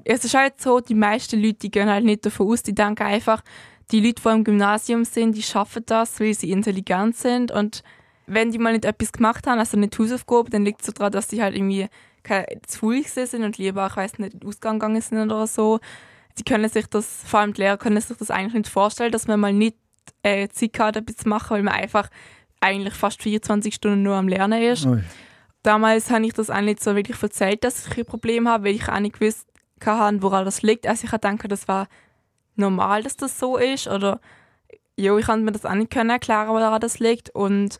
Es 0.04 0.24
ist 0.24 0.34
halt 0.34 0.60
so, 0.60 0.80
die 0.80 0.94
meisten 0.94 1.40
Leute 1.40 1.58
die 1.58 1.70
gehen 1.70 1.88
halt 1.88 2.04
nicht 2.04 2.26
davon 2.26 2.48
aus, 2.48 2.62
die 2.62 2.74
denken 2.74 3.04
einfach, 3.04 3.42
die 3.90 4.00
Leute, 4.00 4.22
die 4.22 4.28
im 4.28 4.44
Gymnasium 4.44 5.04
sind, 5.04 5.36
die 5.36 5.42
schaffen 5.42 5.82
das, 5.86 6.18
weil 6.18 6.34
sie 6.34 6.50
intelligent 6.50 7.16
sind 7.16 7.52
und 7.52 7.82
wenn 8.26 8.50
die 8.50 8.58
mal 8.58 8.72
nicht 8.72 8.84
etwas 8.84 9.12
gemacht 9.12 9.46
haben, 9.46 9.58
also 9.58 9.76
nicht 9.76 9.98
Hausaufgaben, 9.98 10.50
dann 10.50 10.64
liegt 10.64 10.80
es 10.80 10.86
so 10.86 10.92
daran, 10.92 11.12
dass 11.12 11.28
sie 11.28 11.42
halt 11.42 11.54
irgendwie 11.54 11.88
keine, 12.22 12.46
zu 12.66 12.88
gewesen 12.88 13.26
sind 13.26 13.44
und 13.44 13.58
lieber, 13.58 13.86
ich 13.86 13.96
weiß 13.96 14.18
nicht, 14.18 14.34
in 14.34 14.40
den 14.40 14.48
Ausgang 14.48 14.78
gegangen 14.78 15.00
sind 15.00 15.20
oder 15.20 15.46
so. 15.46 15.80
Sie 16.34 16.44
können 16.44 16.68
sich 16.68 16.86
das, 16.86 17.22
vor 17.26 17.40
allem 17.40 17.52
die 17.52 17.62
Lehrer 17.62 17.76
können 17.76 18.00
sich 18.00 18.16
das 18.16 18.30
eigentlich 18.30 18.54
nicht 18.54 18.68
vorstellen, 18.68 19.12
dass 19.12 19.26
man 19.26 19.40
mal 19.40 19.52
nicht 19.52 19.76
äh, 20.22 20.48
Zeit 20.48 20.78
hat, 20.78 20.96
etwas 20.96 21.16
zu 21.16 21.28
machen, 21.28 21.50
weil 21.50 21.62
man 21.62 21.74
einfach 21.74 22.08
eigentlich 22.60 22.94
fast 22.94 23.22
24 23.22 23.74
Stunden 23.74 24.02
nur 24.02 24.14
am 24.14 24.28
Lernen 24.28 24.62
ist. 24.62 24.86
Ui. 24.86 25.02
Damals 25.62 26.10
habe 26.10 26.26
ich 26.26 26.32
das 26.32 26.48
auch 26.48 26.60
nicht 26.60 26.82
so 26.82 26.96
wirklich 26.96 27.22
erzählt, 27.22 27.64
dass 27.64 27.86
ich 27.86 27.98
ein 27.98 28.04
Problem 28.04 28.48
habe, 28.48 28.64
weil 28.64 28.74
ich 28.74 28.88
auch 28.88 29.00
nicht 29.00 29.18
gewusst 29.18 29.46
habe, 29.86 30.22
woran 30.22 30.44
das 30.44 30.62
liegt. 30.62 30.86
Also 30.86 31.04
ich 31.04 31.20
denke, 31.20 31.48
das 31.48 31.68
war 31.68 31.88
normal, 32.56 33.02
dass 33.02 33.16
das 33.16 33.38
so 33.38 33.56
ist. 33.56 33.88
Oder 33.88 34.20
ja, 34.96 35.16
ich 35.16 35.26
konnte 35.26 35.44
mir 35.44 35.52
das 35.52 35.64
auch 35.64 35.74
nicht 35.74 35.90
können 35.90 36.10
erklären, 36.10 36.48
woran 36.48 36.80
das 36.80 36.98
liegt. 36.98 37.30
Und 37.30 37.78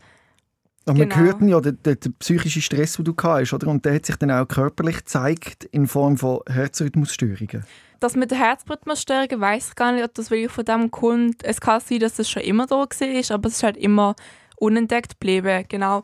Aber 0.86 0.98
man 0.98 1.08
genau. 1.08 1.22
hört 1.22 1.42
ja 1.42 1.60
den, 1.60 1.82
den, 1.82 2.00
den 2.00 2.14
psychischen 2.14 2.62
Stress, 2.62 2.94
den 2.94 3.04
du 3.04 3.14
hast, 3.22 3.52
oder? 3.52 3.68
Und 3.68 3.84
der 3.84 3.94
hat 3.94 4.06
sich 4.06 4.16
dann 4.16 4.30
auch 4.30 4.46
körperlich 4.46 4.98
gezeigt 4.98 5.64
in 5.64 5.86
Form 5.86 6.16
von 6.16 6.40
Herzrhythmusstörungen. 6.48 7.64
das 8.00 8.16
mit 8.16 8.30
der 8.30 8.38
Herzrhythmusstörung 8.38 9.40
weiß 9.40 9.68
ich 9.68 9.74
gar 9.76 9.92
nicht, 9.92 10.04
ob 10.04 10.14
das 10.14 10.30
wirklich 10.30 10.50
von 10.50 10.64
dem 10.64 10.90
kommt. 10.90 11.44
Es 11.44 11.60
kann 11.60 11.80
sein, 11.80 12.00
dass 12.00 12.18
es 12.18 12.28
schon 12.28 12.42
immer 12.42 12.66
da 12.66 12.76
war, 12.76 12.86
aber 12.86 13.48
es 13.48 13.54
ist 13.56 13.62
halt 13.62 13.76
immer 13.76 14.16
unentdeckt 14.56 15.20
geblieben, 15.20 15.64
genau. 15.68 16.02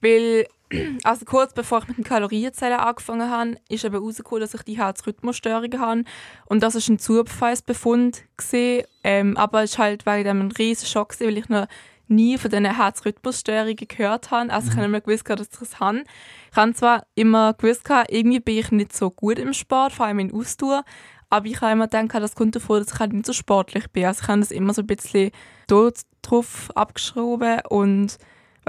Weil, 0.00 0.46
also 1.04 1.24
kurz 1.24 1.52
bevor 1.52 1.80
ich 1.80 1.88
mit 1.88 1.98
den 1.98 2.04
Kalorienzellen 2.04 2.78
angefangen 2.78 3.30
habe, 3.30 3.56
ist 3.68 3.84
eben 3.84 3.96
rausgekommen, 3.96 4.40
dass 4.40 4.54
ich 4.54 4.62
die 4.62 4.78
Herzrhythmusstörungen 4.78 5.80
habe. 5.80 6.04
Und 6.46 6.62
das 6.62 6.74
war 6.74 6.94
ein 6.94 6.98
Zufallsbefund. 6.98 8.22
Gewesen. 8.36 8.86
Ähm, 9.02 9.36
aber 9.36 9.62
es 9.62 9.78
war 9.78 9.86
halt 9.86 10.06
wegen 10.06 10.24
dem 10.24 10.40
ein 10.40 10.52
riesen 10.52 10.86
Schock, 10.86 11.10
gewesen, 11.10 11.26
weil 11.28 11.38
ich 11.38 11.48
noch 11.48 11.66
nie 12.10 12.38
von 12.38 12.50
diesen 12.50 12.76
Herzrhythmusstörungen 12.76 13.76
gehört 13.76 14.30
habe. 14.30 14.52
Also 14.52 14.70
ich 14.70 14.76
habe 14.76 14.86
immer 14.86 15.00
gewusst, 15.00 15.28
dass 15.28 15.48
ich 15.52 15.58
das 15.58 15.80
habe. 15.80 16.04
Ich 16.50 16.56
habe 16.56 16.74
zwar 16.74 17.06
immer 17.14 17.54
gewusst, 17.54 17.88
irgendwie 18.08 18.40
bin 18.40 18.58
ich 18.58 18.70
nicht 18.72 18.94
so 18.94 19.10
gut 19.10 19.38
im 19.38 19.52
Sport, 19.52 19.92
vor 19.92 20.06
allem 20.06 20.18
in 20.18 20.34
Ausdauer, 20.34 20.84
aber 21.30 21.46
ich 21.46 21.60
habe 21.60 21.72
immer 21.72 21.86
gedacht, 21.86 22.22
das 22.22 22.34
kommt 22.34 22.56
davon, 22.56 22.80
dass 22.80 22.92
ich 22.92 22.98
halt 22.98 23.12
nicht 23.12 23.26
so 23.26 23.32
sportlich 23.32 23.88
bin. 23.92 24.04
Also 24.04 24.22
ich 24.22 24.28
habe 24.28 24.40
das 24.40 24.50
immer 24.50 24.74
so 24.74 24.82
ein 24.82 24.86
bisschen 24.88 25.30
drauf 25.68 26.70
abgeschrieben 26.74 27.60
und 27.68 28.18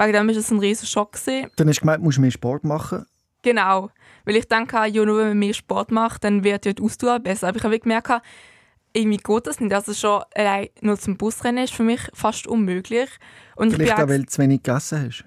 wegen 0.02 0.12
dem 0.12 0.26
war 0.26 0.34
das 0.34 0.50
ein 0.50 0.58
riesiger 0.58 0.86
Schock. 0.86 1.12
Gewesen. 1.12 1.50
Dann 1.56 1.68
hast 1.68 1.76
du 1.76 1.80
gemeint, 1.80 2.00
du 2.00 2.04
musst 2.04 2.18
mehr 2.18 2.30
Sport 2.30 2.64
machen. 2.64 3.06
Genau, 3.42 3.90
weil 4.24 4.36
ich 4.36 4.46
denke, 4.46 4.76
ja, 4.86 5.04
nur 5.04 5.18
wenn 5.18 5.28
man 5.28 5.38
mehr 5.38 5.54
Sport 5.54 5.90
macht, 5.90 6.24
dann 6.24 6.44
wird 6.44 6.64
ja 6.64 6.72
die 6.72 6.82
Ausdauer 6.82 7.18
besser. 7.18 7.48
Aber 7.48 7.56
ich 7.56 7.64
habe 7.64 7.78
gemerkt, 7.78 8.22
irgendwie 8.92 9.16
geht 9.16 9.46
das 9.46 9.60
nicht. 9.60 9.72
Also 9.72 9.94
schon 9.94 10.22
allein 10.34 10.68
nur 10.80 10.98
zum 10.98 11.16
Busrennen 11.16 11.64
ist 11.64 11.74
für 11.74 11.82
mich 11.82 12.00
fast 12.14 12.46
unmöglich. 12.46 13.08
Und 13.56 13.72
Vielleicht 13.72 13.94
auch, 13.94 14.08
weil 14.08 14.20
du 14.20 14.26
zu 14.26 14.40
wenig 14.42 14.62
gegessen 14.62 15.06
hast. 15.06 15.24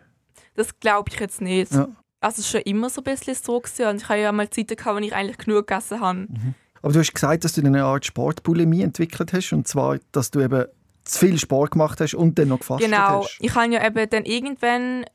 Das 0.56 0.80
glaube 0.80 1.10
ich 1.12 1.20
jetzt 1.20 1.42
nicht. 1.42 1.74
Ja. 1.74 1.90
Also 2.22 2.42
es 2.42 2.54
war 2.54 2.62
schon 2.62 2.72
immer 2.72 2.90
so 2.90 3.02
ein 3.02 3.04
bisschen 3.04 3.36
so. 3.36 3.60
Gewesen. 3.60 3.88
Und 3.88 4.02
ich 4.02 4.10
habe 4.10 4.20
ja 4.20 4.32
mal 4.32 4.50
Zeiten 4.50 4.76
gehabt, 4.76 4.96
wo 4.96 5.04
ich 5.04 5.14
eigentlich 5.14 5.38
genug 5.38 5.68
gegessen 5.68 6.00
habe. 6.00 6.20
Mhm. 6.20 6.54
Aber 6.82 6.94
du 6.94 7.00
hast 7.00 7.14
gesagt, 7.14 7.44
dass 7.44 7.54
du 7.54 7.62
eine 7.62 7.84
Art 7.84 8.06
Sportbulimie 8.06 8.84
entwickelt 8.84 9.34
hast. 9.34 9.52
Und 9.52 9.68
zwar, 9.68 10.00
dass 10.12 10.32
du 10.32 10.40
eben 10.40 10.66
zu 11.06 11.20
viel 11.20 11.38
Sport 11.38 11.72
gemacht 11.72 12.02
hast 12.02 12.16
und 12.16 12.38
dann 12.38 12.50
noch 12.50 12.60
gefastet 12.60 12.92
genau. 12.92 13.22
hast. 13.22 13.38
Genau. 13.38 13.48
Ich 13.48 13.56
habe 13.56 13.74
ja 13.74 13.86
eben 13.86 14.10
dann 14.10 14.26
irgendwann, 14.26 15.06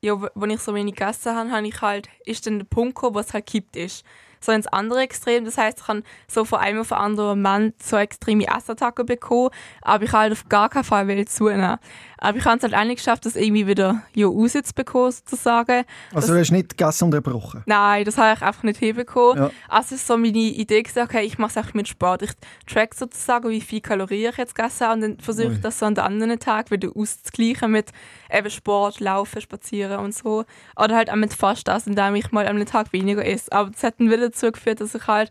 ja, 0.00 0.20
wo 0.34 0.46
ich 0.46 0.60
so 0.60 0.74
wenig 0.74 0.96
gegessen 0.96 1.36
habe, 1.36 1.50
habe 1.50 1.66
ich 1.66 1.80
halt, 1.80 2.08
ist 2.24 2.46
dann 2.46 2.58
der 2.58 2.66
Punkt 2.66 2.96
gekommen, 2.96 3.14
wo 3.14 3.20
es 3.20 3.32
halt 3.32 3.46
kippt 3.46 3.76
ist 3.76 4.04
so 4.44 4.52
ins 4.52 4.66
andere 4.66 5.00
Extrem. 5.00 5.44
Das 5.44 5.58
heißt, 5.58 5.80
ich 5.80 5.88
habe 5.88 6.02
so 6.28 6.44
von 6.44 6.60
einem 6.60 6.80
auf 6.80 6.88
den 6.88 6.98
anderen 6.98 7.42
Moment 7.42 7.82
so 7.82 7.96
extreme 7.96 8.46
Essattacken 8.46 9.06
bekommen, 9.06 9.50
aber 9.82 10.04
ich 10.04 10.12
halt 10.12 10.32
auf 10.32 10.48
gar 10.48 10.68
keinen 10.68 10.84
Fall 10.84 11.24
zunehmen. 11.26 11.78
Aber 12.24 12.38
ich 12.38 12.44
habe 12.46 12.56
es 12.56 12.72
halt 12.72 12.88
nicht 12.88 12.96
geschafft, 12.96 13.26
das 13.26 13.36
irgendwie 13.36 13.66
wieder 13.66 14.02
ja, 14.14 14.26
rauszubekommen, 14.26 15.12
sozusagen. 15.12 15.84
Also 16.14 16.32
du 16.32 16.40
hast 16.40 16.52
nicht 16.52 16.70
gegessen 16.70 17.04
unterbrochen? 17.04 17.62
Nein, 17.66 18.06
das 18.06 18.16
habe 18.16 18.34
ich 18.34 18.42
einfach 18.42 18.62
nicht 18.62 18.78
hinbekommen. 18.78 19.44
Ja. 19.44 19.50
Also 19.68 19.94
es 19.94 20.00
ist 20.00 20.06
so 20.06 20.16
meine 20.16 20.38
Idee 20.38 20.82
gesagt, 20.82 21.10
okay, 21.10 21.26
ich 21.26 21.36
mache 21.36 21.50
es 21.50 21.56
einfach 21.58 21.74
mit 21.74 21.86
Sport. 21.86 22.22
Ich 22.22 22.30
track 22.66 22.94
sozusagen, 22.94 23.50
wie 23.50 23.60
viel 23.60 23.82
Kalorien 23.82 24.30
ich 24.30 24.38
jetzt 24.38 24.54
gegessen 24.54 24.86
habe 24.86 24.94
und 24.94 25.00
dann 25.02 25.18
versuche 25.18 25.52
ich 25.52 25.60
das 25.60 25.78
so 25.78 25.84
an 25.84 25.96
den 25.96 26.04
anderen 26.04 26.38
Tag 26.38 26.70
wieder 26.70 26.88
auszugleichen 26.94 27.70
mit 27.70 27.90
eben 28.32 28.48
Sport, 28.48 29.00
Laufen, 29.00 29.42
Spazieren 29.42 29.98
und 29.98 30.14
so. 30.14 30.46
Oder 30.76 30.96
halt 30.96 31.10
auch 31.10 31.16
mit 31.16 31.34
fast 31.34 31.68
das, 31.68 31.86
indem 31.86 32.14
ich 32.14 32.32
mal 32.32 32.48
am 32.48 32.64
Tag 32.64 32.94
weniger 32.94 33.26
esse. 33.26 33.52
Aber 33.52 33.68
das 33.68 33.82
hat 33.82 34.00
dann 34.00 34.10
wieder 34.10 34.30
dazu 34.30 34.50
geführt, 34.50 34.80
dass 34.80 34.94
ich 34.94 35.06
halt 35.06 35.30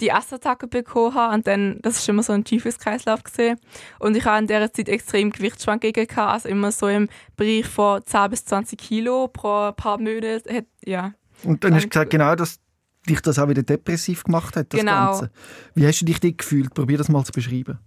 die 0.00 0.08
Essattacke 0.08 0.66
bekommen 0.66 1.14
habe 1.14 1.34
und 1.34 1.46
dann, 1.46 1.78
das 1.82 1.98
ist 1.98 2.08
immer 2.08 2.22
so 2.22 2.32
ein 2.32 2.44
Teufelskreislauf 2.44 3.24
gesehen 3.24 3.58
und 3.98 4.16
ich 4.16 4.24
habe 4.24 4.38
in 4.38 4.46
dieser 4.46 4.72
Zeit 4.72 4.88
extrem 4.88 5.30
Gewichtsschwankungen 5.30 5.92
gehabt, 5.92 6.32
also 6.32 6.48
immer 6.48 6.72
so 6.72 6.88
im 6.88 7.08
Bereich 7.36 7.66
von 7.66 8.04
10 8.04 8.30
bis 8.30 8.44
20 8.44 8.78
Kilo 8.78 9.28
pro 9.28 9.72
paar 9.72 9.98
Monate, 9.98 10.66
ja. 10.84 11.12
Und 11.44 11.64
dann 11.64 11.74
hast 11.74 11.84
du 11.84 11.88
gesagt, 11.88 12.10
genau, 12.10 12.34
dass 12.34 12.60
dich 13.08 13.20
das 13.20 13.38
auch 13.38 13.48
wieder 13.48 13.62
depressiv 13.62 14.24
gemacht 14.24 14.56
hat, 14.56 14.72
das 14.72 14.80
genau. 14.80 15.12
Ganze. 15.12 15.30
Wie 15.74 15.86
hast 15.86 16.00
du 16.00 16.04
dich 16.04 16.20
da 16.20 16.30
gefühlt? 16.30 16.74
Probier 16.74 16.98
das 16.98 17.08
mal 17.08 17.24
zu 17.24 17.32
beschreiben. 17.32 17.78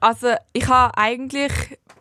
Also 0.00 0.28
ich 0.52 0.66
habe 0.68 0.96
eigentlich, 0.96 1.52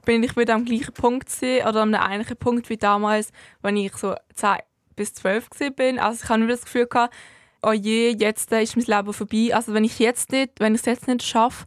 bin 0.05 0.23
ich 0.23 0.37
wieder 0.37 0.55
am 0.55 0.65
gleichen 0.65 0.93
Punkt 0.93 1.27
gewesen, 1.27 1.67
oder 1.67 1.81
an 1.81 1.93
einem 1.93 2.11
ähnlichen 2.13 2.37
Punkt 2.37 2.69
wie 2.69 2.77
damals, 2.77 3.31
wenn 3.61 3.75
ich 3.75 3.95
so 3.97 4.15
10 4.35 4.57
bis 4.95 5.13
12 5.13 5.49
bin. 5.75 5.99
Also 5.99 6.23
ich 6.23 6.29
habe 6.29 6.43
wieder 6.43 6.53
das 6.53 6.63
Gefühl 6.63 6.87
gehabt, 6.87 7.13
oh 7.61 7.71
je, 7.71 8.15
jetzt 8.17 8.51
ist 8.51 8.77
mein 8.77 8.85
Leben 8.85 9.13
vorbei. 9.13 9.49
Also 9.53 9.73
wenn 9.73 9.83
ich 9.83 9.99
jetzt 9.99 10.31
nicht, 10.31 10.59
wenn 10.59 10.75
ich 10.75 10.81
es 10.81 10.85
jetzt 10.85 11.07
nicht 11.07 11.23
schaffe, 11.23 11.65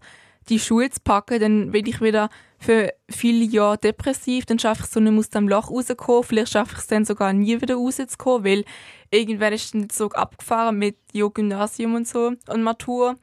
die 0.48 0.58
Schule 0.58 0.90
zu 0.90 1.00
packen, 1.02 1.40
dann 1.40 1.70
bin 1.70 1.86
ich 1.86 2.00
wieder 2.00 2.28
für 2.58 2.92
viele 3.08 3.44
Jahre 3.44 3.78
depressiv, 3.78 4.46
dann 4.46 4.58
schaffe 4.58 4.80
ich 4.80 4.86
es 4.86 4.92
so 4.92 5.00
nicht 5.00 5.18
aus 5.18 5.30
dem 5.30 5.48
Loch 5.48 5.70
rauszukommen, 5.70 6.22
vielleicht 6.22 6.52
schaffe 6.52 6.72
ich 6.74 6.78
es 6.78 6.86
dann 6.86 7.04
sogar 7.04 7.32
nie 7.32 7.60
wieder 7.60 7.74
rauszukommen, 7.74 8.44
weil 8.44 8.64
irgendwann 9.10 9.52
ist 9.52 9.74
dann 9.74 9.88
so 9.90 10.10
abgefahren 10.10 10.78
mit 10.78 10.96
Jo 11.12 11.30
Gymnasium 11.30 11.94
und 11.94 12.06
so 12.06 12.32
und 12.46 12.62
Matur. 12.62 13.16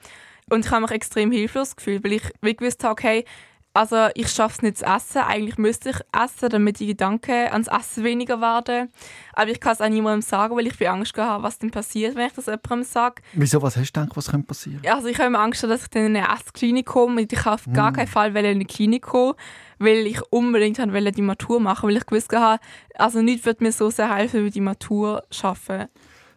Und 0.49 0.65
ich 0.65 0.71
habe 0.71 0.81
mich 0.81 0.91
extrem 0.91 1.31
hilflos 1.31 1.75
gefühlt, 1.75 2.03
weil 2.03 2.13
ich 2.13 2.23
wie 2.41 2.55
gewusst 2.55 2.83
habe, 2.83 2.93
okay, 2.93 3.25
also 3.73 4.07
ich 4.15 4.29
schaffe 4.29 4.55
es 4.57 4.61
nicht 4.63 4.77
zu 4.79 4.85
essen. 4.85 5.19
Eigentlich 5.19 5.57
müsste 5.57 5.91
ich 5.91 5.99
essen, 6.11 6.49
damit 6.49 6.79
die 6.79 6.87
Gedanken 6.87 7.49
ans 7.51 7.67
Essen 7.67 8.03
weniger 8.03 8.41
werden. 8.41 8.89
Aber 9.33 9.51
ich 9.51 9.59
kann 9.59 9.73
es 9.73 9.81
auch 9.81 9.89
niemandem 9.89 10.21
sagen, 10.21 10.55
weil 10.55 10.67
ich 10.67 10.89
Angst 10.89 11.15
habe, 11.17 11.43
was 11.43 11.59
dann 11.59 11.69
passiert, 11.69 12.15
wenn 12.15 12.27
ich 12.27 12.33
das 12.33 12.47
jemandem 12.47 12.83
sage. 12.83 13.21
Wieso? 13.33 13.61
Was 13.61 13.77
hast 13.77 13.95
du 13.95 14.01
gedacht, 14.01 14.17
was 14.17 14.31
könnte 14.31 14.47
passieren? 14.47 14.81
Also 14.87 15.07
ich 15.07 15.19
habe 15.19 15.37
Angst, 15.37 15.63
dass 15.63 15.83
ich 15.83 15.89
dann 15.89 16.07
in 16.07 16.17
eine 16.17 16.27
Essklinik 16.33 16.87
komme 16.87 17.21
und 17.21 17.31
ich 17.31 17.45
auf 17.45 17.67
mm. 17.67 17.73
gar 17.73 17.93
keinen 17.93 18.07
Fall 18.07 18.35
in 18.35 18.45
eine 18.45 18.65
Klinik 18.65 19.03
kommen, 19.03 19.35
weil 19.77 20.07
ich 20.07 20.21
unbedingt 20.31 20.79
wollte 20.79 21.11
die 21.11 21.21
Matur 21.21 21.59
machen, 21.59 21.89
weil 21.89 21.97
ich 21.97 22.05
gewusst 22.05 22.33
habe, 22.33 22.61
also 22.95 23.21
nichts 23.21 23.45
wird 23.45 23.61
mir 23.61 23.71
so 23.71 23.89
sehr 23.89 24.13
helfen, 24.13 24.45
wie 24.45 24.49
die 24.49 24.61
Matur 24.61 25.23
schaffen. 25.29 25.85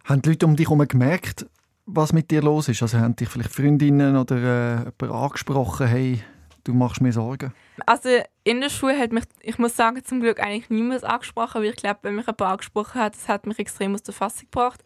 Haben 0.05 0.23
die 0.23 0.31
Leute 0.31 0.47
um 0.47 0.57
dich 0.57 0.67
herum 0.67 0.87
gemerkt, 0.87 1.47
was 1.87 2.13
mit 2.13 2.31
dir 2.31 2.43
los 2.43 2.69
ist? 2.69 2.83
Also 2.83 2.99
haben 2.99 3.17
dich 3.17 3.29
vielleicht 3.29 3.53
Freundinnen 3.53 4.17
oder 4.17 4.37
äh, 4.37 4.77
jemand 5.01 5.25
angesprochen, 5.25 5.87
hey, 5.87 6.23
du 6.65 6.75
machst 6.75 7.01
mir 7.01 7.13
Sorgen? 7.13 7.53
Also 7.87 8.09
in 8.45 8.61
der 8.61 8.71
Schule 8.71 8.99
hat 8.99 9.13
mich, 9.13 9.25
ich 9.41 9.59
muss 9.59 9.77
sagen, 9.77 10.03
zum 10.05 10.21
Glück 10.21 10.41
eigentlich 10.41 10.71
niemand 10.71 11.05
angesprochen, 11.05 11.63
weil 11.63 11.71
ich 11.71 11.77
glaube, 11.77 12.01
wenn 12.03 12.17
mich 12.17 12.27
jemand 12.27 12.43
angesprochen 12.43 13.01
hat, 13.01 13.15
das 13.15 13.29
hat 13.29 13.47
mich 13.47 13.59
extrem 13.59 13.95
aus 13.95 14.03
der 14.03 14.15
Fassung 14.15 14.49
gebracht. 14.51 14.83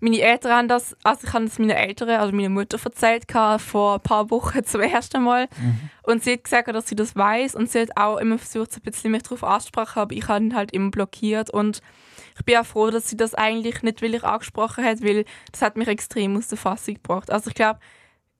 Meine 0.00 0.20
Eltern 0.20 0.52
haben 0.52 0.68
das, 0.68 0.96
also 1.02 1.26
ich 1.26 1.32
habe 1.32 1.44
das 1.46 1.58
meinen 1.58 1.70
Eltern, 1.70 2.10
also 2.10 2.34
meiner 2.34 2.50
Mutter 2.50 2.78
erzählt, 2.84 3.24
vor 3.60 3.94
ein 3.94 4.00
paar 4.00 4.30
Wochen 4.30 4.64
zum 4.64 4.80
ersten 4.82 5.22
Mal. 5.22 5.48
Mhm. 5.58 5.90
Und 6.02 6.24
sie 6.24 6.32
hat 6.32 6.44
gesagt, 6.44 6.68
dass 6.68 6.88
sie 6.88 6.96
das 6.96 7.16
weiß 7.16 7.54
und 7.54 7.70
sie 7.70 7.80
hat 7.80 7.96
auch 7.96 8.18
immer 8.18 8.38
versucht, 8.38 8.76
ein 8.76 8.82
bisschen 8.82 9.12
mich 9.12 9.22
darauf 9.22 9.44
anzusprechen, 9.44 10.00
aber 10.00 10.14
ich 10.14 10.28
habe 10.28 10.44
ihn 10.44 10.54
halt 10.54 10.72
immer 10.72 10.90
blockiert 10.90 11.50
und 11.50 11.80
ich 12.36 12.44
bin 12.44 12.56
auch 12.56 12.66
froh, 12.66 12.90
dass 12.90 13.08
sie 13.08 13.16
das 13.16 13.34
eigentlich 13.34 13.82
nicht 13.82 14.02
willig 14.02 14.24
angesprochen 14.24 14.84
hat, 14.84 15.02
weil 15.02 15.24
das 15.52 15.62
hat 15.62 15.76
mich 15.76 15.88
extrem 15.88 16.36
aus 16.36 16.48
der 16.48 16.58
Fassung 16.58 16.94
gebracht. 16.94 17.30
Also 17.30 17.48
ich 17.48 17.54
glaube, 17.54 17.78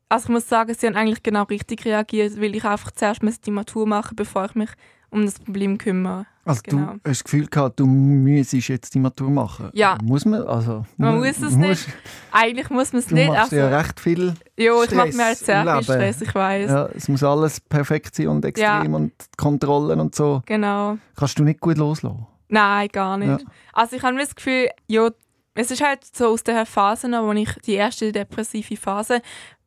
also 0.09 0.25
ich 0.25 0.31
muss 0.31 0.49
sagen, 0.49 0.75
sie 0.79 0.87
haben 0.87 0.97
eigentlich 0.97 1.23
genau 1.23 1.45
richtig 1.45 1.85
reagiert, 1.85 2.41
weil 2.41 2.55
ich 2.55 2.65
einfach 2.65 2.91
zuerst 2.93 3.23
die 3.47 3.51
Matur 3.51 3.87
machen 3.87 4.17
bevor 4.17 4.47
ich 4.47 4.55
mich 4.55 4.71
um 5.11 5.25
das 5.25 5.39
Problem 5.39 5.79
kümmere. 5.79 6.27
Also 6.45 6.61
genau. 6.65 6.83
du 6.83 6.93
hast 6.93 7.21
das 7.21 7.25
Gefühl 7.25 7.47
gehabt, 7.47 7.81
du 7.81 7.87
müsstest 7.87 8.69
jetzt 8.69 8.95
die 8.95 8.99
Matur 8.99 9.31
machen? 9.31 9.71
Ja. 9.73 9.97
Muss 10.03 10.27
man? 10.27 10.43
Also, 10.43 10.85
man 10.99 11.19
muss 11.19 11.41
es 11.41 11.57
nicht. 11.57 11.89
Eigentlich 12.33 12.69
muss 12.69 12.93
man 12.93 13.01
es 13.01 13.11
nicht. 13.11 13.29
Du 13.29 13.33
machst 13.33 13.53
also, 13.53 13.57
ja 13.57 13.69
recht 13.69 13.99
viel 13.99 14.35
Ja, 14.59 14.83
ich 14.83 14.91
mache 14.91 15.13
mir 15.13 15.25
halt 15.25 15.39
sehr 15.39 15.63
viel 15.63 15.83
Stress, 15.85 16.21
ich 16.21 16.35
weiß. 16.35 16.71
Ja, 16.71 16.87
es 16.95 17.09
muss 17.09 17.23
alles 17.23 17.61
perfekt 17.61 18.15
sein 18.15 18.29
und 18.29 18.45
extrem 18.45 18.91
ja. 18.91 18.97
und 18.97 19.13
Kontrollen 19.39 20.01
und 20.01 20.15
so. 20.15 20.43
Genau. 20.45 20.99
Kannst 21.17 21.39
du 21.39 21.45
nicht 21.45 21.61
gut 21.61 21.79
loslassen? 21.79 22.27
Nein, 22.49 22.89
gar 22.93 23.17
nicht. 23.17 23.41
Ja. 23.41 23.47
Also 23.73 23.97
ich 23.97 24.03
habe 24.03 24.19
das 24.19 24.35
Gefühl, 24.35 24.69
ja, 24.87 25.09
es 25.55 25.71
ist 25.71 25.83
halt 25.83 26.01
so 26.05 26.29
aus 26.29 26.43
der 26.43 26.67
Phase, 26.67 27.09
wo 27.09 27.33
ich 27.33 27.53
die 27.65 27.75
erste 27.75 28.13
depressive 28.13 28.77
Phase, 28.77 29.23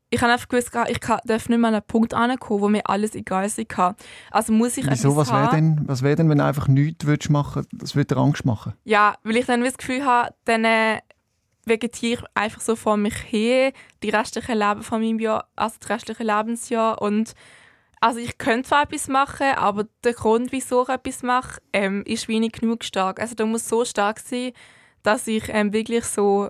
ich 0.09 0.21
habe 0.21 0.31
einfach 0.31 0.47
gewusst, 0.47 0.71
ich 0.87 0.99
darf 0.99 1.49
nicht 1.49 1.49
mehr 1.49 1.67
an 1.67 1.75
einen 1.75 1.83
Punkt 1.85 2.13
ankommen, 2.13 2.61
wo 2.61 2.69
mir 2.69 2.87
alles 2.87 3.15
egal 3.15 3.45
ist. 3.45 3.59
Also 4.31 4.53
muss 4.53 4.77
ich 4.77 4.89
Wieso, 4.89 5.15
was 5.15 5.31
wäre 5.31 5.49
denn, 5.49 5.81
was 5.85 6.01
wär 6.01 6.15
denn, 6.15 6.29
wenn 6.29 6.37
du 6.37 6.45
einfach 6.45 6.67
nichts 6.67 7.05
würdest 7.05 7.29
machen 7.29 7.65
Das 7.73 7.95
würde 7.95 8.15
dir 8.15 8.21
Angst 8.21 8.45
machen? 8.45 8.73
Ja, 8.85 9.15
weil 9.23 9.37
ich 9.37 9.45
dann 9.45 9.63
das 9.63 9.77
Gefühl 9.77 10.05
habe, 10.05 10.33
dann 10.45 10.63
äh, 10.63 10.99
vegetiere 11.65 12.23
ich 12.23 12.41
einfach 12.41 12.61
so 12.61 12.75
vor 12.75 12.95
mich 12.95 13.15
her, 13.31 13.73
die 14.01 14.09
restliche 14.09 14.53
Leben 14.53 14.81
von 14.81 15.01
meinem 15.01 15.19
Jahr, 15.19 15.49
also 15.55 15.75
das 15.79 15.89
restliche 15.89 16.23
Lebensjahr 16.23 17.01
und 17.01 17.33
also 17.99 18.19
ich 18.19 18.37
könnte 18.37 18.69
zwar 18.69 18.83
etwas 18.83 19.07
machen, 19.07 19.47
aber 19.55 19.87
der 20.03 20.13
Grund, 20.13 20.51
wieso 20.51 20.83
ich 20.83 20.89
etwas 20.89 21.23
mache, 21.23 21.59
ähm, 21.73 22.03
ist 22.05 22.27
wenig 22.27 22.51
genug 22.53 22.83
stark. 22.83 23.19
Also 23.19 23.33
der 23.33 23.47
muss 23.47 23.67
so 23.67 23.85
stark 23.85 24.19
sein, 24.19 24.51
dass 25.01 25.25
ich 25.27 25.45
ähm, 25.49 25.73
wirklich 25.73 26.05
so 26.05 26.49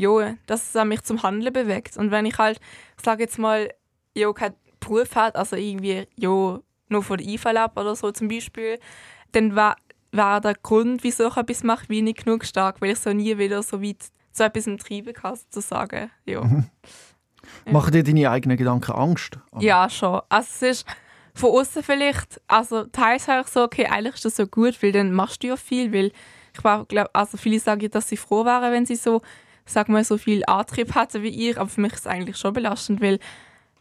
ja, 0.00 0.34
dass 0.46 0.74
es 0.74 0.84
mich 0.84 1.02
zum 1.02 1.22
Handeln 1.22 1.52
bewegt. 1.52 1.96
Und 1.96 2.10
wenn 2.10 2.26
ich 2.26 2.38
halt, 2.38 2.60
sage 3.02 3.24
jetzt 3.24 3.38
mal, 3.38 3.70
ja, 4.14 4.32
keinen 4.32 4.54
Beruf 4.80 5.14
hat, 5.14 5.36
also 5.36 5.56
irgendwie, 5.56 6.06
ja, 6.16 6.60
nur 6.88 7.02
von 7.02 7.18
der 7.18 7.26
IV 7.26 7.46
ab 7.46 7.78
oder 7.78 7.94
so 7.94 8.10
zum 8.10 8.28
Beispiel, 8.28 8.78
dann 9.32 9.54
war, 9.54 9.76
war 10.12 10.40
der 10.40 10.54
Grund, 10.54 11.04
wieso 11.04 11.28
ich 11.28 11.36
etwas 11.36 11.62
mache, 11.62 11.88
wenig 11.88 12.16
genug 12.16 12.44
stark, 12.44 12.80
weil 12.80 12.90
ich 12.92 12.98
so 12.98 13.12
nie 13.12 13.38
wieder 13.38 13.62
so 13.62 13.82
weit 13.82 14.04
zu 14.32 14.44
etwas 14.44 14.64
treiben 14.64 15.12
kann, 15.12 15.36
sozusagen. 15.36 16.10
Ja. 16.24 16.42
Mhm. 16.42 16.64
Ja. 17.66 17.72
Machen 17.72 17.92
dir 17.92 18.02
deine 18.02 18.30
eigenen 18.30 18.56
Gedanken 18.56 18.92
Angst? 18.92 19.38
Ja, 19.58 19.88
schon. 19.88 20.20
Also 20.28 20.48
es 20.50 20.62
ist 20.62 20.86
von 21.34 21.50
außen 21.50 21.82
vielleicht, 21.82 22.40
also 22.48 22.84
teils 22.84 23.28
habe 23.28 23.42
ich 23.42 23.48
so, 23.48 23.62
okay, 23.62 23.86
eigentlich 23.86 24.16
ist 24.16 24.24
das 24.24 24.36
so 24.36 24.46
gut, 24.46 24.82
weil 24.82 24.92
dann 24.92 25.12
machst 25.12 25.42
du 25.42 25.48
ja 25.48 25.56
viel, 25.56 25.92
weil 25.92 26.12
ich 26.52 26.60
glaube, 26.60 27.14
also 27.14 27.36
viele 27.36 27.60
sagen, 27.60 27.90
dass 27.90 28.08
sie 28.08 28.16
froh 28.16 28.44
wären, 28.44 28.72
wenn 28.72 28.86
sie 28.86 28.96
so 28.96 29.22
sag 29.72 29.88
mal, 29.88 30.04
so 30.04 30.18
viel 30.18 30.44
Antrieb 30.46 30.94
hatte 30.94 31.22
wie 31.22 31.50
ich, 31.50 31.58
aber 31.58 31.68
für 31.68 31.80
mich 31.80 31.92
ist 31.92 32.00
es 32.00 32.06
eigentlich 32.06 32.36
schon 32.36 32.52
belastend, 32.52 33.00
weil 33.00 33.18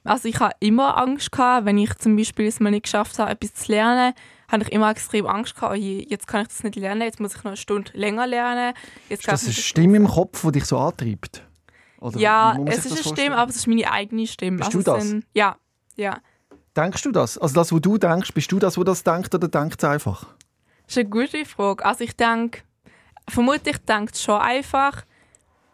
also 0.04 0.28
ich 0.28 0.40
habe 0.40 0.56
immer 0.60 0.98
Angst 0.98 1.32
gehabt, 1.32 1.66
wenn 1.66 1.78
ich 1.78 1.94
zum 1.96 2.16
Beispiel 2.16 2.48
es 2.48 2.60
mal 2.60 2.72
nicht 2.72 2.84
geschafft 2.84 3.20
habe, 3.20 3.32
etwas 3.32 3.54
zu 3.54 3.72
lernen, 3.72 4.14
habe 4.48 4.64
ich 4.64 4.72
immer 4.72 4.90
extrem 4.90 5.28
Angst 5.28 5.56
gehabt, 5.56 5.74
oh 5.74 5.76
je, 5.76 6.06
jetzt 6.10 6.26
kann 6.26 6.42
ich 6.42 6.48
das 6.48 6.64
nicht 6.64 6.76
lernen, 6.78 7.02
jetzt 7.02 7.20
muss 7.20 7.36
ich 7.36 7.44
noch 7.44 7.52
eine 7.52 7.58
Stunde 7.58 7.92
länger 7.94 8.26
lernen. 8.26 8.74
Jetzt 9.10 9.22
ist 9.22 9.28
das 9.28 9.44
eine 9.44 9.54
Stimme 9.54 9.98
im 9.98 10.08
Kopf, 10.08 10.42
die 10.42 10.54
dich 10.54 10.66
so 10.66 10.78
antreibt? 10.78 11.44
Oder 12.00 12.18
ja, 12.18 12.58
es 12.66 12.86
ist 12.86 12.94
eine 12.94 13.04
Stimme, 13.04 13.36
aber 13.36 13.50
es 13.50 13.58
ist 13.58 13.68
meine 13.68 13.92
eigene 13.92 14.26
Stimme. 14.26 14.58
Bist 14.58 14.68
also 14.68 14.80
du 14.80 14.84
das? 14.84 15.04
Sind, 15.04 15.26
ja, 15.34 15.58
ja. 15.96 16.18
Denkst 16.76 17.04
du 17.04 17.12
das? 17.12 17.38
Also 17.38 17.56
das, 17.56 17.72
was 17.72 17.82
du 17.82 17.98
denkst, 17.98 18.34
bist 18.34 18.52
du 18.52 18.58
das, 18.58 18.78
wo 18.78 18.84
das 18.84 19.04
denkt 19.04 19.36
oder 19.36 19.50
denkt 19.50 19.84
es 19.84 19.90
einfach? 19.90 20.24
Das 20.86 20.96
ist 20.96 20.98
eine 20.98 21.10
gute 21.10 21.46
Frage. 21.46 21.86
Also 21.86 22.06
ich 22.06 22.16
denke, 22.16 22.62
vermutlich 23.28 23.78
denkt 23.80 24.16
es 24.16 24.24
schon 24.24 24.40
einfach, 24.40 25.04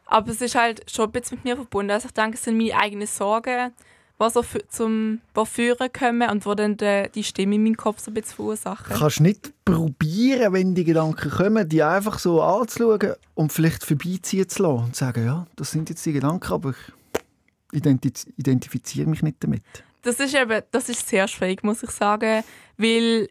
aber 0.06 0.32
es 0.32 0.42
ist 0.42 0.56
halt 0.56 0.90
schon 0.90 1.06
ein 1.06 1.12
bisschen 1.12 1.38
mit 1.38 1.46
mir 1.46 1.56
verbunden. 1.56 1.92
Also 1.92 2.08
ich 2.08 2.14
denke, 2.14 2.36
es 2.36 2.44
sind 2.44 2.58
meine 2.58 2.76
eigenen 2.76 3.08
Sorgen, 3.08 3.72
die 4.20 4.30
so 4.30 4.44
zum 4.70 5.22
führen 5.46 5.92
können 5.92 6.30
und 6.30 6.46
wo 6.46 6.54
dann 6.54 6.78
die, 6.78 7.10
die 7.14 7.24
Stimme 7.24 7.56
in 7.56 7.64
meinem 7.64 7.78
Kopf 7.78 8.00
so 8.00 8.12
ein 8.12 8.14
bisschen 8.14 8.36
verursachen. 8.36 8.96
Kannst 8.96 9.20
du 9.20 9.24
nicht 9.24 9.54
probieren, 9.66 10.54
wenn 10.54 10.76
die 10.76 10.86
Gedanken 10.86 11.30
kommen, 11.30 11.68
die 11.68 11.84
einfach 11.84 12.20
so 12.20 12.42
anzuschauen 12.42 13.16
und 13.34 13.52
vielleicht 13.52 13.84
vorbeiziehen 13.84 14.48
zu 14.48 14.64
lassen 14.64 14.86
und 14.86 14.96
zu 14.96 15.06
sagen, 15.06 15.26
ja, 15.26 15.48
das 15.56 15.72
sind 15.72 15.90
jetzt 15.90 16.06
die 16.06 16.14
Gedanken, 16.14 16.54
aber 16.54 16.70
ich 16.70 17.80
identif 17.80 18.26
identifiziere 18.38 19.10
mich 19.10 19.22
nicht 19.22 19.38
damit. 19.44 19.64
Das 20.04 20.20
ist 20.20 20.36
eben, 20.36 20.62
das 20.72 20.88
ist 20.88 21.10
sehr 21.10 21.28
schwierig, 21.28 21.64
muss 21.64 21.84
ich 21.84 21.90
sagen, 21.90 22.44
weil 22.78 23.28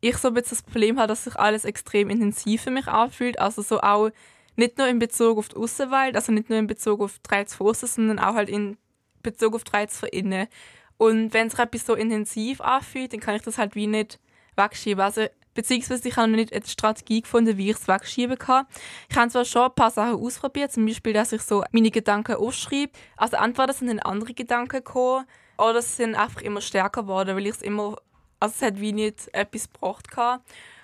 ich 0.00 0.16
so 0.16 0.28
ein 0.28 0.34
bisschen 0.34 0.58
das 0.58 0.62
Problem 0.62 0.98
habe, 0.98 1.08
dass 1.08 1.24
sich 1.24 1.36
alles 1.36 1.64
extrem 1.64 2.10
intensiv 2.10 2.62
für 2.62 2.70
mich 2.70 2.88
anfühlt, 2.88 3.38
also 3.38 3.62
so 3.62 3.80
auch 3.80 4.10
nicht 4.56 4.78
nur 4.78 4.86
in 4.88 4.98
Bezug 4.98 5.38
auf 5.38 5.48
die 5.48 5.56
Außenwelt, 5.56 6.16
also 6.16 6.32
nicht 6.32 6.48
nur 6.48 6.58
in 6.58 6.66
Bezug 6.66 7.00
auf 7.00 7.18
die 7.18 7.34
Reiz 7.34 7.54
von 7.54 7.68
außen, 7.68 7.88
sondern 7.88 8.18
auch 8.18 8.34
halt 8.34 8.48
in 8.48 8.76
Bezug 9.22 9.54
auf 9.54 9.64
die 9.64 9.72
Reiz 9.72 9.98
von 9.98 10.08
innen. 10.10 10.48
Und 10.96 11.34
wenn 11.34 11.50
sich 11.50 11.58
etwas 11.58 11.86
so 11.86 11.94
intensiv 11.94 12.60
anfühlt, 12.60 13.12
dann 13.12 13.20
kann 13.20 13.34
ich 13.34 13.42
das 13.42 13.58
halt 13.58 13.74
wie 13.74 13.86
nicht 13.86 14.20
wegschieben. 14.56 15.02
Also, 15.02 15.26
beziehungsweise 15.54 16.08
ich 16.08 16.16
habe 16.16 16.28
noch 16.28 16.36
nicht 16.36 16.52
eine 16.52 16.64
Strategie 16.66 17.22
gefunden, 17.22 17.56
wie 17.56 17.70
ich 17.70 17.76
es 17.76 17.88
wegschieben 17.88 18.38
kann. 18.38 18.66
Ich 19.08 19.16
habe 19.16 19.30
zwar 19.30 19.44
schon 19.44 19.62
ein 19.62 19.74
paar 19.74 19.90
Sachen 19.90 20.20
ausprobiert, 20.20 20.72
zum 20.72 20.86
Beispiel, 20.86 21.12
dass 21.12 21.32
ich 21.32 21.42
so 21.42 21.64
meine 21.72 21.90
Gedanken 21.90 22.36
aufschreibe. 22.36 22.92
Also 23.16 23.36
entweder 23.36 23.72
sind 23.72 23.88
dann 23.88 23.98
andere 24.00 24.34
Gedanken 24.34 24.76
gekommen, 24.76 25.26
oder 25.56 25.82
sie 25.82 25.96
sind 25.96 26.14
einfach 26.14 26.42
immer 26.42 26.60
stärker 26.60 27.02
geworden, 27.02 27.36
weil 27.36 27.46
ich 27.46 27.54
es 27.54 27.62
immer, 27.62 27.96
also 28.40 28.54
es 28.56 28.62
hat 28.62 28.80
wie 28.80 28.92
nicht 28.92 29.32
etwas 29.32 29.72
gebracht. 29.72 30.06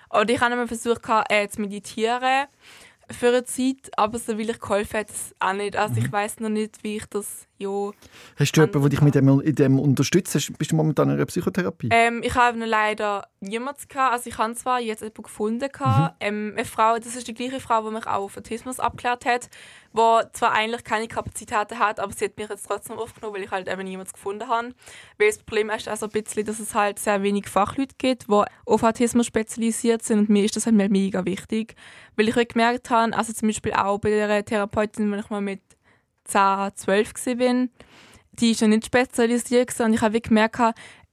Oder 0.09 0.29
ich 0.29 0.41
habe 0.41 0.53
immer 0.53 0.67
versucht, 0.67 1.01
äh, 1.29 1.47
zu 1.47 1.61
meditieren 1.61 2.47
für 3.09 3.27
eine 3.27 3.43
Zeit, 3.43 3.91
aber 3.97 4.19
so 4.19 4.37
will 4.37 4.49
ich 4.49 4.59
geholfen 4.59 4.99
hat 4.99 5.09
es 5.09 5.35
auch 5.39 5.53
nicht. 5.53 5.75
Also 5.75 5.95
ich 5.97 6.07
mhm. 6.07 6.11
weiß 6.11 6.39
noch 6.39 6.49
nicht, 6.49 6.83
wie 6.83 6.97
ich 6.97 7.05
das 7.05 7.47
ja. 7.57 7.91
Hast 8.37 8.51
du 8.53 8.61
jemanden, 8.61 8.81
der 8.81 8.89
dich 8.89 9.01
mit 9.01 9.15
dem, 9.15 9.41
in 9.41 9.55
dem 9.55 9.79
unterstützt? 9.79 10.33
Bist 10.57 10.71
du 10.71 10.75
momentan 10.75 11.09
in 11.09 11.15
einer 11.15 11.25
Psychotherapie? 11.25 11.89
Ähm, 11.91 12.21
ich 12.23 12.35
habe 12.35 12.57
leider 12.65 13.27
niemanden 13.39 13.81
gehabt. 13.87 14.13
Also 14.13 14.29
ich 14.29 14.37
habe 14.37 14.55
zwar 14.55 14.79
jetzt 14.79 15.01
jemanden 15.01 15.23
gefunden 15.23 15.69
Mhm. 16.01 16.09
Ähm, 16.19 16.53
eine 16.55 16.65
Frau, 16.65 16.97
das 16.97 17.15
ist 17.15 17.27
die 17.27 17.33
gleiche 17.33 17.59
Frau, 17.59 17.87
die 17.87 17.93
mich 17.93 18.07
auch 18.07 18.23
auf 18.23 18.37
Autismus 18.37 18.79
abgeklärt 18.79 19.25
hat, 19.25 19.49
die 19.93 20.21
zwar 20.33 20.53
eigentlich 20.53 20.83
keine 20.83 21.07
Kapazitäten 21.07 21.79
hat, 21.79 21.99
aber 21.99 22.13
sie 22.13 22.25
hat 22.25 22.37
mich 22.37 22.49
jetzt 22.49 22.67
trotzdem 22.67 22.97
aufgenommen, 22.97 23.35
weil 23.35 23.43
ich 23.43 23.51
halt 23.51 23.67
eben 23.67 23.83
niemanden 23.83 24.11
gefunden 24.11 24.47
habe. 24.47 24.73
Weil 25.17 25.27
das 25.27 25.39
Problem 25.39 25.69
ist 25.69 25.87
also 25.87 26.05
ein 26.05 26.11
bisschen, 26.11 26.45
dass 26.45 26.59
es 26.59 26.73
halt 26.73 26.99
sehr 26.99 27.21
wenig 27.23 27.47
Fachleute 27.47 27.95
gibt, 27.97 28.27
die 28.27 28.43
auf 28.65 28.83
Autismus 28.83 29.25
spezialisiert 29.25 30.03
sind 30.03 30.19
und 30.19 30.29
mir 30.29 30.45
ist 30.45 30.55
das 30.55 30.65
halt 30.65 30.75
mega 30.75 31.25
wichtig, 31.25 31.75
weil 32.15 32.29
ich 32.29 32.47
gemerkt 32.47 32.89
habe, 32.89 33.15
also 33.15 33.33
zum 33.33 33.49
Beispiel 33.49 33.73
auch 33.73 33.99
bei 33.99 34.09
der 34.11 34.45
Therapeutin, 34.45 35.11
wenn 35.11 35.19
ich 35.19 35.29
mal 35.29 35.41
mit 35.41 35.61
10, 36.25 36.71
12 36.75 37.13
war, 37.39 37.67
die 38.33 38.51
ist 38.51 38.61
ja 38.61 38.67
nicht 38.67 38.85
spezialisiert 38.85 39.77
und 39.81 39.93
ich 39.93 40.01
habe 40.01 40.21
gemerkt, 40.21 40.57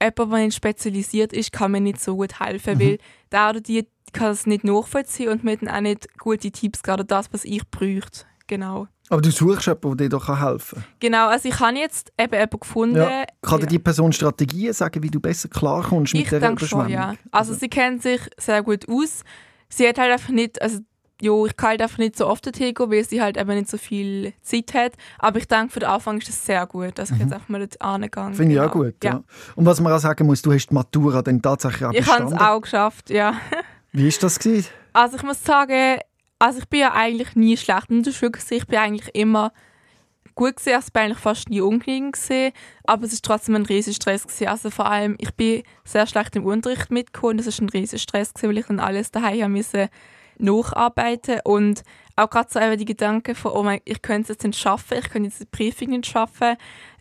jemand, 0.01 0.33
der 0.33 0.39
nicht 0.39 0.55
spezialisiert 0.55 1.33
ist, 1.33 1.53
kann 1.53 1.73
mir 1.73 1.81
nicht 1.81 2.01
so 2.01 2.17
gut 2.17 2.39
helfen, 2.41 2.75
mhm. 2.75 2.81
weil 2.81 2.99
der 3.33 3.51
oder 3.51 3.61
die 3.61 3.87
kann 4.13 4.31
es 4.31 4.47
nicht 4.47 4.65
nachvollziehen 4.65 5.29
und 5.29 5.45
mir 5.45 5.57
dann 5.57 5.69
auch 5.69 5.81
nicht 5.81 6.19
gute 6.19 6.51
Tipps 6.51 6.83
geben, 6.83 7.07
das, 7.07 7.33
was 7.33 7.45
ich 7.45 7.69
bräuchte. 7.71 8.28
Genau. 8.49 8.89
Aber 9.11 9.23
du 9.23 9.31
suchst 9.31 9.67
jemanden, 9.67 9.97
der 9.97 10.09
dir 10.09 10.19
da 10.19 10.41
helfen 10.41 10.77
kann? 10.77 10.85
Genau, 11.01 11.29
also 11.29 11.49
ich 11.49 11.61
habe 11.61 11.79
jetzt 11.79 12.13
eben 12.19 12.33
jemanden 12.33 12.61
gefunden. 12.61 12.97
Ja. 12.97 13.25
Kann 13.43 13.61
dir 13.61 13.67
die 13.67 13.79
Person 13.79 14.13
Strategien 14.13 14.73
sagen, 14.73 15.03
wie 15.03 15.11
du 15.11 15.21
besser 15.21 15.49
klarkommst 15.49 16.15
mit 16.15 16.31
der 16.31 16.39
Überschwemmung? 16.39 16.87
Schon, 16.87 16.93
ja. 16.93 17.09
Also, 17.31 17.53
also 17.53 17.55
sie 17.55 17.69
kennt 17.69 18.03
sich 18.03 18.21
sehr 18.37 18.63
gut 18.63 18.89
aus. 18.89 19.23
Sie 19.69 19.87
hat 19.87 19.99
halt 19.99 20.13
einfach 20.13 20.31
nicht, 20.31 20.61
also 20.61 20.81
ja, 21.21 21.33
ich 21.45 21.57
kann 21.57 21.71
halt 21.71 21.83
einfach 21.83 21.99
nicht 21.99 22.17
so 22.17 22.27
oft 22.27 22.47
dorthin 22.47 22.75
gehen, 22.75 22.91
weil 22.91 23.05
sie 23.05 23.21
halt 23.21 23.37
eben 23.37 23.55
nicht 23.55 23.69
so 23.69 23.77
viel 23.77 24.33
Zeit 24.43 24.73
hat. 24.75 24.93
Aber 25.19 25.39
ich 25.39 25.49
denke, 25.49 25.73
für 25.73 25.81
den 25.81 25.89
Anfang 25.89 26.19
ist 26.19 26.29
es 26.29 26.45
sehr 26.45 26.67
gut, 26.67 26.99
dass 26.99 27.11
ich 27.11 27.17
mhm. 27.17 27.23
jetzt 27.23 27.33
einfach 27.33 27.49
mal 27.49 27.59
dort 27.59 27.81
angegangen 27.83 28.35
Finde 28.35 28.55
ich 28.55 28.61
auch 28.61 28.73
genau. 28.73 28.85
gut, 28.85 29.05
ja. 29.05 29.11
ja. 29.11 29.23
Und 29.57 29.67
was 29.67 29.81
man 29.81 29.93
auch 29.93 29.99
sagen 29.99 30.27
muss, 30.27 30.43
du 30.43 30.53
hast 30.53 30.69
die 30.69 30.75
Matura 30.75 31.23
dann 31.23 31.43
tatsächlich 31.43 31.85
auch 31.85 31.93
Ich 31.93 32.07
habe 32.07 32.25
es 32.25 32.33
auch 32.33 32.61
geschafft, 32.61 33.11
ja. 33.11 33.35
Wie 33.93 34.05
war 34.05 34.19
das? 34.21 34.39
Gewesen? 34.39 34.69
Also 34.93 35.17
ich 35.17 35.23
muss 35.23 35.43
sagen, 35.43 35.99
also 36.39 36.59
ich 36.61 36.69
bin 36.69 36.81
ja 36.81 36.95
eigentlich 36.95 37.35
nie 37.35 37.57
schlecht 37.57 37.91
in 37.91 38.03
der 38.03 38.13
Schule 38.13 38.33
ich 38.51 38.67
bin 38.67 38.79
eigentlich 38.79 39.15
immer 39.15 39.53
gut 40.35 40.57
gesehen, 40.57 40.77
also 40.77 40.87
ich 40.87 40.93
bin 40.93 41.03
eigentlich 41.03 41.19
fast 41.19 41.49
nie 41.49 41.61
ungenügend 41.61 42.13
gesehen, 42.13 42.53
aber 42.85 43.05
es 43.05 43.13
ist 43.13 43.25
trotzdem 43.25 43.57
ein 43.57 43.67
riesiger 43.67 43.97
Stress 43.97 44.23
gewesen. 44.23 44.47
Also 44.47 44.71
vor 44.71 44.87
allem, 44.87 45.17
ich 45.19 45.35
bin 45.35 45.65
sehr 45.85 46.07
schlecht 46.07 46.37
im 46.37 46.47
Unterricht 46.47 46.91
mitgekommen, 46.91 47.39
das 47.39 47.49
ist 47.49 47.61
ein 47.61 47.69
riesiger 47.69 47.99
Stress 47.99 48.33
gewesen, 48.33 48.51
weil 48.51 48.59
ich 48.59 48.67
dann 48.67 48.81
alles 48.81 49.11
daheim 49.11 49.53
musste 49.53 49.91
nacharbeiten 50.39 51.41
und 51.43 51.83
auch 52.15 52.31
gerade 52.31 52.49
so 52.51 52.77
die 52.77 52.85
Gedanken 52.85 53.35
von, 53.35 53.53
oh 53.53 53.65
mein, 53.65 53.81
ich 53.85 54.01
könnte 54.01 54.23
es 54.23 54.29
jetzt 54.29 54.45
nicht 54.45 54.59
schaffen, 54.59 54.99
ich 54.99 55.11
könnte 55.11 55.29
jetzt 55.29 55.41
die 55.41 55.47
Prüfung 55.47 55.89
nicht 55.89 56.07
schaffen, 56.07 56.57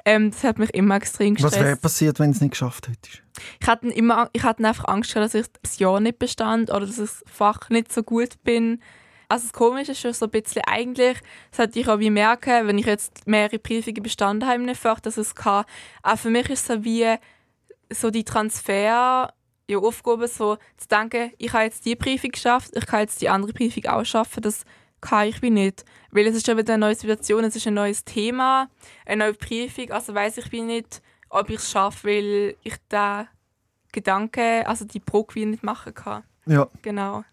ähm, 0.05 0.31
das 0.31 0.43
hat 0.43 0.57
mich 0.57 0.73
immer 0.73 0.95
extrem 0.95 1.35
gestresst. 1.35 1.57
Was 1.57 1.63
wäre 1.63 1.75
passiert, 1.75 2.19
wenn 2.19 2.31
es 2.31 2.41
nicht 2.41 2.51
geschafft 2.51 2.87
hättest? 2.87 3.21
Ich 3.59 3.67
hatte, 3.67 3.89
immer, 3.89 4.29
ich 4.33 4.41
hatte 4.41 4.65
einfach 4.65 4.85
Angst, 4.87 5.15
dass 5.15 5.35
ich 5.35 5.45
das 5.61 5.77
Jahr 5.77 5.99
nicht 5.99 6.17
bestand 6.17 6.71
oder 6.71 6.81
dass 6.81 6.97
ich 6.97 6.97
das 6.97 7.23
Fach 7.27 7.69
nicht 7.69 7.91
so 7.91 8.01
gut 8.03 8.41
bin. 8.43 8.81
Also 9.29 9.43
das 9.43 9.53
Komische 9.53 9.91
ist 9.91 9.99
schon 9.99 10.13
so 10.13 10.25
ein 10.25 10.31
bisschen 10.31 10.61
eigentlich, 10.65 11.17
das 11.51 11.59
hätte 11.59 11.79
ich 11.79 11.89
auch 11.89 11.99
wie 11.99 12.09
merken, 12.09 12.67
wenn 12.67 12.77
ich 12.77 12.85
jetzt 12.85 13.27
mehrere 13.27 13.59
Prüfungen 13.59 14.01
bestanden 14.01 14.47
habe 14.47 14.61
einem 14.61 14.75
Fach, 14.75 15.01
dass 15.01 15.17
es 15.17 15.35
kann. 15.35 15.65
Auch 16.01 16.17
für 16.17 16.29
mich 16.29 16.49
ist 16.49 16.61
es 16.61 16.67
so 16.67 16.83
wie 16.85 17.15
so 17.91 18.09
die 18.09 18.23
Transfer 18.23 19.33
ja, 19.69 19.77
Aufgabe, 19.77 20.27
so 20.27 20.57
zu 20.77 20.87
denken, 20.87 21.31
ich 21.37 21.51
habe 21.51 21.65
jetzt 21.65 21.85
die 21.85 21.95
Prüfung 21.95 22.31
geschafft, 22.31 22.71
ich 22.75 22.85
kann 22.85 23.01
jetzt 23.01 23.21
die 23.21 23.29
andere 23.29 23.51
Prüfung 23.51 23.85
auch 23.87 24.05
schaffen, 24.05 24.41
das 24.41 24.63
kann 25.01 25.27
ich 25.27 25.41
wie 25.41 25.49
nicht. 25.49 25.83
Weil 26.11 26.27
es 26.27 26.35
ist 26.35 26.45
schon 26.45 26.57
wieder 26.57 26.73
eine 26.73 26.85
neue 26.85 26.95
Situation, 26.95 27.43
es 27.43 27.55
ist 27.55 27.67
ein 27.67 27.73
neues 27.73 28.05
Thema, 28.05 28.69
eine 29.05 29.25
neue 29.25 29.33
Prüfung, 29.33 29.91
also 29.91 30.13
weiß 30.15 30.37
ich 30.37 30.51
wie 30.53 30.61
nicht, 30.61 31.01
ob 31.29 31.49
ich 31.49 31.57
es 31.57 31.69
schaffe, 31.69 32.07
weil 32.07 32.55
ich 32.63 32.75
da 32.87 33.27
Gedanken, 33.91 34.65
also 34.65 34.85
die 34.85 34.99
Probe 34.99 35.35
wie 35.35 35.45
nicht 35.45 35.63
machen 35.63 35.93
kann. 35.93 36.23
Ja. 36.45 36.69
Genau. 36.81 37.23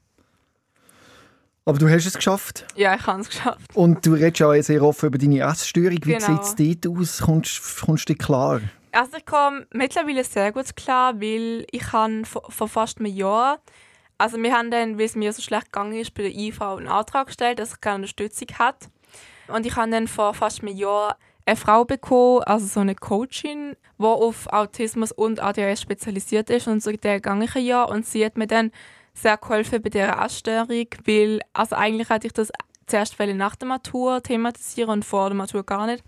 Aber 1.67 1.79
du 1.79 1.89
hast 1.89 2.05
es 2.05 2.15
geschafft. 2.15 2.67
Ja, 2.77 2.95
ich 2.95 3.07
habe 3.07 3.23
es 3.23 3.31
geschafft. 3.31 3.75
Und 3.75 4.05
du 4.05 4.13
redest 4.13 4.39
ja 4.39 4.63
sehr 4.63 4.83
offen 4.83 5.07
über 5.07 5.19
deine 5.19 5.41
Essstörung. 5.41 5.99
Wie 6.05 6.13
genau. 6.13 6.43
sieht 6.43 6.43
es 6.43 6.83
dort 6.83 6.99
aus? 6.99 7.23
Kommst, 7.23 7.81
kommst 7.81 8.09
du 8.09 8.15
klar? 8.15 8.61
Also 8.93 9.17
ich 9.17 9.27
komme 9.27 9.67
mittlerweile 9.73 10.23
sehr 10.25 10.53
gut 10.53 10.77
klar, 10.77 11.21
weil 11.21 11.67
ich 11.71 11.93
habe 11.93 12.25
vor, 12.25 12.69
fast 12.69 12.99
einem 12.99 13.13
Jahr, 13.13 13.59
also 14.19 14.37
wir 14.41 14.53
haben 14.53 14.71
dann, 14.71 14.99
weil 14.99 15.07
es 15.07 15.17
mir 15.17 15.33
so 15.33 15.43
schlecht 15.43 15.73
gegangen 15.73 15.95
ist, 15.95 16.15
bei 16.15 16.23
der 16.23 16.35
IV 16.35 16.61
einen 16.61 16.87
Antrag 16.87 17.27
gestellt, 17.29 17.59
dass 17.59 17.73
ich 17.73 17.81
keine 17.81 17.97
Unterstützung 17.97 18.49
hat. 18.59 18.89
Und 19.49 19.67
ich 19.67 19.75
habe 19.75 19.91
dann 19.91 20.07
vor 20.07 20.35
fast 20.35 20.63
einem 20.63 20.77
Jahr 20.77 21.17
eine 21.47 21.57
Frau 21.57 21.85
bekommen, 21.85 22.43
also 22.45 22.67
so 22.67 22.81
eine 22.81 22.95
Coachin, 22.95 23.77
die 23.99 24.05
auf 24.05 24.47
Autismus 24.53 25.13
und 25.13 25.41
ADHS 25.41 25.83
spezialisiert 25.83 26.51
ist 26.51 26.69
und 26.69 26.83
so 26.83 26.93
der 26.93 27.17
gegangen 27.17 27.49
Jahr 27.57 27.89
und 27.89 28.07
sie 28.07 28.25
hat 28.25 28.37
mir 28.37 28.47
dann 28.47 28.71
sehr 29.15 29.37
geholfen 29.37 29.81
bei 29.83 29.91
dieser 29.91 30.23
Essstörung, 30.23 30.87
weil 31.07 31.41
also 31.53 31.77
eigentlich 31.77 32.09
hatte 32.09 32.27
ich 32.27 32.33
das 32.33 32.51
zuerst 32.87 33.19
nach 33.19 33.57
der 33.57 33.69
Matur 33.69 34.23
thematisieren 34.23 34.91
und 34.91 35.05
vor 35.05 35.29
der 35.29 35.37
Matur 35.37 35.65
gar 35.65 35.87
nicht. 35.87 36.05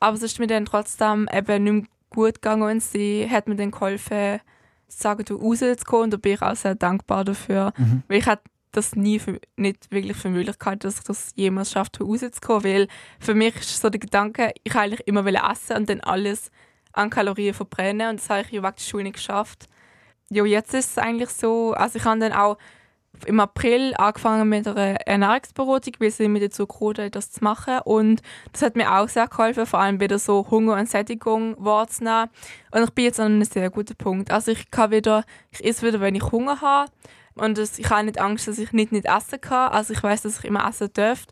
Aber 0.00 0.16
es 0.16 0.22
ist 0.22 0.38
mir 0.38 0.46
dann 0.46 0.64
trotzdem 0.64 1.28
eben 1.32 1.64
nicht 1.64 1.72
mehr 1.72 1.84
gut 2.10 2.34
gegangen 2.34 2.62
und 2.62 2.82
sie 2.82 3.28
hat 3.30 3.48
mir 3.48 3.56
dann 3.56 3.70
geholfen, 3.70 4.40
sagen, 4.88 5.24
du 5.24 5.36
rauszukommen 5.36 6.04
und 6.04 6.12
da 6.12 6.16
bin 6.16 6.34
ich 6.34 6.42
auch 6.42 6.56
sehr 6.56 6.74
dankbar 6.74 7.24
dafür, 7.24 7.72
mhm. 7.76 8.02
weil 8.08 8.18
ich 8.18 8.26
hatte 8.26 8.44
das 8.72 8.94
nie 8.94 9.18
für, 9.18 9.40
nicht 9.56 9.90
wirklich 9.90 10.16
für 10.16 10.28
möglich 10.28 10.58
gehalten, 10.58 10.80
dass 10.80 10.98
ich 10.98 11.04
das 11.04 11.32
jemals 11.34 11.72
schaffe, 11.72 11.90
rauszukommen, 12.00 12.64
weil 12.64 12.88
für 13.18 13.34
mich 13.34 13.56
ist 13.56 13.80
so 13.80 13.90
der 13.90 14.00
Gedanke, 14.00 14.52
ich 14.62 14.74
eigentlich 14.74 15.06
immer 15.06 15.26
essen 15.26 15.76
und 15.76 15.88
dann 15.88 16.00
alles 16.00 16.50
an 16.92 17.10
Kalorien 17.10 17.54
verbrennen 17.54 18.10
und 18.10 18.20
das 18.20 18.30
habe 18.30 18.42
ich 18.42 18.50
ja 18.50 18.62
wegen 18.62 18.74
der 18.74 18.82
Schule 18.82 19.04
nicht 19.04 19.16
geschafft. 19.16 19.68
Ja, 20.30 20.44
jetzt 20.44 20.74
ist 20.74 20.90
es 20.90 20.98
eigentlich 20.98 21.30
so, 21.30 21.72
also 21.72 21.98
ich 21.98 22.04
habe 22.04 22.18
dann 22.18 22.32
auch 22.32 22.56
im 23.24 23.40
April 23.40 23.94
angefangen 23.96 24.48
mit 24.48 24.66
einer 24.66 25.00
Ernährungsberatung, 25.06 25.94
weil 25.98 26.10
sie 26.10 26.28
mir 26.28 26.40
dazu 26.40 26.66
gekommen 26.66 27.10
das 27.10 27.30
zu 27.30 27.42
machen. 27.42 27.78
Und 27.84 28.22
das 28.52 28.62
hat 28.62 28.76
mir 28.76 28.92
auch 28.92 29.08
sehr 29.08 29.28
geholfen, 29.28 29.66
vor 29.66 29.80
allem 29.80 30.00
wieder 30.00 30.18
so 30.18 30.46
Hunger 30.50 30.74
und 30.74 30.88
Sättigung 30.88 31.56
wahrzunehmen. 31.58 32.28
Und 32.72 32.84
ich 32.84 32.90
bin 32.90 33.04
jetzt 33.04 33.20
an 33.20 33.32
einem 33.32 33.44
sehr 33.44 33.70
guten 33.70 33.96
Punkt. 33.96 34.30
Also 34.30 34.52
ich 34.52 34.70
kann 34.70 34.90
wieder, 34.90 35.24
ich 35.50 35.64
esse 35.64 35.86
wieder, 35.86 36.00
wenn 36.00 36.14
ich 36.14 36.30
Hunger 36.30 36.60
habe. 36.60 36.90
Und 37.34 37.58
das, 37.58 37.78
ich 37.78 37.88
habe 37.90 38.04
nicht 38.04 38.18
Angst, 38.18 38.48
dass 38.48 38.58
ich 38.58 38.72
nicht, 38.72 38.92
nicht 38.92 39.06
essen 39.06 39.40
kann. 39.40 39.72
Also 39.72 39.92
ich 39.92 40.02
weiß, 40.02 40.22
dass 40.22 40.38
ich 40.38 40.44
immer 40.44 40.68
essen 40.68 40.90
darf. 40.92 41.26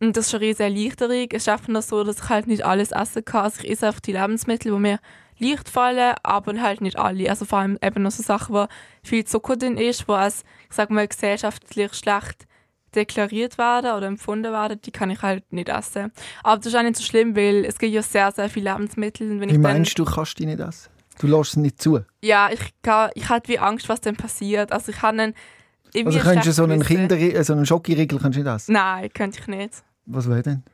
Und 0.00 0.16
das 0.16 0.26
ist 0.26 0.30
schon 0.30 0.40
eine 0.40 0.48
riesige 0.48 0.64
Erleichterung. 0.64 1.28
Es 1.32 1.48
einfach 1.48 1.68
nur 1.68 1.82
so, 1.82 2.04
dass 2.04 2.18
ich 2.18 2.28
halt 2.28 2.46
nicht 2.46 2.64
alles 2.64 2.92
essen 2.92 3.24
kann. 3.24 3.44
Also 3.44 3.62
ich 3.62 3.70
esse 3.70 3.86
einfach 3.86 4.00
die 4.00 4.12
Lebensmittel, 4.12 4.72
die 4.72 4.78
mir 4.78 4.98
leicht 5.38 5.68
fallen, 5.68 6.14
aber 6.22 6.60
halt 6.60 6.80
nicht 6.80 6.98
alle. 6.98 7.30
Also 7.30 7.44
vor 7.44 7.58
allem 7.58 7.78
eben 7.82 8.02
noch 8.02 8.10
so 8.10 8.22
Sachen, 8.22 8.54
wo 8.54 8.66
viel 9.02 9.24
Zucker 9.24 9.56
drin 9.56 9.76
ist, 9.76 10.08
wo 10.08 10.14
als, 10.14 10.44
ich 10.68 10.76
sag 10.76 10.90
mal, 10.90 11.06
gesellschaftlich 11.06 11.94
schlecht 11.94 12.46
deklariert 12.94 13.58
werden 13.58 13.92
oder 13.92 14.06
empfunden 14.06 14.52
werden, 14.52 14.80
die 14.82 14.90
kann 14.90 15.10
ich 15.10 15.22
halt 15.22 15.52
nicht 15.52 15.68
essen. 15.68 16.10
Aber 16.42 16.56
das 16.56 16.66
ist 16.66 16.76
auch 16.76 16.82
nicht 16.82 16.96
so 16.96 17.04
schlimm, 17.04 17.36
weil 17.36 17.64
es 17.64 17.78
gibt 17.78 17.92
ja 17.92 18.02
sehr, 18.02 18.32
sehr 18.32 18.48
viele 18.48 18.72
Lebensmittel. 18.72 19.40
Wenn 19.40 19.50
Wie 19.50 19.58
meinst 19.58 19.98
dann, 19.98 20.04
du, 20.06 20.10
kannst 20.10 20.38
die 20.38 20.46
nicht 20.46 20.60
essen? 20.60 20.90
Du 21.18 21.26
lässt 21.26 21.50
es 21.50 21.56
nicht 21.56 21.82
zu. 21.82 22.00
Ja, 22.22 22.48
ich, 22.50 22.60
ich 23.14 23.28
hatte 23.28 23.48
wie 23.48 23.58
Angst, 23.58 23.88
was 23.88 24.00
dann 24.00 24.16
passiert. 24.16 24.72
Also 24.72 24.92
ich 24.92 25.02
habe 25.02 25.20
einen 25.20 25.34
Also 26.06 26.18
könntest 26.20 26.46
du 26.46 26.52
so 26.52 26.64
einen. 26.64 26.82
Kinder, 26.82 27.16
äh, 27.18 27.42
so 27.42 27.52
einen 27.52 27.66
Schokoriegel 27.66 28.18
könntest 28.18 28.38
du 28.38 28.44
nicht 28.44 28.54
essen? 28.54 28.72
Nein, 28.72 29.10
könnte 29.12 29.40
ich 29.40 29.46
nicht. 29.48 29.82
Was 30.06 30.28
wäre 30.28 30.42
denn? 30.42 30.64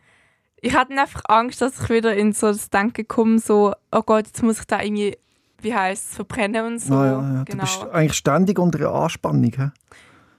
Ich 0.66 0.74
hatte 0.74 0.98
einfach 0.98 1.20
Angst, 1.28 1.60
dass 1.60 1.78
ich 1.78 1.90
wieder 1.90 2.14
in 2.16 2.32
so 2.32 2.46
das 2.46 2.70
Denken 2.70 3.06
komme, 3.06 3.38
so, 3.38 3.74
oh 3.92 4.00
Gott, 4.02 4.26
jetzt 4.28 4.42
muss 4.42 4.60
ich 4.60 4.64
da 4.64 4.80
irgendwie, 4.80 5.18
wie 5.60 5.74
heisst 5.74 6.08
es, 6.10 6.14
verbrennen 6.16 6.64
und 6.66 6.78
so. 6.78 6.94
Ah, 6.94 7.04
ja, 7.06 7.12
ja. 7.12 7.38
Du 7.40 7.52
Genau. 7.52 7.60
bist 7.64 7.82
eigentlich 7.92 8.14
ständig 8.14 8.58
unter 8.58 8.78
einer 8.78 8.94
Anspannung. 8.94 9.44
He? 9.54 9.68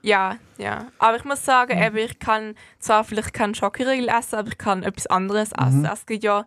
Ja, 0.02 0.36
ja. 0.58 0.86
Aber 0.98 1.16
ich 1.16 1.24
muss 1.24 1.44
sagen, 1.44 1.76
Mhm. 1.78 1.84
eben, 1.84 1.96
ich 1.98 2.18
kann 2.18 2.54
zwar 2.80 3.04
vielleicht 3.04 3.34
keinen 3.34 3.54
Schokoriegel 3.54 4.08
essen, 4.08 4.34
aber 4.34 4.48
ich 4.48 4.58
kann 4.58 4.82
etwas 4.82 5.06
anderes 5.06 5.50
Mhm. 5.50 5.66
essen. 5.68 5.84
Es 5.92 6.06
gibt 6.06 6.24
ja, 6.24 6.46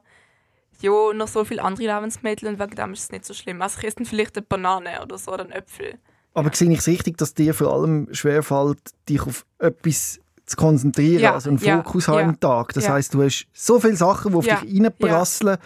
ja 0.81 1.13
noch 1.13 1.29
so 1.29 1.45
viele 1.45 1.63
andere 1.63 1.85
Lebensmittel 1.87 2.49
und 2.49 2.59
wegen 2.59 2.75
dem 2.75 2.91
ist 2.91 3.03
es 3.03 3.11
nicht 3.11 3.23
so 3.25 3.33
schlimm. 3.33 3.61
Also 3.61 3.79
ich 3.79 3.85
esse 3.87 4.03
vielleicht 4.03 4.35
eine 4.35 4.45
Banane 4.45 5.01
oder 5.01 5.17
so 5.17 5.31
oder 5.31 5.43
einen 5.43 5.53
Äpfel. 5.53 5.95
Aber 6.33 6.53
sehe 6.53 6.69
ich 6.71 6.79
es 6.79 6.87
richtig, 6.87 7.17
dass 7.17 7.33
dir 7.33 7.53
vor 7.53 7.73
allem 7.73 8.07
schwerfällt, 8.11 8.79
dich 9.07 9.21
auf 9.21 9.45
etwas 9.57 10.19
zu 10.49 10.57
konzentrieren, 10.57 11.21
Ja, 11.21 11.33
also 11.33 11.49
einen 11.49 11.59
ja, 11.59 11.77
Fokus 11.77 12.07
haben 12.07 12.31
ja, 12.31 12.35
Tag. 12.39 12.73
Das 12.73 12.85
ja. 12.85 12.93
heisst, 12.93 13.13
du 13.13 13.23
hast 13.23 13.47
so 13.53 13.79
viele 13.79 13.95
Sachen, 13.95 14.31
die 14.31 14.37
auf 14.37 14.45
Ja, 14.45 14.57
dich 14.57 14.83
reinprasseln 14.83 15.57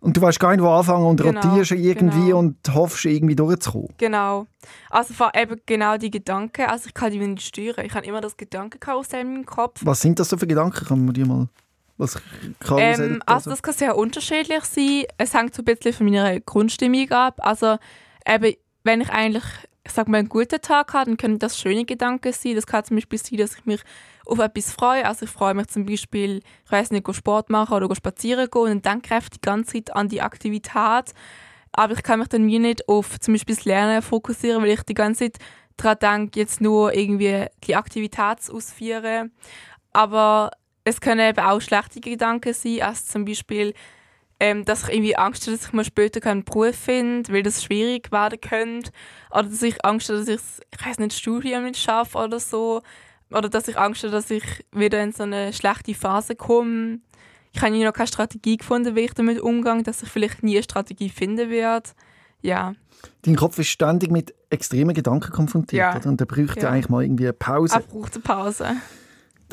und 0.00 0.16
du 0.16 0.20
weißt 0.20 0.38
gar 0.38 0.52
nicht, 0.52 0.62
wo 0.62 0.68
anfangen 0.68 1.06
und 1.06 1.20
Genau, 1.20 1.40
rotierst 1.40 1.72
irgendwie 1.72 2.26
genau. 2.26 2.38
und 2.38 2.56
hoffst, 2.74 3.04
irgendwie 3.04 3.34
durchzukommen. 3.34 3.88
Genau. 3.98 4.46
Also 4.90 5.14
eben 5.34 5.60
genau 5.66 5.96
die 5.96 6.10
Gedanken, 6.10 6.66
also 6.66 6.86
ich 6.86 6.94
kann 6.94 7.10
die 7.10 7.18
nicht 7.18 7.42
steuern. 7.42 7.84
Ich 7.84 7.94
habe 7.94 8.06
immer 8.06 8.20
das 8.20 8.36
Gedankenkarussell 8.36 9.22
in 9.22 9.32
meinem 9.32 9.46
Kopf. 9.46 9.80
Was 9.84 10.00
sind 10.00 10.18
das 10.18 10.28
so 10.28 10.36
für 10.36 10.46
Gedanken? 10.46 10.84
Kann 10.86 11.04
man 11.04 11.14
dir 11.14 11.26
mal 11.26 11.48
was 11.98 12.18
Karussell 12.60 13.12
Ähm, 13.12 13.22
also 13.26 13.50
das 13.50 13.62
kann 13.62 13.74
sehr 13.74 13.96
unterschiedlich 13.96 14.64
sein. 14.64 15.04
Es 15.18 15.34
hängt 15.34 15.54
so 15.54 15.62
ein 15.62 15.64
bisschen 15.64 15.92
von 15.92 16.06
meiner 16.06 16.38
Grundstimmung 16.40 17.10
ab. 17.10 17.40
Also 17.42 17.78
eben, 18.26 18.54
wenn 18.84 19.00
ich 19.00 19.08
eigentlich, 19.10 19.44
ich 19.84 19.92
sag 19.92 20.08
mal, 20.08 20.18
einen 20.18 20.28
guten 20.28 20.60
Tag 20.60 20.92
habe, 20.92 21.06
dann 21.06 21.16
können 21.16 21.38
das 21.38 21.58
schöne 21.58 21.84
Gedanken 21.84 22.32
sein. 22.32 22.54
Das 22.54 22.66
kann 22.66 22.84
zum 22.84 22.96
Beispiel 22.96 23.18
sein, 23.18 23.38
dass 23.38 23.56
ich 23.56 23.64
mich 23.66 23.80
auf 24.26 24.38
etwas 24.38 24.72
freue. 24.72 25.06
Also 25.06 25.24
ich 25.24 25.30
freue 25.30 25.54
mich 25.54 25.68
zum 25.68 25.86
Beispiel, 25.86 26.40
ich 26.64 26.72
weiß 26.72 26.90
nicht, 26.90 27.06
Sport 27.14 27.50
machen 27.50 27.74
oder 27.74 27.94
spazieren 27.94 28.48
gehen 28.50 28.62
und 28.62 28.86
dann 28.86 29.02
denke 29.02 29.30
die 29.32 29.40
ganze 29.40 29.74
Zeit 29.74 29.94
an 29.94 30.08
die 30.08 30.22
Aktivität. 30.22 31.14
Aber 31.72 31.92
ich 31.92 32.02
kann 32.02 32.18
mich 32.18 32.28
dann 32.28 32.46
wie 32.46 32.58
nicht 32.58 32.88
auf 32.88 33.20
zum 33.20 33.34
Beispiel 33.34 33.54
das 33.54 33.64
Lernen 33.64 34.02
fokussieren, 34.02 34.62
weil 34.62 34.70
ich 34.70 34.82
die 34.82 34.94
ganze 34.94 35.30
Zeit 35.30 35.38
daran 35.76 35.98
denke, 36.00 36.40
jetzt 36.40 36.60
nur 36.60 36.94
irgendwie 36.94 37.46
die 37.64 37.76
Aktivität 37.76 38.38
ausführen. 38.50 39.32
Aber 39.92 40.50
es 40.84 41.00
können 41.00 41.28
eben 41.28 41.44
auch 41.44 41.60
schlechte 41.60 42.00
Gedanken 42.00 42.54
sein, 42.54 42.82
als 42.82 43.06
zum 43.06 43.24
Beispiel, 43.24 43.74
ähm, 44.38 44.64
dass 44.64 44.84
ich 44.84 44.94
irgendwie 44.94 45.16
Angst 45.16 45.46
habe, 45.46 45.56
dass 45.56 45.66
ich 45.66 45.72
mal 45.72 45.84
später 45.84 46.20
keinen 46.20 46.44
Beruf 46.44 46.76
finde, 46.76 47.32
weil 47.32 47.42
das 47.42 47.62
schwierig 47.62 48.12
werden 48.12 48.40
könnte. 48.40 48.90
Oder 49.30 49.44
dass 49.44 49.62
ich 49.62 49.84
Angst 49.84 50.08
habe, 50.08 50.18
dass 50.18 50.28
ich, 50.28 50.40
ich 50.72 50.86
weiß 50.86 50.98
nicht, 50.98 51.14
Studium 51.14 51.64
nicht 51.64 51.78
schaffe 51.78 52.18
oder 52.18 52.40
so. 52.40 52.82
Oder 53.30 53.48
dass 53.48 53.68
ich 53.68 53.78
Angst 53.78 54.02
habe, 54.02 54.12
dass 54.12 54.30
ich 54.30 54.44
wieder 54.72 55.02
in 55.02 55.12
so 55.12 55.24
eine 55.24 55.52
schlechte 55.52 55.94
Phase 55.94 56.36
komme. 56.36 57.00
Ich 57.52 57.62
habe 57.62 57.76
noch 57.82 57.92
keine 57.92 58.06
Strategie 58.06 58.58
gefunden, 58.58 58.94
wie 58.94 59.00
ich 59.00 59.14
damit 59.14 59.40
umgehe, 59.40 59.82
dass 59.82 60.02
ich 60.02 60.08
vielleicht 60.08 60.42
nie 60.42 60.56
eine 60.56 60.62
Strategie 60.62 61.08
finden 61.08 61.50
werde. 61.50 61.90
Ja, 62.42 62.74
Dein 63.22 63.36
Kopf 63.36 63.58
ist 63.58 63.68
ständig 63.68 64.10
mit 64.10 64.34
extremen 64.50 64.94
Gedanken 64.94 65.30
konfrontiert. 65.32 65.80
Ja. 65.80 65.96
Oder? 65.96 66.08
Und 66.08 66.20
der 66.20 66.26
bräuchte 66.26 66.60
Ja. 66.60 66.70
eigentlich 66.70 66.88
mal 66.88 67.02
irgendwie 67.02 67.24
eine 67.24 67.32
Pause. 67.32 67.76
auch 67.76 67.86
braucht 67.86 68.14
eine 68.14 68.22
Pause. 68.22 68.76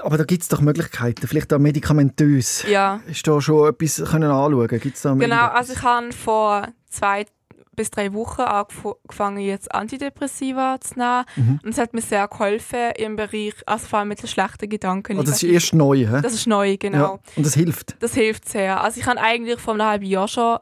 Aber 0.02 0.18
da 0.18 0.24
gibt 0.24 0.42
es 0.42 0.50
doch 0.50 0.60
Möglichkeiten, 0.62 1.28
vielleicht 1.28 1.54
auch 1.54 1.60
medikamentös. 1.60 2.64
Ja. 2.68 3.02
Ist 3.08 3.28
da 3.28 3.40
schon 3.42 3.70
etwas 3.70 4.04
können 4.10 4.32
anschauen? 4.32 4.68
Gibt's 4.68 5.02
da 5.04 5.14
Genau, 5.14 5.48
also 5.48 5.74
ich 5.74 5.82
habe 5.84 6.12
vor 6.12 6.68
zwei 6.90 7.26
bis 7.76 7.90
drei 7.92 8.14
Wochen 8.14 8.42
angef- 8.42 8.96
angefangen, 9.04 9.40
jetzt 9.40 9.74
Antidepressiva 9.74 10.78
zu 10.80 10.98
nehmen. 11.00 11.24
Mhm. 11.36 11.60
Und 11.64 11.70
es 11.72 11.78
hat 11.78 11.94
mir 11.94 12.02
sehr 12.02 12.28
geholfen 12.28 12.92
im 12.98 13.16
Bereich, 13.16 13.54
also 13.66 13.88
vor 13.88 14.00
allem 14.00 14.10
mit 14.10 14.22
den 14.22 14.28
schlechten 14.28 14.70
Gedanken. 14.70 15.18
Ah, 15.20 15.24
das 15.24 15.42
ist 15.42 15.44
erst 15.44 15.74
neu, 15.74 15.98
hä? 16.08 16.22
Das 16.22 16.34
ist 16.34 16.48
neu, 16.48 16.78
genau. 16.78 16.98
Ja. 16.98 17.20
Und 17.36 17.46
das 17.46 17.54
hilft. 17.56 17.96
Das 18.02 18.14
hilft 18.14 18.48
sehr. 18.48 18.82
Also 18.82 19.00
ich 19.00 19.06
habe 19.08 19.20
eigentlich 19.20 19.60
vor 19.60 19.74
einem 19.74 19.84
halben 19.88 20.06
Jahr 20.06 20.28
schon 20.28 20.60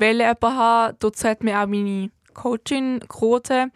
jemanden 0.00 0.42
haben. 0.56 0.96
Dazu 0.98 1.28
hat 1.28 1.42
mir 1.42 1.60
auch 1.60 1.66
meine 1.66 2.10
Coachin 2.34 3.00
geraten. 3.08 3.72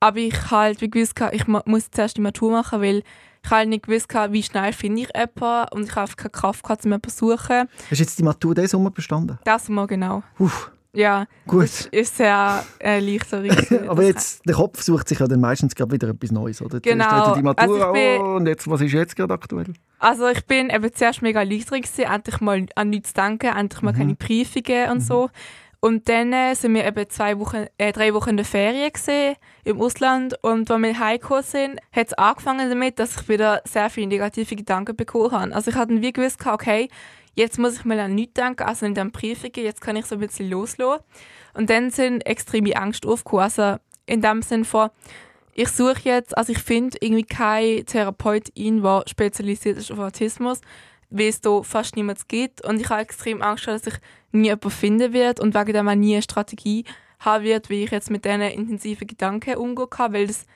Aber 0.00 0.18
ich 0.18 0.50
halt 0.50 0.80
wie 0.80 0.90
gewusst, 0.90 1.14
ich 1.30 1.46
mu- 1.46 1.60
muss 1.64 1.90
zuerst 1.90 2.16
die 2.16 2.20
Matur 2.22 2.50
machen, 2.50 2.80
weil 2.82 3.02
ich 3.44 3.50
halt 3.50 3.68
nicht 3.68 3.86
gewusst, 3.86 4.08
wie 4.30 4.42
schnell 4.42 4.72
finde 4.72 5.02
ich 5.02 5.08
jemanden 5.14 5.68
und 5.76 5.84
ich 5.88 5.94
habe 5.94 6.12
keine 6.16 6.30
Kraft 6.30 6.64
um 6.68 6.76
jemanden 6.84 7.08
zu 7.10 7.16
suchen. 7.26 7.68
Hast 7.68 7.90
du 7.90 7.94
jetzt 7.96 8.18
die 8.18 8.22
Matur 8.24 8.54
diesen 8.54 8.68
Sommer 8.68 8.90
bestanden? 8.90 9.38
Das 9.44 9.68
mal 9.68 9.86
genau. 9.86 10.22
Uff, 10.38 10.72
Ja, 10.94 11.26
gut. 11.46 11.62
das 11.64 11.86
ist 11.86 12.16
sehr 12.18 12.64
äh, 12.78 13.00
leichter. 13.00 13.42
gewesen. 13.42 13.88
Aber 13.88 14.02
jetzt, 14.02 14.46
der 14.46 14.54
Kopf 14.54 14.82
sucht 14.82 15.08
sich 15.08 15.18
ja 15.18 15.26
dann 15.26 15.40
meistens 15.40 15.74
gerade 15.74 15.90
wieder 15.92 16.08
etwas 16.08 16.30
Neues, 16.32 16.60
oder? 16.60 16.80
Genau. 16.80 17.34
die 17.34 17.42
Matur 17.42 17.62
Also 17.62 17.86
ich 17.86 17.92
bin- 17.92 18.20
oh, 18.20 18.36
und 18.36 18.46
jetzt, 18.46 18.68
was 18.68 18.80
ist 18.82 18.92
jetzt 18.92 19.16
gerade 19.16 19.32
aktuell? 19.32 19.72
Also 19.98 20.28
ich 20.28 20.44
bin 20.46 20.68
eben 20.68 20.92
zuerst 20.92 21.22
mega 21.22 21.42
leichter 21.42 21.76
gewesen, 21.80 22.02
endlich 22.04 22.40
mal 22.40 22.66
an 22.74 22.90
nichts 22.90 23.14
zu 23.14 23.20
denken, 23.22 23.56
endlich 23.56 23.82
mal 23.82 23.92
Mhm. 23.92 23.96
keine 23.98 24.14
Prüfungen 24.16 24.90
und 24.90 25.00
so. 25.00 25.30
Und 25.84 26.08
dann 26.08 26.32
äh, 26.32 26.54
sind 26.54 26.74
wir 26.74 26.86
eben 26.86 27.08
zwei 27.10 27.38
Wochen, 27.40 27.66
äh, 27.78 27.90
drei 27.92 28.14
Wochen 28.14 28.30
in 28.30 28.36
der 28.36 28.46
Ferien 28.46 28.92
gesehen 28.92 29.34
im 29.64 29.80
Ausland 29.80 30.34
und 30.42 30.70
als 30.70 30.80
wir 30.82 30.98
heimgekommen 31.00 31.42
sind, 31.42 31.80
hat 31.90 32.06
es 32.08 32.12
angefangen 32.14 32.68
damit, 32.68 33.00
dass 33.00 33.16
ich 33.20 33.28
wieder 33.28 33.62
sehr 33.64 33.90
viele 33.90 34.06
negative 34.06 34.54
Gedanken 34.54 34.94
bekommen 34.94 35.32
habe. 35.32 35.52
Also 35.54 35.70
ich 35.72 35.76
hatte 35.76 36.00
wie 36.00 36.12
gewusst, 36.12 36.38
okay, 36.46 36.88
jetzt 37.34 37.58
muss 37.58 37.76
ich 37.76 37.84
mal 37.84 37.98
an 38.00 38.14
nichts 38.14 38.34
denken, 38.34 38.62
also 38.62 38.86
nicht 38.86 38.98
an 38.98 39.12
Prüfungen, 39.12 39.52
jetzt 39.56 39.80
kann 39.80 39.96
ich 39.96 40.06
so 40.06 40.16
ein 40.16 40.20
bisschen 40.20 40.50
loslassen. 40.50 41.02
Und 41.54 41.70
dann 41.70 41.90
sind 41.90 42.26
extreme 42.26 42.76
Angst 42.76 43.06
aufgekommen, 43.06 43.44
also 43.44 43.76
in 44.06 44.22
dem 44.22 44.42
Sinn 44.42 44.64
von, 44.64 44.90
ich 45.54 45.68
suche 45.68 46.00
jetzt, 46.04 46.36
also 46.36 46.52
ich 46.52 46.58
finde 46.58 46.96
irgendwie 47.00 47.24
keine 47.24 47.84
Therapeutin, 47.84 48.82
die 48.82 49.10
spezialisiert 49.10 49.76
ist 49.76 49.92
auf 49.92 49.98
Autismus, 49.98 50.60
weil 51.10 51.28
es 51.28 51.40
da 51.42 51.62
fast 51.62 51.94
niemand 51.94 52.26
gibt. 52.28 52.64
Und 52.64 52.80
ich 52.80 52.88
habe 52.88 53.02
extrem 53.02 53.42
Angst, 53.42 53.66
dass 53.66 53.86
ich 53.86 53.94
nie 54.32 54.46
jemanden 54.46 54.70
finden 54.70 55.12
werde 55.12 55.42
und 55.42 55.54
wegen 55.54 55.74
dem 55.74 55.88
auch 55.88 55.94
nie 55.94 56.14
eine 56.14 56.22
Strategie 56.22 56.84
haben 57.20 57.44
wird, 57.44 57.68
wie 57.68 57.84
ich 57.84 57.90
jetzt 57.90 58.10
mit 58.10 58.24
diesen 58.24 58.40
intensiven 58.40 59.06
Gedanken 59.06 59.56
umgehen 59.56 59.90
kann, 59.90 60.12
weil 60.12 60.26
das 60.26 60.46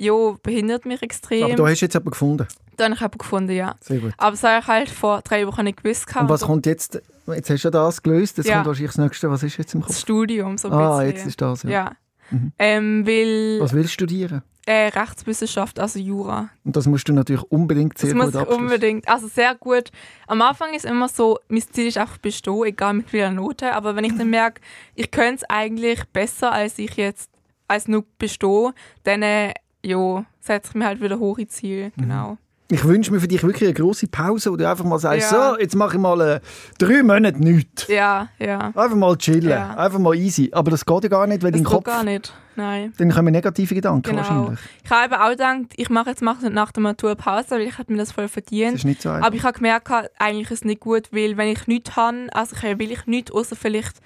jo, 0.00 0.36
behindert 0.42 0.86
mich 0.86 1.02
extrem. 1.02 1.44
Aber 1.44 1.54
da 1.54 1.66
hast 1.68 1.80
du 1.80 1.84
jetzt 1.84 1.94
jemanden 1.94 2.10
gefunden. 2.10 2.46
da 2.76 2.84
habe 2.84 2.94
ich 2.94 3.00
jemanden 3.00 3.18
gefunden, 3.18 3.52
ja. 3.52 3.74
Sehr 3.80 3.98
gut. 3.98 4.12
Aber 4.16 4.30
das 4.32 4.42
habe 4.42 4.60
ich 4.60 4.66
halt 4.66 4.88
vor 4.88 5.20
drei 5.22 5.46
Wochen 5.46 5.64
nicht 5.64 5.82
gewusst. 5.82 6.06
gehabt. 6.06 6.22
Und 6.22 6.28
was 6.30 6.42
kommt 6.42 6.66
jetzt? 6.66 7.00
Jetzt 7.26 7.50
hast 7.50 7.62
du 7.64 7.68
ja 7.68 7.70
das 7.70 8.02
gelöst, 8.02 8.38
jetzt 8.38 8.46
Ja. 8.48 8.54
kommt 8.56 8.66
wahrscheinlich 8.66 8.92
das 8.92 8.98
Nächste. 8.98 9.30
Was 9.30 9.42
ist 9.42 9.56
jetzt 9.58 9.74
im 9.74 9.80
das 9.80 9.88
Kopf? 9.88 9.98
Studium 9.98 10.58
so 10.58 10.68
ein 10.68 10.74
Ah, 10.74 10.96
bisschen. 10.98 11.08
jetzt 11.16 11.26
ist 11.26 11.40
das, 11.40 11.62
ja. 11.62 11.70
ja. 11.70 11.92
Mhm. 12.30 12.52
Ähm, 12.58 13.06
weil 13.06 13.58
Was 13.60 13.72
willst 13.72 13.90
du 13.90 13.92
studieren? 13.94 14.42
äh, 14.66 14.86
Rechtswissenschaft, 14.88 15.80
also 15.80 15.98
Jura. 15.98 16.48
Und 16.64 16.76
das 16.76 16.86
musst 16.86 17.08
du 17.08 17.12
natürlich 17.12 17.42
unbedingt 17.50 17.98
sehr 17.98 18.10
Das 18.10 18.16
muss 18.16 18.26
gut 18.26 18.36
abschließen. 18.42 18.62
unbedingt. 18.64 19.08
Also 19.08 19.26
sehr 19.26 19.54
gut. 19.56 19.90
Am 20.28 20.40
Anfang 20.42 20.74
ist 20.74 20.84
immer 20.84 21.08
so, 21.08 21.38
mein 21.48 21.62
Ziel 21.72 21.88
ist 21.88 21.98
einfach 21.98 22.18
bestehen, 22.18 22.64
egal 22.64 22.94
mit 22.94 23.12
welcher 23.12 23.32
Note. 23.32 23.74
Aber 23.74 23.96
wenn 23.96 24.04
ich 24.04 24.16
dann 24.16 24.30
merke, 24.30 24.60
ich 24.94 25.10
könnte 25.10 25.36
es 25.42 25.50
eigentlich 25.50 26.04
besser, 26.12 26.52
als 26.52 26.78
ich 26.78 26.94
jetzt 26.96 27.30
als 27.68 27.88
nur 27.88 28.04
bestehe, 28.18 28.72
dann 29.04 29.22
äh, 29.22 29.54
jo, 29.84 30.24
setze 30.40 30.70
ich 30.70 30.74
mir 30.74 30.86
halt 30.86 31.00
wieder 31.00 31.18
hohe 31.18 31.46
Ziele. 31.46 31.92
Mhm. 31.96 32.02
Genau. 32.02 32.38
Ich 32.72 32.84
wünsche 32.84 33.10
mir 33.12 33.18
für 33.18 33.26
dich 33.26 33.42
wirklich 33.42 33.64
eine 33.68 33.74
grosse 33.74 34.06
Pause, 34.06 34.52
wo 34.52 34.56
du 34.56 34.68
einfach 34.68 34.84
mal 34.84 35.00
sagst, 35.00 35.32
Ja. 35.32 35.54
so, 35.54 35.58
jetzt 35.58 35.74
mache 35.74 35.96
ich 35.96 36.00
mal 36.00 36.20
äh, 36.20 36.40
drei 36.78 37.02
Monate 37.02 37.42
nichts. 37.42 37.88
Ja, 37.88 38.28
ja. 38.38 38.68
Einfach 38.68 38.94
mal 38.94 39.16
chillen, 39.16 39.48
Ja. 39.50 39.74
einfach 39.76 39.98
mal 39.98 40.14
easy. 40.14 40.50
Aber 40.52 40.70
das 40.70 40.86
geht 40.86 41.02
ja 41.02 41.08
gar 41.08 41.26
nicht, 41.26 41.42
weil 41.42 41.50
Das 41.50 41.58
dein 41.58 41.64
geht 41.64 41.72
Kopf... 41.72 41.84
gar 41.84 42.04
nicht. 42.04 42.32
Nein. 42.54 42.92
Dann 42.96 43.10
kommen 43.10 43.32
negative 43.32 43.74
Gedanken 43.74 44.02
Genau. 44.02 44.18
wahrscheinlich. 44.18 44.60
Ich 44.84 44.90
habe 44.90 45.06
eben 45.06 45.14
auch 45.20 45.30
gedacht, 45.30 45.72
ich 45.74 45.90
mache 45.90 46.10
jetzt 46.10 46.22
mache 46.22 46.48
nach 46.48 46.70
der 46.70 46.82
Matur 46.84 47.16
Pause, 47.16 47.46
weil 47.50 47.62
ich 47.62 47.76
hätte 47.76 47.90
mir 47.90 47.98
das 47.98 48.12
voll 48.12 48.24
Das 48.24 48.32
verdient. 48.34 48.74
ist 48.76 48.84
nicht 48.84 49.02
so 49.02 49.08
einfach. 49.10 49.26
Aber 49.26 49.34
ich 49.34 49.42
habe 49.42 49.54
gemerkt, 49.54 49.90
eigentlich 50.20 50.50
ist 50.52 50.58
es 50.60 50.64
nicht 50.64 50.78
gut, 50.80 51.08
weil 51.12 51.36
wenn 51.36 51.48
ich 51.48 51.66
nichts 51.66 51.96
habe, 51.96 52.28
also 52.32 52.54
ich 52.54 52.78
will 52.78 52.92
ich 52.92 53.04
nichts, 53.06 53.32
außer 53.32 53.56
vielleicht 53.56 53.96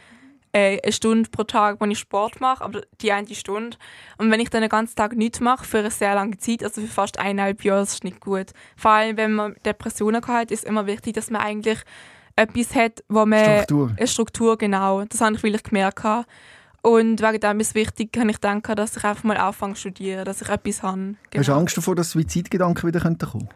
äh, 0.55 0.81
eine 0.83 0.93
Stunde 0.93 1.29
pro 1.29 1.43
Tag, 1.43 1.81
wenn 1.81 1.91
ich 1.91 1.99
Sport 1.99 2.41
mache, 2.41 2.63
aber 2.65 2.83
die 3.01 3.11
eine 3.11 3.35
Stunde. 3.35 3.77
Und 4.19 4.31
wenn 4.31 4.41
ich 4.41 4.51
dann 4.51 4.61
den 4.61 4.71
ganzen 4.71 4.95
Tag 4.95 5.17
nichts 5.17 5.41
mache, 5.41 5.65
für 5.65 5.79
eine 5.81 5.91
sehr 5.91 6.15
lange 6.15 6.39
Zeit, 6.39 6.63
also 6.63 6.81
für 6.81 6.87
fast 6.87 7.19
eineinhalb 7.19 7.65
Jahre, 7.65 7.81
das 7.81 7.95
ist 7.95 8.05
nicht 8.05 8.21
gut. 8.21 8.53
Vor 8.77 8.93
allem, 8.93 9.17
wenn 9.17 9.33
man 9.33 9.57
Depressionen 9.65 10.25
hat, 10.25 10.53
ist 10.53 10.65
immer 10.65 10.87
wichtig, 10.87 11.15
dass 11.15 11.31
man 11.31 11.43
eigentlich 11.43 11.81
etwas 12.37 12.75
hat, 12.75 13.03
wo 13.09 13.27
man... 13.27 13.45
Struktur. 13.45 13.95
Eine 13.97 14.07
Struktur, 14.07 14.57
genau. 14.57 15.05
Das 15.05 15.21
habe 15.21 15.35
ich 15.35 15.43
wirklich 15.43 15.65
gemerkt. 15.65 16.05
Und 16.83 17.21
wegen 17.23 17.41
dem 17.41 17.61
ist 17.61 17.69
es 17.69 17.75
wichtig, 17.75 18.13
kann 18.13 18.29
ich 18.29 18.39
denken, 18.39 18.77
dass 18.77 18.97
ich 18.97 19.05
einfach 19.05 19.25
mal 19.25 19.39
anfange 19.39 19.75
zu 19.75 19.81
studieren, 19.81 20.25
dass 20.25 20.43
ich 20.43 20.49
etwas 20.49 20.83
habe. 20.83 21.17
Genau. 21.31 21.41
Hast 21.41 21.49
du 21.49 21.53
Angst 21.53 21.77
davor, 21.77 21.97
dass 21.97 22.11
Suizidgedanken 22.11 22.87
wieder 22.87 23.01
könnten 23.01 23.29
kommen 23.29 23.49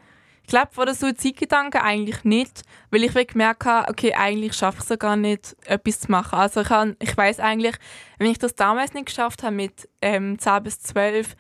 Ich 0.49 0.51
glaube, 0.51 0.69
vor 0.73 0.87
den 0.87 0.95
Suizidgedanken 0.95 1.83
eigentlich 1.83 2.25
nicht, 2.25 2.63
weil 2.91 3.05
ich 3.05 3.13
gemerkt 3.13 3.67
habe, 3.67 3.91
okay, 3.91 4.15
eigentlich 4.15 4.55
schaffe 4.55 4.79
ich 4.83 4.91
es 4.91 4.99
gar 4.99 5.15
nicht, 5.15 5.55
etwas 5.67 6.01
zu 6.01 6.11
machen. 6.11 6.39
Also 6.39 6.63
ich, 6.63 6.71
habe, 6.71 6.97
ich 7.01 7.15
weiß 7.15 7.39
eigentlich, 7.39 7.77
wenn 8.17 8.31
ich 8.31 8.39
das 8.39 8.55
damals 8.55 8.95
nicht 8.95 9.05
geschafft 9.05 9.43
habe 9.43 9.55
mit 9.55 9.91
ähm, 10.01 10.39
10 10.39 10.63
bis 10.63 10.81
12, 10.81 11.37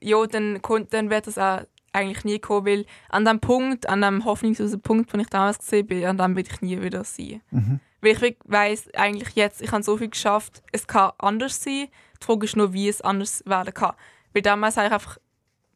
ja, 0.00 0.24
dann, 0.24 0.58
dann 0.88 1.10
wird 1.10 1.26
das 1.26 1.36
auch 1.36 1.64
eigentlich 1.92 2.24
nie 2.24 2.38
kommen, 2.38 2.64
weil 2.64 2.86
an 3.10 3.26
dem 3.26 3.40
Punkt, 3.40 3.90
an 3.90 4.00
dem 4.00 4.24
hoffnungslosen 4.24 4.80
Punkt, 4.80 5.12
den 5.12 5.20
ich 5.20 5.28
damals 5.28 5.58
gesehen 5.58 5.86
bin, 5.86 6.06
an 6.06 6.16
dem 6.16 6.34
will 6.34 6.46
ich 6.50 6.62
nie 6.62 6.80
wieder 6.80 7.04
sein. 7.04 7.42
Mhm. 7.50 7.80
Weil 8.00 8.24
ich 8.24 8.38
weiss, 8.44 8.88
eigentlich 8.94 9.36
jetzt, 9.36 9.60
ich 9.60 9.70
habe 9.70 9.82
so 9.82 9.98
viel 9.98 10.08
geschafft, 10.08 10.62
es 10.72 10.86
kann 10.86 11.12
anders 11.18 11.62
sein. 11.62 11.88
Die 12.22 12.24
Frage 12.24 12.46
ist 12.46 12.56
nur, 12.56 12.72
wie 12.72 12.88
es 12.88 13.02
anders 13.02 13.42
werden 13.44 13.74
kann. 13.74 13.92
Weil 14.32 14.40
damals 14.40 14.78
habe 14.78 14.86
ich 14.86 14.94
einfach 14.94 15.18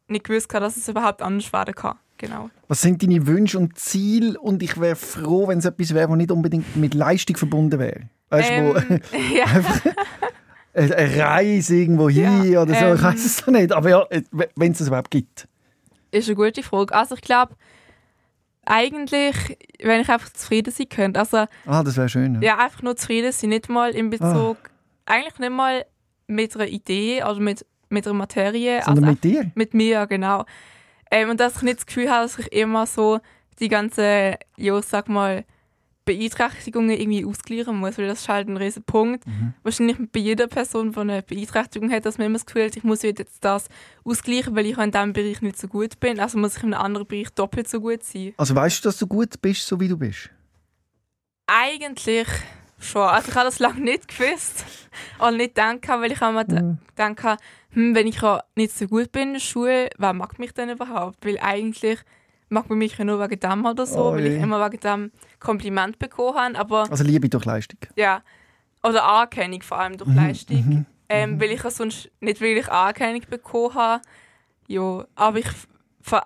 nicht 0.08 0.24
gewusst, 0.24 0.50
dass 0.54 0.78
es 0.78 0.88
überhaupt 0.88 1.20
anders 1.20 1.52
werden 1.52 1.74
kann. 1.74 1.98
Genau. 2.20 2.50
Was 2.68 2.82
sind 2.82 3.02
deine 3.02 3.26
Wünsche 3.26 3.58
und 3.58 3.78
Ziele? 3.78 4.38
Und 4.38 4.62
ich 4.62 4.78
wäre 4.78 4.94
froh, 4.94 5.48
wenn 5.48 5.58
es 5.58 5.64
etwas 5.64 5.94
wäre, 5.94 6.06
das 6.06 6.16
nicht 6.18 6.30
unbedingt 6.30 6.76
mit 6.76 6.92
Leistung 6.92 7.34
verbunden 7.38 7.78
wäre. 7.78 8.10
Weißt 8.28 8.50
du, 8.50 8.54
Ähm, 8.54 8.74
wo 8.74 9.16
ja. 9.34 9.44
einfach 9.46 9.80
eine 10.74 11.16
Reise 11.16 11.76
irgendwo 11.76 12.10
hin 12.10 12.44
Ja, 12.52 12.60
oder 12.62 12.74
so, 12.74 12.94
ich 12.94 13.00
ähm, 13.00 13.02
weiß 13.02 13.24
es 13.24 13.46
noch 13.46 13.54
nicht. 13.54 13.72
Aber 13.72 13.88
ja, 13.88 14.06
wenn 14.54 14.72
es 14.72 14.80
es 14.80 14.88
überhaupt 14.88 15.10
gibt. 15.10 15.48
ist 16.10 16.28
eine 16.28 16.36
gute 16.36 16.62
Frage. 16.62 16.94
Also 16.94 17.14
ich 17.14 17.22
glaube, 17.22 17.54
eigentlich, 18.66 19.56
wenn 19.82 20.02
ich 20.02 20.08
einfach 20.10 20.30
zufrieden 20.32 20.72
sein 20.72 20.88
könnte. 20.90 21.20
Also 21.20 21.46
Ah, 21.64 21.82
das 21.82 21.96
wäre 21.96 22.10
schön. 22.10 22.34
Ja. 22.36 22.40
ja, 22.40 22.58
einfach 22.58 22.82
nur 22.82 22.96
zufrieden 22.96 23.32
sein, 23.32 23.48
nicht 23.50 23.70
mal 23.70 23.92
in 23.92 24.10
Bezug, 24.10 24.58
eigentlich 25.06 25.38
nicht 25.38 25.52
mal 25.52 25.86
mit 26.26 26.54
einer 26.54 26.66
Idee 26.68 27.24
oder 27.24 27.40
mit, 27.40 27.64
mit 27.88 28.06
einer 28.06 28.14
Materie. 28.14 28.82
Sondern 28.84 29.04
also 29.04 29.12
mit 29.14 29.24
dir. 29.24 29.50
Mit 29.54 29.72
mir, 29.74 30.06
genau. 30.06 30.44
Ähm, 31.10 31.30
und 31.30 31.40
dass 31.40 31.56
ich 31.56 31.62
nicht 31.62 31.78
das 31.78 31.86
Gefühl 31.86 32.10
habe, 32.10 32.22
dass 32.22 32.38
ich 32.38 32.52
immer 32.52 32.86
so 32.86 33.20
die 33.58 33.68
ganzen, 33.68 34.34
ja, 34.56 34.82
sag 34.82 35.08
mal, 35.08 35.44
Beeinträchtigungen 36.04 36.98
irgendwie 36.98 37.24
ausgleichen 37.24 37.76
muss, 37.76 37.98
weil 37.98 38.08
das 38.08 38.22
ist 38.22 38.28
halt 38.28 38.48
ein 38.48 38.56
riesen 38.56 38.82
Punkt. 38.82 39.26
Mhm. 39.26 39.54
Wahrscheinlich 39.62 39.96
bei 40.10 40.20
jeder 40.20 40.48
Person, 40.48 40.92
die 40.92 40.98
eine 40.98 41.22
Beeinträchtigung 41.22 41.92
hat, 41.92 42.06
dass 42.06 42.18
man 42.18 42.26
immer 42.26 42.38
das 42.38 42.46
Gefühl 42.46 42.64
hat, 42.64 42.76
ich 42.76 42.84
muss 42.84 43.02
jetzt 43.02 43.44
das 43.44 43.68
ausgleichen, 44.02 44.56
weil 44.56 44.66
ich 44.66 44.78
in 44.78 44.90
diesem 44.90 45.12
Bereich 45.12 45.42
nicht 45.42 45.58
so 45.58 45.68
gut 45.68 46.00
bin. 46.00 46.18
Also 46.18 46.38
muss 46.38 46.56
ich 46.56 46.62
in 46.62 46.74
einem 46.74 46.82
anderen 46.82 47.06
Bereich 47.06 47.30
doppelt 47.30 47.68
so 47.68 47.80
gut 47.80 48.02
sein. 48.02 48.32
Also 48.38 48.54
weißt 48.54 48.84
du, 48.84 48.88
dass 48.88 48.98
du 48.98 49.06
gut 49.06 49.40
bist, 49.40 49.66
so 49.66 49.78
wie 49.78 49.88
du 49.88 49.96
bist? 49.96 50.30
Eigentlich 51.46 52.26
schon. 52.80 53.02
Also 53.02 53.28
ich 53.28 53.34
habe 53.34 53.44
das 53.46 53.58
lange 53.58 53.80
nicht 53.80 54.08
gewusst 54.08 54.64
oder 55.18 55.30
nicht 55.32 55.54
gedacht, 55.54 55.88
weil 55.88 56.12
ich 56.12 56.20
immer 56.20 56.44
Mhm. 56.46 56.78
gedacht 56.96 57.40
hm, 57.72 57.94
wenn 57.94 58.06
ich 58.08 58.20
nicht 58.56 58.76
so 58.76 58.86
gut 58.88 59.12
bin 59.12 59.28
in 59.28 59.32
der 59.34 59.40
Schule, 59.40 59.90
wer 59.96 60.12
mag 60.12 60.38
mich 60.38 60.52
denn 60.52 60.70
überhaupt? 60.70 61.24
Weil 61.24 61.38
eigentlich 61.38 62.00
mag 62.48 62.68
man 62.68 62.78
mich 62.78 62.98
ja 62.98 63.04
nur 63.04 63.20
wegen 63.20 63.38
dem 63.38 63.64
oder 63.64 63.86
so, 63.86 64.06
Oh 64.06 64.12
weil 64.12 64.26
ich 64.26 64.42
immer 64.42 64.64
wegen 64.68 64.80
dem 64.80 65.12
Kompliment 65.38 65.98
bekommen 66.00 66.36
habe. 66.36 66.58
Aber 66.58 66.90
Also 66.90 67.04
Liebe 67.04 67.28
durch 67.28 67.44
Leistung. 67.44 67.78
ja, 67.94 68.22
oder 68.82 69.04
Anerkennung 69.04 69.62
vor 69.62 69.78
allem 69.78 69.96
durch 69.98 70.10
Mhm, 70.10 70.16
Leistung. 70.16 70.56
mhm, 70.64 70.86
ähm, 71.08 71.40
weil 71.40 71.52
ich 71.52 71.62
ja 71.62 71.70
sonst 71.70 72.10
nicht 72.20 72.40
wirklich 72.40 72.68
Anerkennung 72.68 73.22
bekommen 73.30 73.74
habe. 73.74 74.02
Ja, 74.66 75.04
aber 75.14 75.38
ich, 75.38 75.48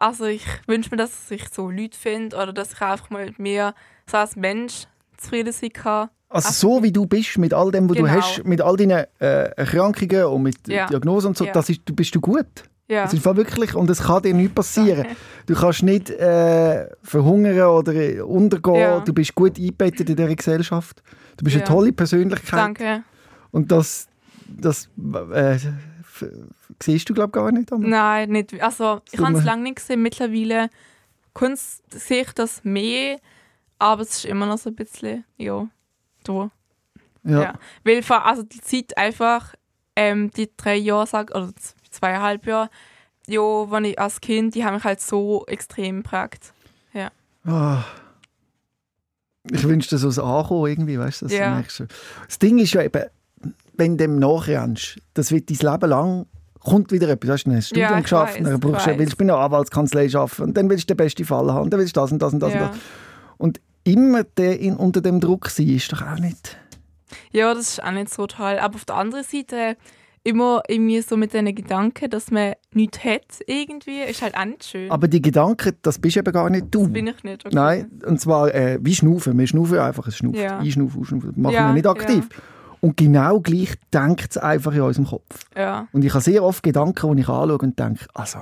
also 0.01 0.25
ich 0.27 0.45
wünsche 0.67 0.91
mir, 0.91 0.97
dass 0.97 1.31
ich 1.31 1.49
so 1.51 1.71
Leute 1.71 1.99
finde 1.99 2.37
oder 2.37 2.53
dass 2.53 2.73
ich 2.73 2.81
einfach 2.81 3.11
mal 3.11 3.27
mit 3.27 3.39
mir 3.39 3.75
so 4.07 4.17
als 4.17 4.37
Mensch 4.37 4.85
zufrieden 5.17 5.53
sein 5.53 5.73
kann. 5.73 6.11
Also 6.35 6.49
Ach, 6.49 6.53
so 6.55 6.83
wie 6.83 6.91
du 6.91 7.07
bist, 7.07 7.39
mit 7.39 7.55
all 7.55 7.71
dem, 7.71 7.89
was 7.89 7.97
du 7.97 8.03
Genau. 8.03 8.15
hast, 8.17 8.45
mit 8.45 8.61
all 8.61 8.77
deinen 8.77 9.05
äh, 9.21 9.51
Erkrankungen 9.57 10.25
und 10.27 10.43
mit 10.43 10.57
Ja. 10.67 10.87
Diagnosen 10.87 11.29
und 11.29 11.39
so, 11.39 11.45
Ja. 11.45 11.53
das 11.53 11.69
ist, 11.71 11.83
du 11.85 11.95
bist 11.95 12.13
du 12.15 12.21
gut. 12.21 12.47
Ja, 12.89 13.05
Das 13.05 13.15
ist 13.15 13.25
wirklich 13.25 13.75
und 13.75 13.89
es 13.89 14.03
kann 14.03 14.23
dir 14.23 14.35
nichts 14.35 14.55
passieren. 14.55 15.07
Du 15.47 15.55
kannst 15.55 15.83
nicht 15.85 16.11
äh, 16.11 16.89
verhungern 17.03 17.69
oder 17.69 17.95
äh, 17.95 18.21
untergehen. 18.21 18.77
Ja. 18.81 19.01
Du 19.01 19.13
bist 19.15 19.35
gut 19.35 19.57
eingebettet 19.59 20.11
in 20.11 20.17
dieser 20.17 20.35
Gesellschaft. 20.35 21.03
Du 21.37 21.45
bist 21.45 21.57
eine 21.57 21.65
Ja. 21.65 21.69
tolle 21.71 21.93
Persönlichkeit 21.93 22.61
danke. 22.61 23.05
und 23.53 23.71
das, 23.73 24.09
das 24.47 24.91
äh, 25.33 25.57
siehst 26.83 27.09
du 27.09 27.15
glaube 27.15 27.31
gar 27.31 27.51
nicht. 27.53 27.73
Amma. 27.73 27.87
Nein, 27.89 28.31
nicht. 28.31 28.61
Also 28.63 29.01
ich 29.13 29.21
habe 29.21 29.39
es 29.39 29.45
lange 29.45 29.63
nicht 29.63 29.77
gesehen. 29.77 30.03
Mittlerweile 30.03 30.69
sehe 31.91 32.23
ich 32.23 32.33
das 32.33 32.63
mehr, 32.65 33.19
aber 33.79 34.03
es 34.03 34.17
ist 34.19 34.25
immer 34.27 34.47
noch 34.47 34.59
so 34.59 34.71
ein 34.71 34.77
bisschen, 34.77 35.25
ja, 35.37 35.67
da. 36.25 36.51
Ja. 37.25 37.43
Ja. 37.43 37.55
Weil 37.85 38.03
vor, 38.03 38.27
also 38.27 38.43
die 38.43 38.61
Zeit 38.61 38.97
einfach, 38.99 39.55
ähm, 39.97 40.31
die 40.33 40.51
drei 40.57 40.77
Jahre, 40.77 41.07
sag, 41.07 41.31
oder 41.35 41.51
zweieinhalb 41.91 42.47
Jahre, 42.47 42.69
ja, 43.27 43.41
wenn 43.41 43.85
ich 43.87 43.99
als 43.99 44.21
Kind, 44.21 44.55
die 44.55 44.65
haben 44.65 44.75
mich 44.75 44.85
halt 44.85 45.01
so 45.01 45.45
extrem 45.47 46.03
geprägt. 46.03 46.53
Ah. 47.47 47.85
Ich 49.51 49.63
wünschte, 49.69 49.99
so 49.99 50.09
ein 50.09 50.27
Ankommen 50.27 50.67
irgendwie, 50.71 50.99
weißt 50.99 51.21
du, 51.21 51.27
dass 51.27 51.35
Ja. 51.35 51.61
du 51.61 51.87
Das 52.27 52.39
Ding 52.39 52.59
ist 52.59 52.73
ja 52.73 52.83
eben, 52.83 53.05
wenn 53.75 53.99
du 53.99 54.05
dem 54.05 54.19
nachrennst, 54.19 54.99
das 55.13 55.31
wird 55.31 55.51
dein 55.51 55.73
Leben 55.73 55.91
lang 55.91 56.27
kommt 56.61 56.91
wieder 56.93 57.07
etwas. 57.11 57.27
Du 57.27 57.33
hast 57.35 57.47
ein 57.47 57.61
Studium 57.63 57.91
Ja, 57.91 58.01
geschafft, 58.01 58.37
weiss, 58.41 58.45
dann 58.49 58.59
brauchst 58.61 58.87
du, 58.87 58.99
willst 58.99 59.13
du 59.13 59.17
bei 59.19 59.25
einer 59.25 59.37
Anwaltskanzlei 59.37 60.09
arbeiten 60.15 60.43
und 60.43 60.57
dann 60.57 60.71
willst 60.71 60.89
du 60.89 60.95
den 60.95 60.97
besten 60.97 61.27
Fall 61.27 61.53
haben, 61.53 61.69
dann 61.69 61.79
willst 61.79 61.95
du 61.95 62.01
das 62.01 62.11
und 62.13 62.21
das 62.23 62.33
und 62.33 62.41
das 62.41 62.55
Ja. 62.55 62.61
und 62.67 62.71
das. 62.71 62.81
Und 63.37 63.61
immer 63.85 64.25
der 64.25 64.59
in, 64.61 64.77
unter 64.77 65.01
dem 65.01 65.21
Druck 65.21 65.49
sein, 65.49 65.69
ist 65.69 65.93
doch 65.93 66.03
auch 66.03 66.19
nicht... 66.19 66.57
ja, 67.31 67.53
das 67.55 67.71
ist 67.71 67.83
auch 67.85 67.93
nicht 67.93 68.13
so 68.13 68.27
toll. 68.27 68.59
Aber 68.59 68.75
auf 68.77 68.85
der 68.85 68.97
anderen 68.97 69.25
Seite 69.25 69.77
immer 70.27 70.63
irgendwie 70.69 71.03
so 71.03 71.19
mit 71.19 71.35
diesen 71.35 71.55
Gedanken, 71.55 72.09
dass 72.09 72.31
man 72.31 72.55
nichts 72.73 73.05
hat 73.05 73.43
irgendwie, 73.47 74.01
ist 74.01 74.23
halt 74.23 74.35
auch 74.35 74.47
nicht 74.47 74.65
schön. 74.65 74.91
Aber 74.91 75.07
die 75.07 75.21
Gedanken, 75.21 75.77
das 75.83 75.99
bist 75.99 76.17
eben 76.17 76.33
gar 76.33 76.49
nicht 76.49 76.67
du. 76.71 76.85
das 76.85 76.93
bin 76.93 77.07
ich 77.07 77.23
nicht. 77.23 77.45
Okay. 77.45 77.55
Nein, 77.55 77.91
und 78.07 78.19
zwar 78.21 78.55
äh, 78.55 78.79
wie 78.81 78.95
Schnaufen. 78.95 79.39
Wir 79.39 79.47
schnaufen 79.47 79.79
einfach 79.79 80.07
ein 80.07 80.13
Schnaufen. 80.13 80.41
Ja. 80.41 80.59
Einschnaufen, 80.59 81.01
ausschnaufen. 81.01 81.29
Das 81.29 81.37
machen 81.37 81.55
Ja, 81.55 81.67
wir 81.69 81.75
nicht 81.75 81.87
aktiv. 81.87 82.27
Und 82.81 82.97
genau 82.97 83.41
gleich 83.41 83.75
denkt 83.93 84.31
es 84.31 84.39
einfach 84.39 84.73
in 84.73 84.81
unserem 84.81 85.07
Kopf. 85.07 85.41
Ja. 85.57 85.89
Und 85.93 86.05
ich 86.05 86.13
habe 86.13 86.25
sehr 86.25 86.43
oft 86.43 86.63
Gedanken, 86.63 87.17
die 87.17 87.23
ich 87.23 87.29
anschaue 87.29 87.59
und 87.59 87.79
denke, 87.79 88.07
also, 88.15 88.39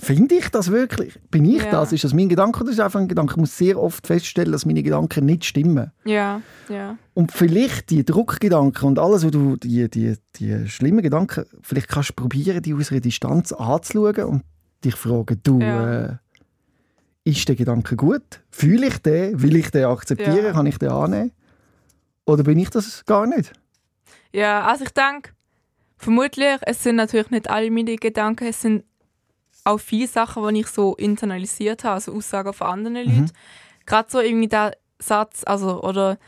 finde 0.00 0.34
ich 0.36 0.48
das 0.48 0.70
wirklich? 0.70 1.18
Bin 1.30 1.44
ich 1.44 1.62
Ja. 1.62 1.70
das? 1.70 1.92
Ist 1.92 2.04
das 2.04 2.12
mein 2.14 2.28
Gedanke 2.28 2.60
oder 2.60 2.70
ist 2.70 2.78
das 2.78 2.86
einfach 2.86 3.00
ein 3.00 3.08
Gedanke? 3.08 3.32
Ich 3.34 3.36
muss 3.36 3.56
sehr 3.56 3.78
oft 3.80 4.06
feststellen, 4.06 4.52
dass 4.52 4.66
meine 4.66 4.82
Gedanken 4.82 5.26
nicht 5.26 5.44
stimmen. 5.44 5.90
Ja, 6.04 6.42
ja. 6.68 6.96
Und 7.14 7.32
vielleicht 7.32 7.90
die 7.90 8.04
Druckgedanken 8.04 8.88
und 8.88 8.98
alles, 8.98 9.24
was 9.24 9.30
du, 9.30 9.56
die, 9.56 9.88
die, 9.88 10.16
die 10.36 10.68
schlimmen 10.68 11.02
Gedanken, 11.02 11.44
vielleicht 11.62 11.88
kannst 11.88 12.10
du 12.10 12.14
probieren, 12.14 12.62
die 12.62 12.74
aus 12.74 12.90
einer 12.90 13.00
Distanz 13.00 13.52
anzuschauen 13.52 14.24
und 14.24 14.42
dich 14.84 14.94
fragen, 14.96 15.38
du, 15.42 15.60
Ja. 15.60 16.04
äh, 16.06 16.16
ist 17.24 17.46
der 17.48 17.54
Gedanke 17.56 17.96
gut? 17.96 18.40
Fühle 18.50 18.86
ich 18.86 18.98
den? 18.98 19.42
Will 19.42 19.54
ich 19.56 19.70
den 19.70 19.84
akzeptieren? 19.84 20.44
Ja. 20.44 20.52
Kann 20.52 20.66
ich 20.66 20.78
den 20.78 20.88
annehmen? 20.88 21.32
Oder 22.24 22.44
bin 22.44 22.58
ich 22.58 22.70
das 22.70 23.04
gar 23.04 23.26
nicht? 23.26 23.52
Ja, 24.32 24.62
also 24.62 24.84
ich 24.84 24.90
denke, 24.90 25.30
vermutlich, 25.98 26.56
es 26.62 26.82
sind 26.82 26.96
natürlich 26.96 27.30
nicht 27.30 27.50
alle 27.50 27.70
meine 27.70 27.96
Gedanken, 27.96 28.46
es 28.48 28.62
sind 28.62 28.84
auch 29.64 29.78
viele 29.78 30.06
Sachen, 30.06 30.54
die 30.54 30.60
ich 30.60 30.66
so 30.68 30.94
internalisiert 30.96 31.84
habe, 31.84 31.94
also 31.94 32.12
Aussagen 32.14 32.52
von 32.52 32.66
anderen 32.66 32.94
Leuten. 32.96 33.32
Gerade 33.86 34.10
so 34.10 34.20
irgendwie 34.20 34.48
der 34.48 34.76
Satz, 34.98 35.42
also, 35.44 35.82
oder 35.82 36.18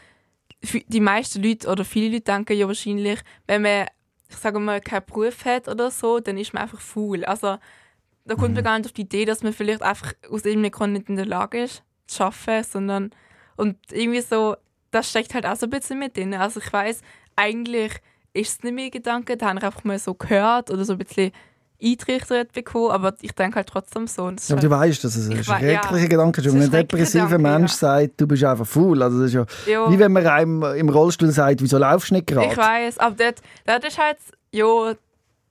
die 0.62 1.00
meisten 1.00 1.42
Leute 1.42 1.68
oder 1.68 1.84
viele 1.84 2.08
Leute 2.08 2.24
denken 2.24 2.56
ja 2.56 2.66
wahrscheinlich, 2.66 3.20
wenn 3.46 3.62
man, 3.62 3.86
ich 4.28 4.36
sage 4.36 4.58
mal, 4.60 4.80
keinen 4.80 5.04
Beruf 5.04 5.44
hat 5.44 5.68
oder 5.68 5.90
so, 5.90 6.20
dann 6.20 6.38
ist 6.38 6.54
man 6.54 6.62
einfach 6.62 6.80
faul. 6.80 7.24
Also, 7.24 7.58
da 8.24 8.34
kommt 8.36 8.54
man 8.54 8.64
gar 8.64 8.78
nicht 8.78 8.86
auf 8.86 8.92
die 8.92 9.02
Idee, 9.02 9.24
dass 9.24 9.42
man 9.42 9.52
vielleicht 9.52 9.82
einfach 9.82 10.12
aus 10.30 10.44
irgendeinem 10.44 10.70
Grund 10.70 10.92
nicht 10.92 11.08
in 11.08 11.16
der 11.16 11.26
Lage 11.26 11.64
ist, 11.64 11.82
zu 12.06 12.24
arbeiten, 12.24 12.64
sondern, 12.64 13.10
und 13.56 13.76
irgendwie 13.90 14.20
so, 14.20 14.56
das 14.92 15.10
steckt 15.10 15.34
halt 15.34 15.46
auch 15.46 15.56
so 15.56 15.66
ein 15.66 15.70
bisschen 15.70 15.98
mit 15.98 16.16
drin. 16.16 16.34
Also 16.34 16.60
ich 16.60 16.72
weiß 16.72 17.00
eigentlich 17.34 17.92
ist 18.34 18.58
es 18.58 18.62
nicht 18.62 18.74
mehr 18.74 18.90
Gedanke, 18.90 19.36
da 19.36 19.48
habe 19.48 19.58
ich 19.58 19.64
einfach 19.64 19.84
mal 19.84 19.98
so 19.98 20.14
gehört 20.14 20.70
oder 20.70 20.84
so 20.84 20.92
ein 20.92 20.98
bisschen 20.98 21.32
eintrichtert 21.82 22.52
bekommen, 22.52 22.90
aber 22.90 23.14
ich 23.20 23.32
denke 23.32 23.56
halt 23.56 23.68
trotzdem 23.68 24.06
so. 24.06 24.24
Und 24.24 24.38
das 24.40 24.50
aber 24.50 24.60
du 24.60 24.70
halt, 24.70 24.90
weißt, 24.90 25.04
dass 25.04 25.16
es 25.16 25.28
ein 25.28 25.38
Ich 25.38 25.46
schrecklicher 25.46 26.02
ja. 26.02 26.08
Gedanke 26.08 26.40
ist. 26.40 26.52
Wenn 26.52 26.62
ein 26.62 26.70
depressiver 26.70 27.24
Gedanke, 27.24 27.58
Mensch 27.58 27.72
ja. 27.72 27.76
sagt, 27.78 28.20
du 28.20 28.26
bist 28.26 28.44
einfach 28.44 28.66
faul. 28.66 29.02
Also 29.02 29.20
das 29.20 29.28
ist 29.28 29.34
ja 29.34 29.46
ja, 29.66 29.90
wie 29.90 29.98
wenn 29.98 30.12
man 30.12 30.26
einem 30.26 30.62
im 30.62 30.88
Rollstuhl 30.88 31.30
sagt, 31.30 31.62
wieso 31.62 31.78
laufst 31.78 32.10
du 32.10 32.14
nicht 32.14 32.30
ich 32.30 32.36
gerade? 32.36 32.56
weiß, 32.56 32.98
aber 32.98 33.16
dort, 33.16 33.40
dort 33.66 33.84
ist 33.84 33.98
halt 33.98 34.18
ja 34.52 34.94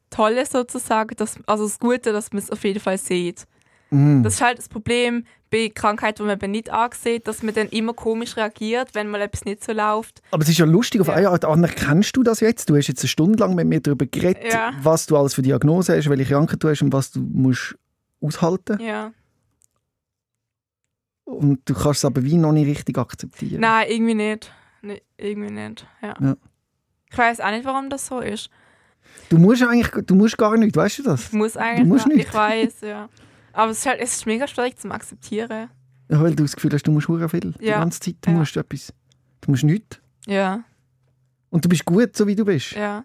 Tolle 0.10 0.46
sozusagen, 0.46 1.16
dass, 1.16 1.36
also 1.48 1.64
das 1.64 1.80
Gute, 1.80 2.12
dass 2.12 2.32
man 2.32 2.42
es 2.42 2.52
auf 2.52 2.64
jeden 2.64 2.80
Fall 2.80 2.98
sieht. 2.98 3.46
Mhm. 3.90 4.24
Das 4.24 4.36
ist 4.36 4.42
halt 4.42 4.58
das 4.58 4.70
Problem 4.70 5.26
bei 5.52 5.70
Krankheiten, 5.74 6.24
die 6.24 6.28
man 6.28 6.38
eben 6.38 6.52
nicht 6.52 6.70
ansieht, 6.72 7.28
dass 7.28 7.44
man 7.44 7.54
dann 7.54 7.68
immer 7.68 7.94
komisch 7.94 8.38
reagiert, 8.38 8.96
wenn 8.96 9.10
mal 9.10 9.22
etwas 9.22 9.44
nicht 9.46 9.64
so 9.64 9.74
läuft. 9.74 10.22
Aber 10.32 10.42
es 10.44 10.50
ist 10.50 10.58
ja 10.58 10.66
lustig, 10.66 11.02
auf 11.02 11.08
Ja. 11.08 11.14
eine 11.16 11.30
Art 11.30 11.44
anerkennst 11.46 12.16
du 12.16 12.24
das 12.24 12.40
jetzt? 12.40 12.70
Du 12.70 12.78
hast 12.78 12.88
jetzt 12.88 13.02
eine 13.02 13.10
Stunde 13.10 13.38
lang 13.40 13.54
mit 13.54 13.68
mir 13.68 13.82
darüber 13.82 14.06
geredet, 14.06 14.52
Ja. 14.54 14.72
was 14.82 15.06
du 15.08 15.18
alles 15.18 15.34
für 15.34 15.42
Diagnose 15.42 15.96
hast, 15.98 16.10
welche 16.10 16.26
Krankheit 16.34 16.64
du 16.64 16.70
hast 16.70 16.82
und 16.82 16.94
was 16.94 17.12
du 17.12 17.20
musst 17.22 17.76
aushalten 18.22 18.80
Ja. 18.82 19.12
Und 21.26 21.62
du 21.70 21.74
kannst 21.74 22.00
es 22.00 22.06
aber 22.06 22.24
wie 22.24 22.36
noch 22.36 22.52
nicht 22.52 22.68
richtig 22.68 22.98
akzeptieren. 22.98 23.62
Nein, 23.62 23.88
irgendwie 23.90 24.16
nicht. 24.16 24.52
Nee, 24.82 25.02
irgendwie 25.18 25.52
nicht. 25.52 25.86
Ja. 26.02 26.16
Ja. 26.20 26.36
Ich 27.10 27.18
weiß 27.18 27.40
auch 27.42 27.52
nicht, 27.52 27.66
warum 27.66 27.90
das 27.90 28.08
so 28.08 28.20
ist. 28.20 28.50
Du 29.30 29.38
musst 29.38 29.62
eigentlich 29.64 30.06
du 30.06 30.16
musst 30.16 30.38
gar 30.38 30.58
nicht, 30.58 30.76
weißt 30.76 31.00
du 31.00 31.04
das? 31.04 31.26
Ich 31.28 31.34
muss 31.34 31.58
eigentlich. 31.58 31.88
musst 31.88 32.08
noch- 32.08 32.16
nicht. 32.16 32.28
Ich 32.30 32.34
weiß, 32.34 32.82
ja. 32.82 33.10
Aber 33.54 33.72
es 33.72 33.80
ist, 33.80 33.86
halt, 33.86 34.00
es 34.02 34.14
ist 34.16 34.26
mega 34.26 34.48
schwierig 34.48 34.78
zu 34.78 34.90
akzeptieren. 34.92 35.70
Ja, 36.10 36.22
weil 36.22 36.36
du 36.36 36.44
das 36.44 36.56
Gefühl 36.56 36.72
hast, 36.74 36.84
du 36.84 36.92
musst 36.92 37.08
hure 37.08 37.30
viel. 37.30 37.54
Die 37.60 37.66
Ja. 37.66 37.80
ganze 37.80 38.00
Zeit. 38.00 38.16
Du 38.22 38.32
Ja. 38.32 38.38
musst 38.38 38.56
etwas. 38.58 38.94
Du 39.42 39.52
musst 39.52 39.64
nichts. 39.64 40.00
Ja, 40.28 40.64
Und 41.50 41.66
du 41.66 41.70
bist 41.70 41.84
gut, 41.86 42.16
so 42.16 42.28
wie 42.28 42.36
du 42.36 42.46
bist. 42.46 42.72
ja. 42.74 43.04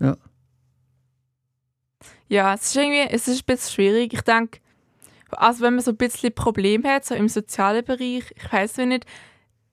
Ja. 0.00 0.16
Ja, 2.28 2.54
es 2.54 2.62
ist 2.66 2.76
irgendwie, 2.76 3.00
es 3.14 3.28
ist 3.28 3.42
ein 3.42 3.44
bisschen 3.46 3.72
schwierig. 3.74 4.12
Ich 4.12 4.22
denke, 4.22 4.60
also 5.30 5.62
wenn 5.64 5.74
man 5.74 5.84
so 5.84 5.90
ein 5.92 5.96
bisschen 5.96 6.34
Probleme 6.34 6.88
hat, 6.88 7.04
so 7.04 7.14
im 7.14 7.28
sozialen 7.28 7.84
Bereich, 7.84 8.32
ich 8.36 8.52
weiß 8.52 8.78
nicht, 8.78 9.06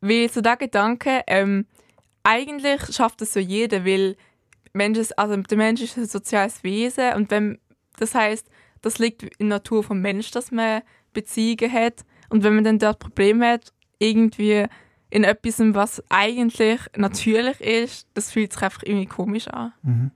Weil 0.03 0.29
so 0.31 0.41
der 0.41 0.57
Gedanke, 0.57 1.21
ähm, 1.27 1.67
eigentlich 2.23 2.81
schafft 2.95 3.21
es 3.21 3.33
so 3.33 3.39
jeder, 3.39 3.85
weil 3.85 4.15
Mensch 4.73 4.97
ist, 4.97 5.17
also 5.19 5.35
der 5.37 5.57
Mensch 5.57 5.81
ist 5.81 5.95
ein 5.97 6.07
soziales 6.07 6.63
Wesen 6.63 7.13
und 7.13 7.29
wenn 7.29 7.59
das 7.97 8.15
heißt, 8.15 8.47
das 8.81 8.99
liegt 8.99 9.23
in 9.23 9.49
der 9.49 9.57
Natur 9.57 9.83
vom 9.83 10.01
Mensch, 10.01 10.31
dass 10.31 10.51
man 10.51 10.81
Beziehungen 11.13 11.71
hat 11.71 12.05
und 12.29 12.43
wenn 12.43 12.55
man 12.55 12.63
dann 12.63 12.79
dort 12.79 12.99
Probleme 12.99 13.47
hat, 13.47 13.73
irgendwie 13.99 14.65
in 15.09 15.23
etwas, 15.23 15.59
was 15.59 16.01
eigentlich 16.09 16.79
natürlich 16.95 17.59
ist, 17.59 18.07
das 18.13 18.31
fühlt 18.31 18.53
sich 18.53 18.61
einfach 18.61 18.83
irgendwie 18.83 19.05
komisch 19.05 19.47
an. 19.49 19.73
Mhm. 19.83 20.11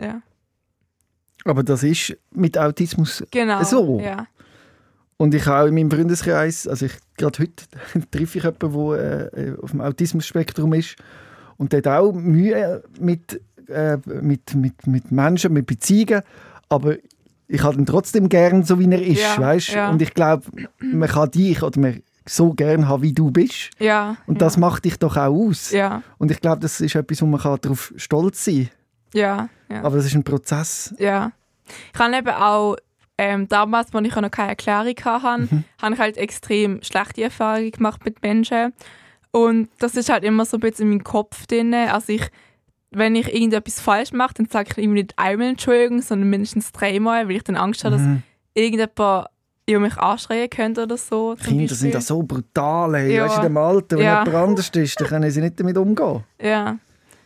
Ja, 0.00 0.22
Aber 1.44 1.62
das 1.62 1.82
ist 1.82 2.16
mit 2.30 2.56
Autismus 2.56 3.24
genau. 3.30 3.62
So. 3.64 4.00
Ja. 4.00 4.26
Und 5.16 5.34
ich 5.34 5.46
auch 5.46 5.66
in 5.66 5.74
meinem 5.74 5.90
Freundeskreis, 5.90 6.66
also 6.66 6.86
ich, 6.86 6.92
gerade 7.18 7.40
heute 7.40 7.64
treffe 8.10 8.38
ich 8.38 8.44
jemanden, 8.44 8.72
der 8.72 9.34
äh, 9.34 9.56
auf 9.60 9.72
dem 9.72 9.82
Autismus-Spektrum 9.82 10.72
ist 10.72 10.96
und 11.58 11.72
der 11.72 11.78
hat 11.78 11.88
auch 11.88 12.12
Mühe 12.12 12.82
mit, 12.98 13.42
äh, 13.68 13.98
mit, 14.06 14.54
mit, 14.54 14.86
mit 14.86 15.10
Menschen, 15.10 15.52
mit 15.52 15.66
Beziehungen, 15.66 16.22
aber 16.70 16.96
ich 17.52 17.62
habe 17.62 17.76
ihn 17.76 17.86
trotzdem 17.86 18.28
gern, 18.28 18.62
so 18.64 18.78
wie 18.78 18.90
er 18.90 19.02
ist, 19.02 19.20
Ja, 19.20 19.38
weißt? 19.38 19.68
ja. 19.72 19.90
Und 19.90 20.00
ich 20.02 20.14
glaube, 20.14 20.44
man 20.78 21.08
kann 21.08 21.30
dich 21.30 21.62
oder 21.62 21.80
man 21.80 22.02
so 22.26 22.52
gern 22.52 22.86
haben, 22.88 23.02
wie 23.02 23.12
du 23.12 23.30
bist. 23.30 23.70
Ja. 23.78 24.16
Und 24.26 24.36
ja. 24.36 24.38
das 24.46 24.56
macht 24.56 24.84
dich 24.84 24.98
doch 24.98 25.16
auch 25.16 25.34
aus. 25.34 25.70
Ja, 25.72 26.02
Und 26.18 26.30
ich 26.30 26.40
glaube, 26.40 26.60
das 26.60 26.80
ist 26.80 26.94
etwas, 26.94 27.22
wo 27.22 27.26
man 27.26 27.40
kann 27.40 27.58
darauf 27.60 27.92
stolz 27.96 28.44
sein 28.44 28.68
ja, 29.12 29.48
ja. 29.68 29.76
kann. 29.76 29.84
Aber 29.84 29.96
das 29.96 30.06
ist 30.06 30.14
ein 30.14 30.22
Prozess. 30.22 30.94
Ja. 30.98 31.32
Ich 31.92 31.98
habe 31.98 32.16
eben 32.16 32.28
auch 32.28 32.76
ähm, 33.18 33.48
damals, 33.48 33.92
als 33.92 34.06
ich 34.06 34.14
noch 34.16 34.30
keine 34.30 34.48
Erklärung 34.50 34.94
hatte, 35.04 35.42
Mhm. 35.42 35.64
habe 35.82 35.94
ich 35.94 36.00
halt 36.00 36.16
extrem 36.18 36.82
schlechte 36.82 37.22
Erfahrungen 37.22 37.70
gemacht 37.70 38.04
mit 38.04 38.22
Menschen. 38.22 38.72
Und 39.32 39.68
das 39.78 39.94
ist 39.94 40.08
halt 40.10 40.24
immer 40.24 40.44
so 40.44 40.56
ein 40.56 40.60
bisschen 40.60 40.86
in 40.86 40.90
meinem 40.98 41.04
Kopf 41.04 41.46
drin. 41.46 41.74
Also 41.74 42.12
ich, 42.12 42.28
wenn 42.90 43.14
ich 43.14 43.32
irgendetwas 43.32 43.80
falsch 43.80 44.12
mache, 44.12 44.34
dann 44.34 44.46
sage 44.46 44.70
ich 44.72 44.78
ihm 44.78 44.92
nicht 44.94 45.14
einmal 45.16 45.48
Entschuldigung, 45.50 46.02
sondern 46.02 46.28
mindestens 46.30 46.72
dreimal, 46.72 47.28
weil 47.28 47.36
ich 47.36 47.44
dann 47.44 47.56
Angst 47.56 47.84
habe, 47.84 47.96
dass 47.96 48.04
Mhm. 48.04 48.22
irgendjemand 48.54 49.28
über 49.68 49.80
mich 49.80 49.96
anschreien 49.98 50.50
könnte 50.50 50.82
oder 50.82 50.96
so. 50.96 51.36
Kinder 51.36 51.68
sind 51.68 51.68
Beispiel. 51.68 51.90
ja 51.92 52.00
so 52.00 52.22
brutal. 52.22 52.96
Hey. 52.96 53.14
Ja. 53.14 53.24
Weißt 53.26 53.36
in 53.36 53.42
dem 53.44 53.56
Alter, 53.56 53.96
wenn 53.98 54.04
Ja. 54.04 54.24
jemand 54.24 54.34
anders 54.48 54.68
ist, 54.70 55.00
dann 55.00 55.06
können 55.08 55.30
sie 55.30 55.40
nicht 55.40 55.60
damit 55.60 55.76
umgehen. 55.76 56.24
Ja. 56.42 56.78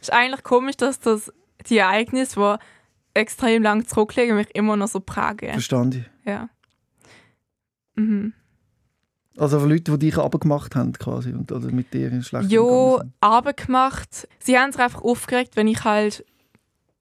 Es 0.02 0.08
ist 0.08 0.12
eigentlich 0.12 0.42
komisch, 0.42 0.76
dass 0.76 1.00
das 1.00 1.32
die 1.70 1.78
Ereignisse, 1.78 2.58
die 3.16 3.18
extrem 3.20 3.62
lang 3.62 3.86
zurückliegen, 3.86 4.36
mich 4.36 4.54
immer 4.54 4.76
noch 4.76 4.88
so 4.88 5.00
prägen. 5.00 5.52
Verstand 5.52 5.94
ich. 5.94 6.04
Ja. 6.26 6.50
Mhm. 7.94 8.34
Also 9.36 9.58
für 9.58 9.66
Leute, 9.66 9.98
die 9.98 10.10
dich 10.10 10.18
abgemacht 10.18 10.76
haben 10.76 10.92
quasi 10.92 11.32
und 11.32 11.50
oder 11.50 11.70
mit 11.72 11.92
dir 11.92 12.22
schlecht 12.22 12.50
Jo, 12.50 12.66
umgegangen 12.66 13.14
Arbeit 13.20 13.66
gemacht. 13.66 14.28
Sie 14.38 14.58
haben 14.58 14.72
sich 14.72 14.80
einfach 14.80 15.02
aufgeregt, 15.02 15.56
wenn 15.56 15.66
ich 15.66 15.84
halt. 15.84 16.24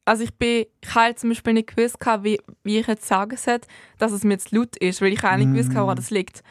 Also 0.05 0.23
ich 0.23 0.34
bin, 0.34 0.65
ich 0.81 0.95
halt 0.95 1.17
zum 1.17 1.29
Beispiel 1.29 1.53
nicht 1.53 1.75
gewusst, 1.75 1.95
wie, 2.23 2.38
wie 2.63 2.79
ich 2.79 2.88
jetzt 2.88 3.07
sagen 3.07 3.38
sollte, 3.38 3.67
dass 3.99 4.11
es 4.11 4.25
mir 4.25 4.38
zu 4.38 4.53
laut 4.53 4.75
ist, 4.75 5.01
weil 5.01 5.13
ich 5.13 5.23
auch 5.23 5.38
nicht 5.38 5.53
gewusst 5.53 5.69
habe, 5.69 5.84
woran 5.84 5.95
das 5.95 6.09
liegt. 6.09 6.43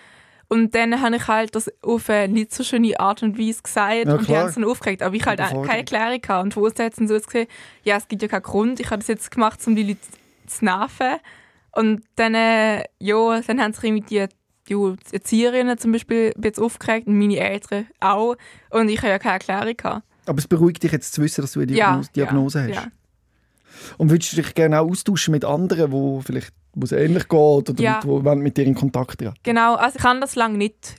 Und 0.49 0.74
dann 0.74 1.01
habe 1.01 1.16
ich 1.16 1.28
halt 1.28 1.55
das 1.55 1.70
auf 1.83 2.09
eine 2.09 2.33
nicht 2.33 2.55
so 2.55 2.62
schöne 2.62 2.99
Art 3.01 3.22
und 3.22 3.39
Weise 3.39 3.62
gesagt 3.62 4.07
Ja, 4.07 4.14
und 4.14 4.28
die 4.28 4.37
haben 4.37 4.49
sich 4.49 4.55
dann 4.57 4.64
aufgeregt. 4.64 5.03
Aber 5.03 5.14
ich 5.14 5.24
halt 5.24 5.39
keine 5.39 5.78
Erklärung 5.78 6.20
hatte. 6.28 6.41
Und 6.41 6.57
wo 6.57 6.68
sie 6.68 6.74
dann 6.74 7.09
so 7.09 7.18
gesehen, 7.18 7.47
ja, 7.85 7.97
es 7.97 8.09
gibt 8.09 8.22
ja 8.22 8.28
keinen 8.28 8.43
Grund, 8.43 8.80
ich 8.80 8.87
habe 8.87 8.99
das 8.99 9.09
jetzt 9.09 9.30
gemacht, 9.30 9.61
um 9.66 9.76
die 9.76 9.83
Leute 9.83 10.01
zu 10.47 10.64
nerven. 10.64 11.16
Und 11.72 12.03
dann, 12.16 12.35
äh, 12.35 12.85
ja, 12.99 13.41
dann 13.41 13.62
haben 13.62 13.72
sich 13.72 13.85
irgendwie 13.85 14.07
die, 14.07 14.26
die 14.69 14.95
Erzieherinnen 15.13 15.79
zum 15.79 15.93
Beispiel 15.93 16.33
bisschen 16.37 16.65
aufgeregt 16.65 17.07
und 17.07 17.19
meine 17.19 17.39
Eltern 17.39 17.87
auch. 18.01 18.37
Und 18.71 18.89
ich 18.89 18.99
habe 18.99 19.09
ja 19.09 19.19
keine 19.19 19.35
Erklärung 19.35 19.77
gehabt. 19.77 20.07
Aber 20.27 20.39
es 20.39 20.47
beruhigt 20.47 20.83
dich 20.83 20.93
jetzt 20.93 21.13
zu 21.13 21.23
wissen, 21.23 21.43
dass 21.43 21.53
du 21.53 21.61
eine 21.61 21.67
Diagnose, 21.73 22.11
Diagnose 22.15 22.59
ja, 22.61 22.67
hast. 22.67 22.75
Ja. 22.75 22.93
Und 23.99 24.11
würdest 24.11 24.33
du 24.33 24.37
dich 24.37 24.55
gerne 24.55 24.81
auch 24.81 24.89
austauschen 24.89 25.33
mit 25.33 25.45
anderen, 25.45 25.91
wo 25.91 26.21
vielleicht 26.21 26.53
wo 26.75 26.85
es 26.85 26.93
ähnlich 26.93 27.29
geht 27.29 27.39
oder 27.39 27.75
Ja. 27.83 27.97
mit, 27.97 28.07
wo 28.07 28.35
mit 28.35 28.57
dir 28.57 28.65
in 28.65 28.75
Kontakt 28.75 29.19
treten? 29.19 29.35
Genau, 29.43 29.75
also 29.75 29.97
ich 29.97 30.03
kann 30.03 30.21
das 30.21 30.37
lange 30.37 30.57
nicht 30.57 30.97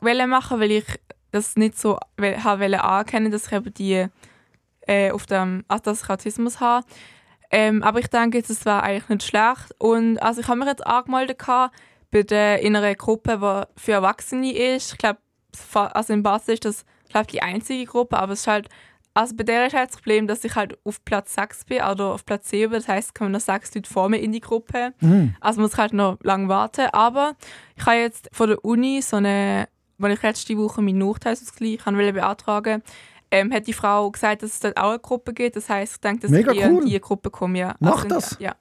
machen, 0.00 0.60
weil 0.60 0.70
ich 0.70 0.84
das 1.32 1.56
nicht 1.56 1.78
so 1.78 1.98
wollen 2.16 2.74
anerkennen, 2.74 3.32
dass 3.32 3.46
ich 3.46 3.52
eben 3.52 3.74
die 3.74 4.06
äh, 4.86 5.10
auf 5.10 5.26
dem, 5.26 5.64
also 5.68 5.82
dass 5.84 6.02
ich 6.02 6.10
Autismus 6.10 6.60
habe. 6.60 6.86
Ähm, 7.50 7.82
aber 7.82 7.98
ich 7.98 8.08
denke, 8.08 8.38
jetzt, 8.38 8.50
das 8.50 8.64
war 8.66 8.82
eigentlich 8.82 9.08
nicht 9.08 9.22
schlecht. 9.24 9.74
Und 9.78 10.18
also 10.18 10.40
ich 10.40 10.48
habe 10.48 10.58
mich 10.58 10.68
jetzt 10.68 10.86
angemeldet 10.86 11.38
gehabt 11.38 11.74
bei 12.10 12.22
der, 12.22 12.60
in 12.62 12.74
einer 12.76 12.94
Gruppe, 12.94 13.38
die 13.76 13.80
für 13.80 13.92
Erwachsene 13.92 14.52
ist. 14.52 14.92
Ich 14.92 14.98
glaube, 14.98 15.18
also 15.72 16.12
in 16.12 16.22
Basel 16.22 16.54
ist 16.54 16.64
das 16.64 16.84
glaub, 17.08 17.26
die 17.28 17.42
einzige 17.42 17.84
Gruppe, 17.84 18.18
aber 18.18 18.32
es 18.32 18.40
ist 18.40 18.46
halt, 18.46 18.68
also 19.14 19.34
bei 19.34 19.42
der 19.44 19.66
ist 19.66 19.74
halt 19.74 19.90
das 19.90 19.96
Problem, 19.96 20.26
dass 20.26 20.44
ich 20.44 20.54
halt 20.54 20.78
auf 20.84 21.04
Platz 21.04 21.34
6 21.34 21.64
bin 21.64 21.82
oder 21.82 22.06
auf 22.14 22.24
Platz 22.24 22.50
7. 22.50 22.72
Das 22.72 22.86
heisst, 22.88 23.08
es 23.08 23.14
kommen 23.14 23.32
noch 23.32 23.40
sechs 23.40 23.74
Leute 23.74 23.90
vor 23.90 24.08
mir 24.08 24.18
in 24.18 24.30
die 24.32 24.40
Gruppe. 24.40 24.92
Mhm. 25.00 25.34
Also 25.40 25.60
muss 25.60 25.72
ich 25.72 25.78
halt 25.78 25.92
noch 25.92 26.18
lange 26.22 26.48
warten. 26.48 26.86
Aber 26.92 27.34
ich 27.76 27.84
habe 27.84 27.96
jetzt 27.96 28.28
von 28.32 28.48
der 28.50 28.64
Uni 28.64 29.02
so 29.02 29.16
eine, 29.16 29.68
weil 29.98 30.12
ich 30.12 30.22
letzte 30.22 30.56
Woche 30.56 30.82
meinen 30.82 30.98
Nachteilsausgleich 30.98 31.80
beantragen 32.14 32.82
ähm, 33.30 33.52
hat 33.52 33.66
die 33.66 33.72
Frau 33.74 34.10
gesagt, 34.10 34.42
dass 34.42 34.52
es 34.52 34.60
dort 34.60 34.78
auch 34.78 34.90
eine 34.90 34.98
Gruppe 35.00 35.34
gibt. 35.34 35.56
Das 35.56 35.68
heisst, 35.68 35.94
ich 35.96 36.00
denke, 36.00 36.22
dass 36.22 36.30
Mega 36.30 36.52
ich 36.52 36.64
cool. 36.64 36.80
in 36.82 36.86
diese 36.86 37.00
Gruppe 37.00 37.28
komme. 37.30 37.58
Ja. 37.58 37.74
Mach 37.80 38.04
in- 38.04 38.08
das. 38.10 38.36
Ja, 38.38 38.54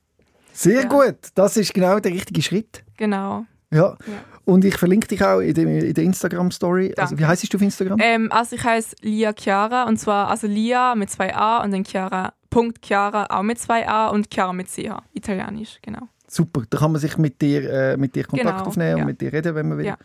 Sehr 0.52 0.82
Ja. 0.82 0.88
gut, 0.88 1.16
das 1.36 1.56
ist 1.56 1.74
genau 1.74 2.00
der 2.00 2.12
richtige 2.12 2.42
Schritt. 2.42 2.84
Genau. 2.98 3.46
Ja. 3.72 3.80
Ja. 3.80 3.98
Und 4.46 4.64
ich 4.64 4.78
verlinke 4.78 5.08
dich 5.08 5.22
auch 5.24 5.40
in 5.40 5.54
der, 5.54 5.66
in 5.66 5.94
der 5.94 6.04
Instagram-Story. 6.04 6.94
Also, 6.98 7.20
wie 7.20 7.26
heißt 7.26 7.52
du 7.52 7.58
auf 7.58 7.62
Instagram? 7.62 8.00
Ähm, 8.02 8.32
also 8.32 8.56
ich 8.56 8.64
heiße 8.64 8.96
Lia 9.02 9.34
Chiara 9.34 9.84
und 9.84 9.98
zwar 9.98 10.30
also 10.30 10.48
Lia 10.48 10.96
mit 10.96 11.10
zwei 11.10 11.36
A 11.36 11.64
und 11.64 11.72
dann 11.72 11.84
Chiara, 11.84 12.34
Punkt 12.50 12.86
Chiara 12.86 13.26
auch 13.30 13.44
mit 13.44 13.60
zwei 13.60 13.88
A 13.88 14.08
und 14.08 14.34
Chiara 14.34 14.54
mit 14.54 14.68
CH, 14.68 15.02
italienisch, 15.14 15.80
genau. 15.82 16.08
Super, 16.30 16.64
da 16.70 16.78
kann 16.78 16.92
man 16.92 17.02
sich 17.02 17.18
mit 17.18 17.42
dir, 17.42 17.70
äh, 17.70 17.98
mit 17.98 18.16
dir 18.16 18.24
Kontakt 18.26 18.58
Genau, 18.58 18.68
aufnehmen 18.68 18.98
ja. 18.98 19.04
und 19.04 19.06
mit 19.06 19.22
dir 19.22 19.32
reden, 19.32 19.56
wenn 19.56 19.68
man 19.68 19.78
will. 19.78 19.86
Ja. 19.86 19.98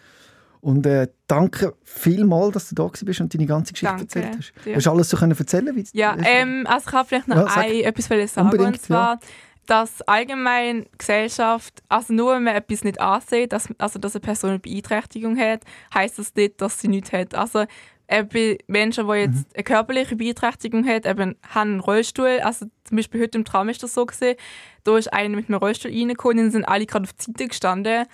Und 0.61 0.87
äh, 0.87 1.09
danke 1.27 1.75
vielmals, 1.83 2.53
dass 2.53 2.69
du 2.69 2.77
da 2.77 2.89
bist 3.05 3.21
und 3.21 3.35
deine 3.35 3.47
ganze 3.47 3.73
Geschichte 3.73 3.97
Danke 3.97 4.03
erzählt 4.05 4.37
hast. 4.39 4.53
dir. 4.65 4.77
Hast 4.77 4.87
du 4.87 4.91
alles 4.93 5.11
so 5.11 5.17
können 5.17 5.37
erzählen 5.37 5.75
wie 5.75 5.85
Ja, 5.93 6.17
ähm, 6.23 6.65
also 6.69 6.85
ich 6.87 6.93
kann 6.93 7.07
vielleicht 7.07 7.29
noch 7.29 7.37
Ja, 7.37 7.47
ein, 7.47 7.81
etwas 7.81 8.07
sagen. 8.07 8.47
Unbedingt, 8.49 8.75
und 8.75 8.81
zwar, 8.83 9.19
dass 9.67 10.03
allgemein 10.03 10.87
Gesellschaft, 10.99 11.83
also 11.89 12.13
nur 12.13 12.35
wenn 12.35 12.45
man 12.45 12.57
etwas 12.57 12.85
nicht 12.85 13.01
ansieht, 13.01 13.53
dass, 13.53 13.69
also 13.79 13.99
dass 13.99 14.15
eine 14.15 14.21
Person 14.21 14.51
eine 14.51 14.59
Beeinträchtigung 14.59 15.39
hat, 15.39 15.63
heißt 15.95 16.19
das 16.19 16.35
nicht, 16.35 16.61
dass 16.61 16.81
sie 16.81 16.89
nichts 16.89 17.13
hat. 17.13 17.35
Also 17.35 17.67
äh, 18.09 18.25
bei 18.25 18.59
Menschen, 18.67 19.07
die 19.07 19.15
jetzt 19.15 19.47
eine 19.55 19.65
körperliche 19.65 20.17
Beeinträchtigung 20.17 20.87
haben, 20.87 21.05
eben 21.05 21.37
haben 21.49 21.71
einen 21.71 21.81
Rollstuhl, 21.81 22.41
also 22.43 22.67
zum 22.85 22.97
Beispiel 22.97 23.23
heute 23.23 23.39
im 23.39 23.45
Traum 23.45 23.69
ist 23.69 23.83
das 23.83 23.95
so 23.95 24.05
gesehen, 24.05 24.37
da 24.85 24.99
ist 24.99 25.13
einer 25.13 25.35
mit 25.37 25.49
einem 25.49 25.59
Rollstuhl 25.59 25.93
reingekommen 25.93 26.39
und 26.39 26.45
dann 26.45 26.51
sind 26.51 26.65
alle 26.65 26.87
gerade 26.87 27.05
auf 27.05 27.13
die 27.13 27.25
Seite 27.25 27.49
gestanden. 27.49 28.07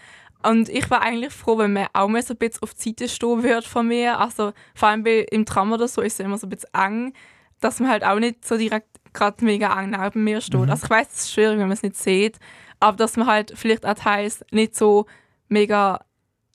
Und 0.42 0.68
ich 0.68 0.88
war 0.88 1.02
eigentlich 1.02 1.32
froh, 1.32 1.58
wenn 1.58 1.72
man 1.72 1.88
auch 1.94 2.08
mal 2.08 2.22
so 2.22 2.34
ein 2.34 2.36
bisschen 2.36 2.62
auf 2.62 2.74
die 2.74 2.90
Seite 2.90 3.08
stehen 3.08 3.42
würde 3.42 3.66
von 3.66 3.88
mir. 3.88 4.20
Also 4.20 4.52
vor 4.74 4.88
allem 4.88 5.02
bei, 5.02 5.26
im 5.30 5.44
Tram 5.44 5.72
oder 5.72 5.88
so 5.88 6.00
ist 6.00 6.14
es 6.14 6.20
immer 6.20 6.38
so 6.38 6.46
ein 6.46 6.50
bisschen 6.50 6.70
eng, 6.74 7.12
dass 7.60 7.80
man 7.80 7.90
halt 7.90 8.04
auch 8.04 8.20
nicht 8.20 8.46
so 8.46 8.56
direkt 8.56 8.97
gerade 9.12 9.44
mega 9.44 9.80
eng 9.80 9.90
neben 9.90 10.24
mir 10.24 10.40
steht. 10.40 10.68
Also 10.70 10.84
ich 10.84 10.90
weiß, 10.90 11.06
es 11.12 11.18
ist 11.24 11.32
schwierig, 11.32 11.52
wenn 11.58 11.68
man 11.68 11.72
es 11.72 11.82
nicht 11.82 11.96
sieht, 11.96 12.38
aber 12.80 12.96
dass 12.96 13.16
man 13.16 13.26
halt 13.26 13.52
vielleicht 13.56 13.84
auch 13.86 13.94
teils 13.94 14.44
nicht 14.50 14.74
so 14.76 15.06
mega 15.48 16.00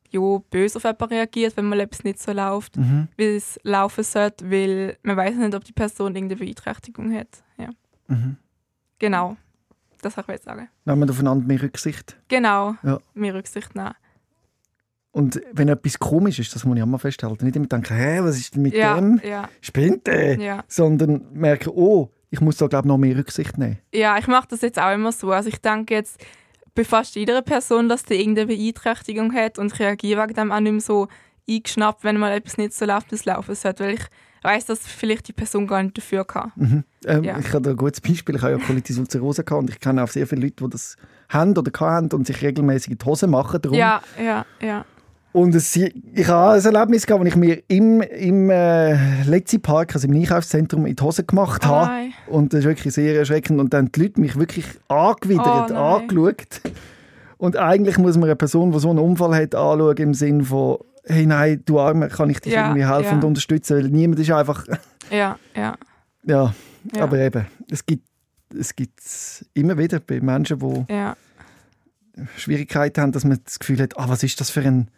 jo, 0.10 0.46
böse 0.52 0.78
auf 0.78 0.84
jemanden 0.84 1.06
reagiert, 1.16 1.58
wenn 1.58 1.66
mal 1.66 1.80
etwas 1.80 2.04
nicht 2.04 2.20
so 2.20 2.32
läuft, 2.34 2.78
Mhm. 2.78 3.08
wie 3.18 3.36
es 3.36 3.60
laufen 3.64 4.04
sollte, 4.04 4.50
weil 4.52 4.96
man 5.02 5.18
weiß 5.18 5.36
nicht, 5.36 5.56
ob 5.56 5.64
die 5.64 5.74
Person 5.74 6.16
irgendeine 6.16 6.40
Beeinträchtigung 6.40 7.12
hat. 7.18 7.44
Ja. 7.58 7.70
Mhm. 8.08 8.38
Genau. 9.00 9.38
Das 10.04 10.16
wollte 10.16 10.32
ich 10.32 10.36
jetzt 10.36 10.46
sagen. 10.46 10.70
Nehmen 10.86 11.02
wir 11.08 11.10
aufeinander 11.10 11.48
mehr 11.48 11.62
Rücksicht. 11.64 12.16
Genau. 12.28 12.76
Ja. 12.84 13.00
Mehr 13.16 13.34
Rücksicht 13.34 13.74
nehmen. 13.74 13.94
Und 15.12 15.42
wenn 15.52 15.68
etwas 15.70 15.98
komisch 16.00 16.40
ist, 16.40 16.54
das 16.56 16.64
muss 16.66 16.76
ich 16.78 16.84
auch 16.84 16.88
mal 16.88 16.98
festhalten. 16.98 17.46
Nicht 17.46 17.56
immer 17.56 17.68
denken, 17.68 17.96
hä, 17.96 18.20
was 18.22 18.38
ist 18.38 18.56
denn 18.56 18.64
mit 18.64 18.74
Ja, 18.74 18.96
dem? 18.96 19.22
ja, 19.24 19.48
Spinnt 19.62 20.08
der? 20.08 20.38
ja. 20.40 20.64
Sondern 20.68 21.26
merken, 21.34 21.70
oh, 21.74 22.10
ich 22.34 22.42
muss 22.42 22.58
da 22.58 22.66
glaube 22.66 22.88
noch 22.88 22.98
mehr 22.98 23.16
Rücksicht 23.16 23.60
nehmen. 23.60 23.78
Ja, 23.94 24.18
ich 24.18 24.26
mache 24.26 24.48
das 24.50 24.62
jetzt 24.62 24.80
auch 24.80 24.92
immer 24.92 25.12
so. 25.12 25.32
Also 25.32 25.50
ich 25.50 25.62
denke 25.62 25.94
jetzt 25.94 26.20
bei 26.74 26.84
fast 26.84 27.14
jeder 27.16 27.44
Person, 27.44 27.88
dass 27.88 28.04
die 28.06 28.16
irgendeine 28.16 28.48
Beeinträchtigung 28.48 29.32
hat 29.36 29.60
und 29.60 29.72
ich 29.72 29.80
reagiere 29.80 30.24
wegen 30.24 30.34
dem 30.34 30.52
auch 30.52 30.60
nicht 30.60 30.72
mehr 30.72 30.82
so 30.82 31.08
eingeschnappt, 31.48 32.04
wenn 32.04 32.18
mal 32.18 32.32
etwas 32.32 32.58
nicht 32.58 32.74
so 32.74 32.86
läuft, 32.86 33.12
wie 33.12 33.16
es 33.16 33.26
laufen 33.26 33.54
sollte, 33.54 33.84
weil 33.84 33.94
ich 33.94 34.06
weiß, 34.42 34.66
dass 34.66 34.80
vielleicht 34.80 35.28
die 35.28 35.34
Person 35.34 35.68
gar 35.68 35.84
nicht 35.84 35.96
dafür 35.96 36.26
kann. 36.26 36.52
Mhm. 36.56 36.84
Ähm, 37.06 37.24
Ja. 37.24 37.38
Ich 37.38 37.50
habe 37.54 37.62
da 37.62 37.70
ein 37.70 37.78
gutes 37.78 38.02
Beispiel. 38.02 38.36
Ich 38.36 38.42
habe 38.42 38.54
ja 38.54 38.58
Colitis 38.58 38.98
ulcerosa 38.98 39.44
gehabt 39.44 39.62
und 39.62 39.70
ich 39.70 39.80
kenne 39.80 40.04
auch 40.04 40.08
sehr 40.08 40.26
viele 40.26 40.42
Leute, 40.42 40.64
die 40.64 40.70
das 40.72 40.98
haben 41.30 41.56
oder 41.56 41.72
haben 41.80 42.10
und 42.14 42.26
sich 42.26 42.42
regelmäßig 42.42 42.94
in 42.94 42.98
die 42.98 43.06
Hose 43.06 43.28
machen. 43.28 43.62
Darum. 43.62 43.78
Ja, 43.78 44.02
ja, 44.20 44.44
ja. 44.60 44.86
Und 45.34 45.56
es, 45.56 45.76
ich 45.76 46.28
habe 46.28 46.52
auch 46.60 46.66
ein 46.66 46.76
Erlebnis 46.76 47.06
gehabt, 47.08 47.22
wo 47.24 47.28
ich 47.28 47.36
mir 47.36 47.62
im, 47.68 48.02
im 48.02 48.50
äh, 48.52 49.24
Letzi 49.24 49.58
Park, 49.58 49.96
also 49.96 50.08
im 50.08 50.14
Einkaufszentrum, 50.14 50.86
in 50.86 50.96
die 50.96 51.04
Hose 51.04 51.24
gemacht 51.24 51.64
Oh 51.66 51.70
habe. 51.70 51.88
nein. 51.88 52.14
Und 52.28 52.54
das 52.54 52.60
ist 52.62 52.66
wirklich 52.66 52.94
sehr 52.94 53.18
erschreckend. 53.18 53.60
Und 53.60 53.74
dann 53.74 53.92
die 53.92 54.02
Leute 54.04 54.22
mich 54.22 54.36
wirklich 54.38 54.66
angewidert, 54.88 55.72
Oh 55.72 55.76
angeschaut. 55.76 56.62
Und 57.38 57.58
eigentlich 57.58 57.98
muss 57.98 58.16
man 58.16 58.26
eine 58.26 58.36
Person, 58.36 58.72
die 58.72 58.80
so 58.80 58.92
einen 58.92 59.00
Unfall 59.00 59.36
hat, 59.36 59.56
anschauen 59.56 59.98
im 59.98 60.14
Sinne 60.14 60.44
von, 60.44 60.78
hey 61.06 61.26
nein, 61.26 61.62
du 61.66 61.80
Arme, 61.80 62.10
kann 62.10 62.30
ich 62.30 62.40
dich 62.40 62.54
Ja, 62.54 62.68
irgendwie 62.68 62.86
helfen 62.86 63.06
ja. 63.10 63.14
und 63.16 63.24
unterstützen, 63.24 63.78
weil 63.78 63.90
niemand 63.90 64.20
ist 64.20 64.32
einfach, 64.32 64.66
Ja, 65.10 65.38
ja. 65.56 65.76
ja, 66.26 66.54
Ja. 66.94 67.04
aber 67.04 67.18
eben, 67.20 67.46
es 67.70 67.86
gibt 67.86 68.08
es 68.56 68.76
gibt 68.76 69.00
immer 69.56 69.80
wieder 69.80 70.00
bei 70.00 70.22
Menschen, 70.22 70.60
die 70.60 70.94
ja. 70.94 71.16
Schwierigkeiten 72.38 73.02
haben, 73.02 73.12
dass 73.12 73.24
man 73.26 73.40
das 73.44 73.58
Gefühl 73.58 73.82
hat, 73.82 73.98
ah, 73.98 74.06
was 74.08 74.22
ist 74.22 74.40
das 74.40 74.52
für 74.52 74.62
ein, 74.62 74.90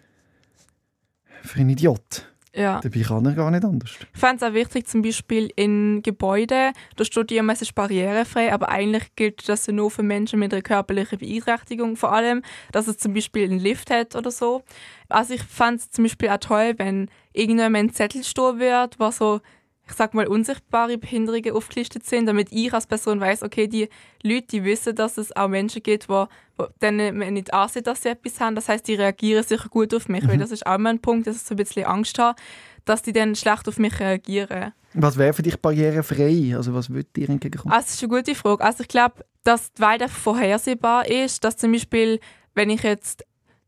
für 1.46 1.60
ein 1.60 1.70
Idiot? 1.70 2.26
ja. 2.56 2.80
Dabei 2.82 3.02
kann 3.02 3.26
er 3.26 3.34
gar 3.34 3.52
nicht 3.52 3.66
anders. 3.66 3.92
Ich 4.14 4.20
fände 4.20 4.38
es 4.38 4.44
auch 4.44 4.54
wichtig, 4.54 4.88
zum 4.88 5.02
Beispiel 5.02 5.52
in 5.56 6.02
Gebäuden, 6.02 6.74
da 6.96 7.06
steht 7.06 7.32
immer, 7.32 7.54
es 7.54 7.62
ist 7.62 7.76
barrierefrei, 7.76 8.54
aber 8.54 8.70
eigentlich 8.70 9.16
gilt 9.16 9.48
das 9.50 9.68
nur 9.68 9.92
für 9.92 10.04
Menschen 10.04 10.40
mit 10.40 10.54
einer 10.54 10.62
körperlichen 10.62 11.20
Beeinträchtigung 11.20 11.96
vor 11.96 12.14
allem, 12.14 12.42
dass 12.72 12.88
es 12.88 12.98
zum 12.98 13.14
Beispiel 13.14 13.44
einen 13.46 13.60
Lift 13.60 13.92
hat 13.92 14.16
oder 14.16 14.32
so. 14.32 14.64
Also 15.10 15.34
ich 15.34 15.44
fände 15.44 15.76
es 15.76 15.92
zum 15.92 16.06
Beispiel 16.06 16.30
auch 16.30 16.38
toll, 16.38 16.74
wenn 16.78 17.10
irgendwann 17.34 17.76
ein 17.76 17.94
Zettel 17.94 18.24
stehen 18.24 18.60
wird, 18.60 19.00
wo 19.00 19.12
so, 19.12 19.42
ich 19.88 19.94
sag 19.94 20.14
mal, 20.14 20.28
unsichtbare 20.28 20.98
Behinderungen 20.98 21.52
aufgelistet 21.52 22.06
sind, 22.06 22.26
damit 22.26 22.52
ich 22.52 22.74
als 22.74 22.88
Person 22.88 23.20
weiß, 23.20 23.44
okay, 23.44 23.68
die 23.68 23.90
Leute, 24.24 24.48
die 24.48 24.64
wissen, 24.64 24.96
dass 24.96 25.18
es 25.18 25.36
auch 25.36 25.48
Menschen 25.48 25.84
gibt, 25.84 26.10
wo, 26.10 26.28
wo 26.58 26.68
denen 26.82 27.18
man 27.18 27.34
nicht 27.34 27.54
ansieht, 27.54 27.86
dass 27.88 28.02
sie 28.02 28.10
etwas 28.10 28.40
haben. 28.40 28.56
Das 28.56 28.68
heißt, 28.68 28.88
die 28.88 28.96
reagieren 28.96 29.44
sicher 29.44 29.70
gut 29.70 29.94
auf 29.94 30.10
mich, 30.10 30.28
weil 30.28 30.38
das 30.38 30.52
ist 30.52 30.66
auch 30.66 30.76
immer 30.76 30.90
ein 30.90 31.00
Punkt, 31.00 31.28
dass 31.28 31.36
ich 31.36 31.44
so 31.44 31.54
ein 31.54 31.58
bisschen 31.58 31.86
Angst 31.86 32.18
habe, 32.18 32.40
dass 32.86 33.02
die 33.02 33.14
dann 33.14 33.36
schlecht 33.36 33.68
auf 33.68 33.78
mich 33.78 34.00
reagieren. 34.00 34.74
Was 34.94 35.18
wäre 35.18 35.34
für 35.34 35.44
dich 35.44 35.60
barrierefrei? 35.60 36.54
Also 36.56 36.74
was 36.74 36.90
würde 36.90 37.10
dir 37.16 37.30
entgegenkommen? 37.30 37.74
Also, 37.74 37.86
das 37.86 37.96
ist 37.96 38.04
eine 38.04 38.14
gute 38.14 38.36
Frage. 38.36 38.64
Also, 38.64 38.82
ich 38.84 38.88
glaube, 38.88 39.26
dass 39.44 39.74
die 39.74 39.82
Welt 39.82 40.10
vorhersehbar 40.10 41.08
ist, 41.08 41.44
dass 41.44 41.58
zum 41.58 41.74
Beispiel, 41.74 42.20
wenn 42.54 42.70
ich 42.70 42.82
jetzt 42.84 43.26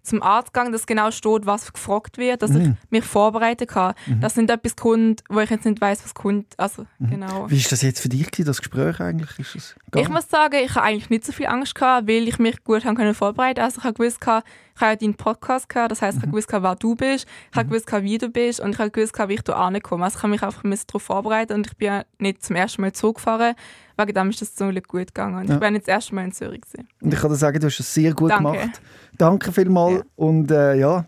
zum 0.08 0.24
Arzt 0.24 0.54
gehe, 0.54 0.72
dass 0.72 0.86
genau 0.88 1.12
steht, 1.12 1.46
was 1.46 1.72
gefragt 1.72 2.18
wird, 2.18 2.42
dass 2.42 2.52
ich 2.52 2.68
Mhm. 2.68 2.78
mich 2.90 3.04
vorbereiten 3.04 3.68
kann. 3.68 3.94
Dass 4.22 4.36
nicht 4.36 4.50
etwas 4.50 4.76
kommt, 4.76 5.24
wo 5.30 5.40
ich 5.40 5.50
jetzt 5.50 5.66
nicht 5.66 5.80
weiß, 5.80 6.04
was 6.04 6.14
kommt. 6.14 6.54
Also, 6.58 6.86
genau. 7.00 7.50
Wie 7.50 7.58
ist 7.58 7.72
das 7.72 7.82
jetzt 7.82 8.00
für 8.00 8.10
dich, 8.10 8.32
gewesen, 8.32 8.46
das 8.48 8.60
Gespräch 8.60 9.00
eigentlich? 9.00 9.38
Ist 9.40 9.56
es 9.56 9.76
Ich 9.86 9.92
gegangen? 9.92 10.14
muss 10.14 10.30
sagen, 10.30 10.56
ich 10.64 10.74
habe 10.76 10.84
eigentlich 10.86 11.10
nicht 11.10 11.26
so 11.26 11.32
viel 11.32 11.48
Angst 11.48 11.76
gehabt, 11.76 12.08
weil 12.08 12.28
ich 12.28 12.40
mich 12.40 12.64
gut 12.64 12.86
haben 12.86 12.96
können 12.96 13.14
vorbereiten. 13.14 13.60
Also 13.62 13.80
ich 13.80 13.84
habe 13.84 13.94
gewusst, 13.94 14.20
gehabt, 14.22 14.48
ich 14.78 14.82
habe 14.82 14.92
ja 14.92 14.96
deinen 14.96 15.16
Podcast 15.16 15.68
gehabt, 15.70 15.90
das 15.92 16.04
heißt, 16.04 16.18
ich 16.18 16.22
habe 16.22 16.32
gewusst, 16.32 16.48
gehabt, 16.48 16.64
wer 16.64 16.76
du 16.76 16.96
bist, 16.96 17.26
ich 17.52 17.58
habe 17.58 17.68
gewusst, 17.68 17.88
gehabt, 17.88 18.04
wie 18.04 18.18
du 18.20 18.30
bist 18.30 18.60
und 18.60 18.70
ich 18.74 18.78
habe 18.80 18.92
gewusst, 18.92 19.18
wie 19.28 19.34
ich 19.34 19.42
da 19.42 19.54
ankomme. 19.54 20.04
Also 20.06 20.18
ich 20.18 20.24
habe 20.24 20.32
mich 20.32 20.44
einfach 20.44 20.62
darauf 20.62 21.02
vorbereiten 21.02 21.54
und 21.54 21.66
ich 21.66 21.76
bin 21.78 21.88
ja 21.88 22.04
nicht 22.20 22.46
zum 22.46 22.56
ersten 22.56 22.84
Mal 22.84 22.94
zugefahren. 22.94 23.56
Wegen 23.98 24.14
dem 24.14 24.30
ist 24.30 24.40
das 24.44 24.54
zum 24.54 24.70
Glück 24.70 24.88
gut 24.88 25.08
gegangen. 25.08 25.40
Und 25.40 25.48
Ja. 25.50 25.56
ich 25.56 25.60
bin 25.60 25.74
nicht 25.74 25.88
das 25.88 25.94
erste 25.96 26.14
Mal 26.14 26.26
in 26.26 26.32
Zürich. 26.32 26.62
Gewesen. 26.62 26.88
Und 27.02 27.12
ich 27.12 27.20
kann 27.20 27.32
dir 27.32 27.36
sagen, 27.38 27.60
du 27.60 27.66
hast 27.66 27.80
es 27.80 27.92
sehr 27.92 28.14
gut 28.14 28.30
Danke. 28.30 28.52
gemacht. 28.52 28.82
Danke 29.18 29.52
vielmals. 29.52 29.96
Ja. 29.96 30.02
Und 30.16 30.52
äh, 30.52 30.76
ja, 30.76 31.06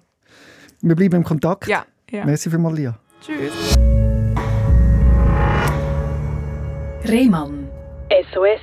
wir 0.82 0.96
bleiben 0.96 1.18
im 1.18 1.24
Kontakt. 1.24 1.68
Ja, 1.68 1.86
ja. 2.10 2.26
Merci 2.26 2.50
vielmals, 2.50 2.76
Lia. 2.76 2.98
Tschüss. 3.22 3.76
Rehmann. 7.08 7.68
SOS, 8.34 8.60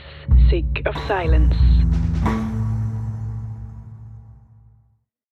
Sick 0.50 0.66
of 0.88 0.96
Silence. 1.06 1.54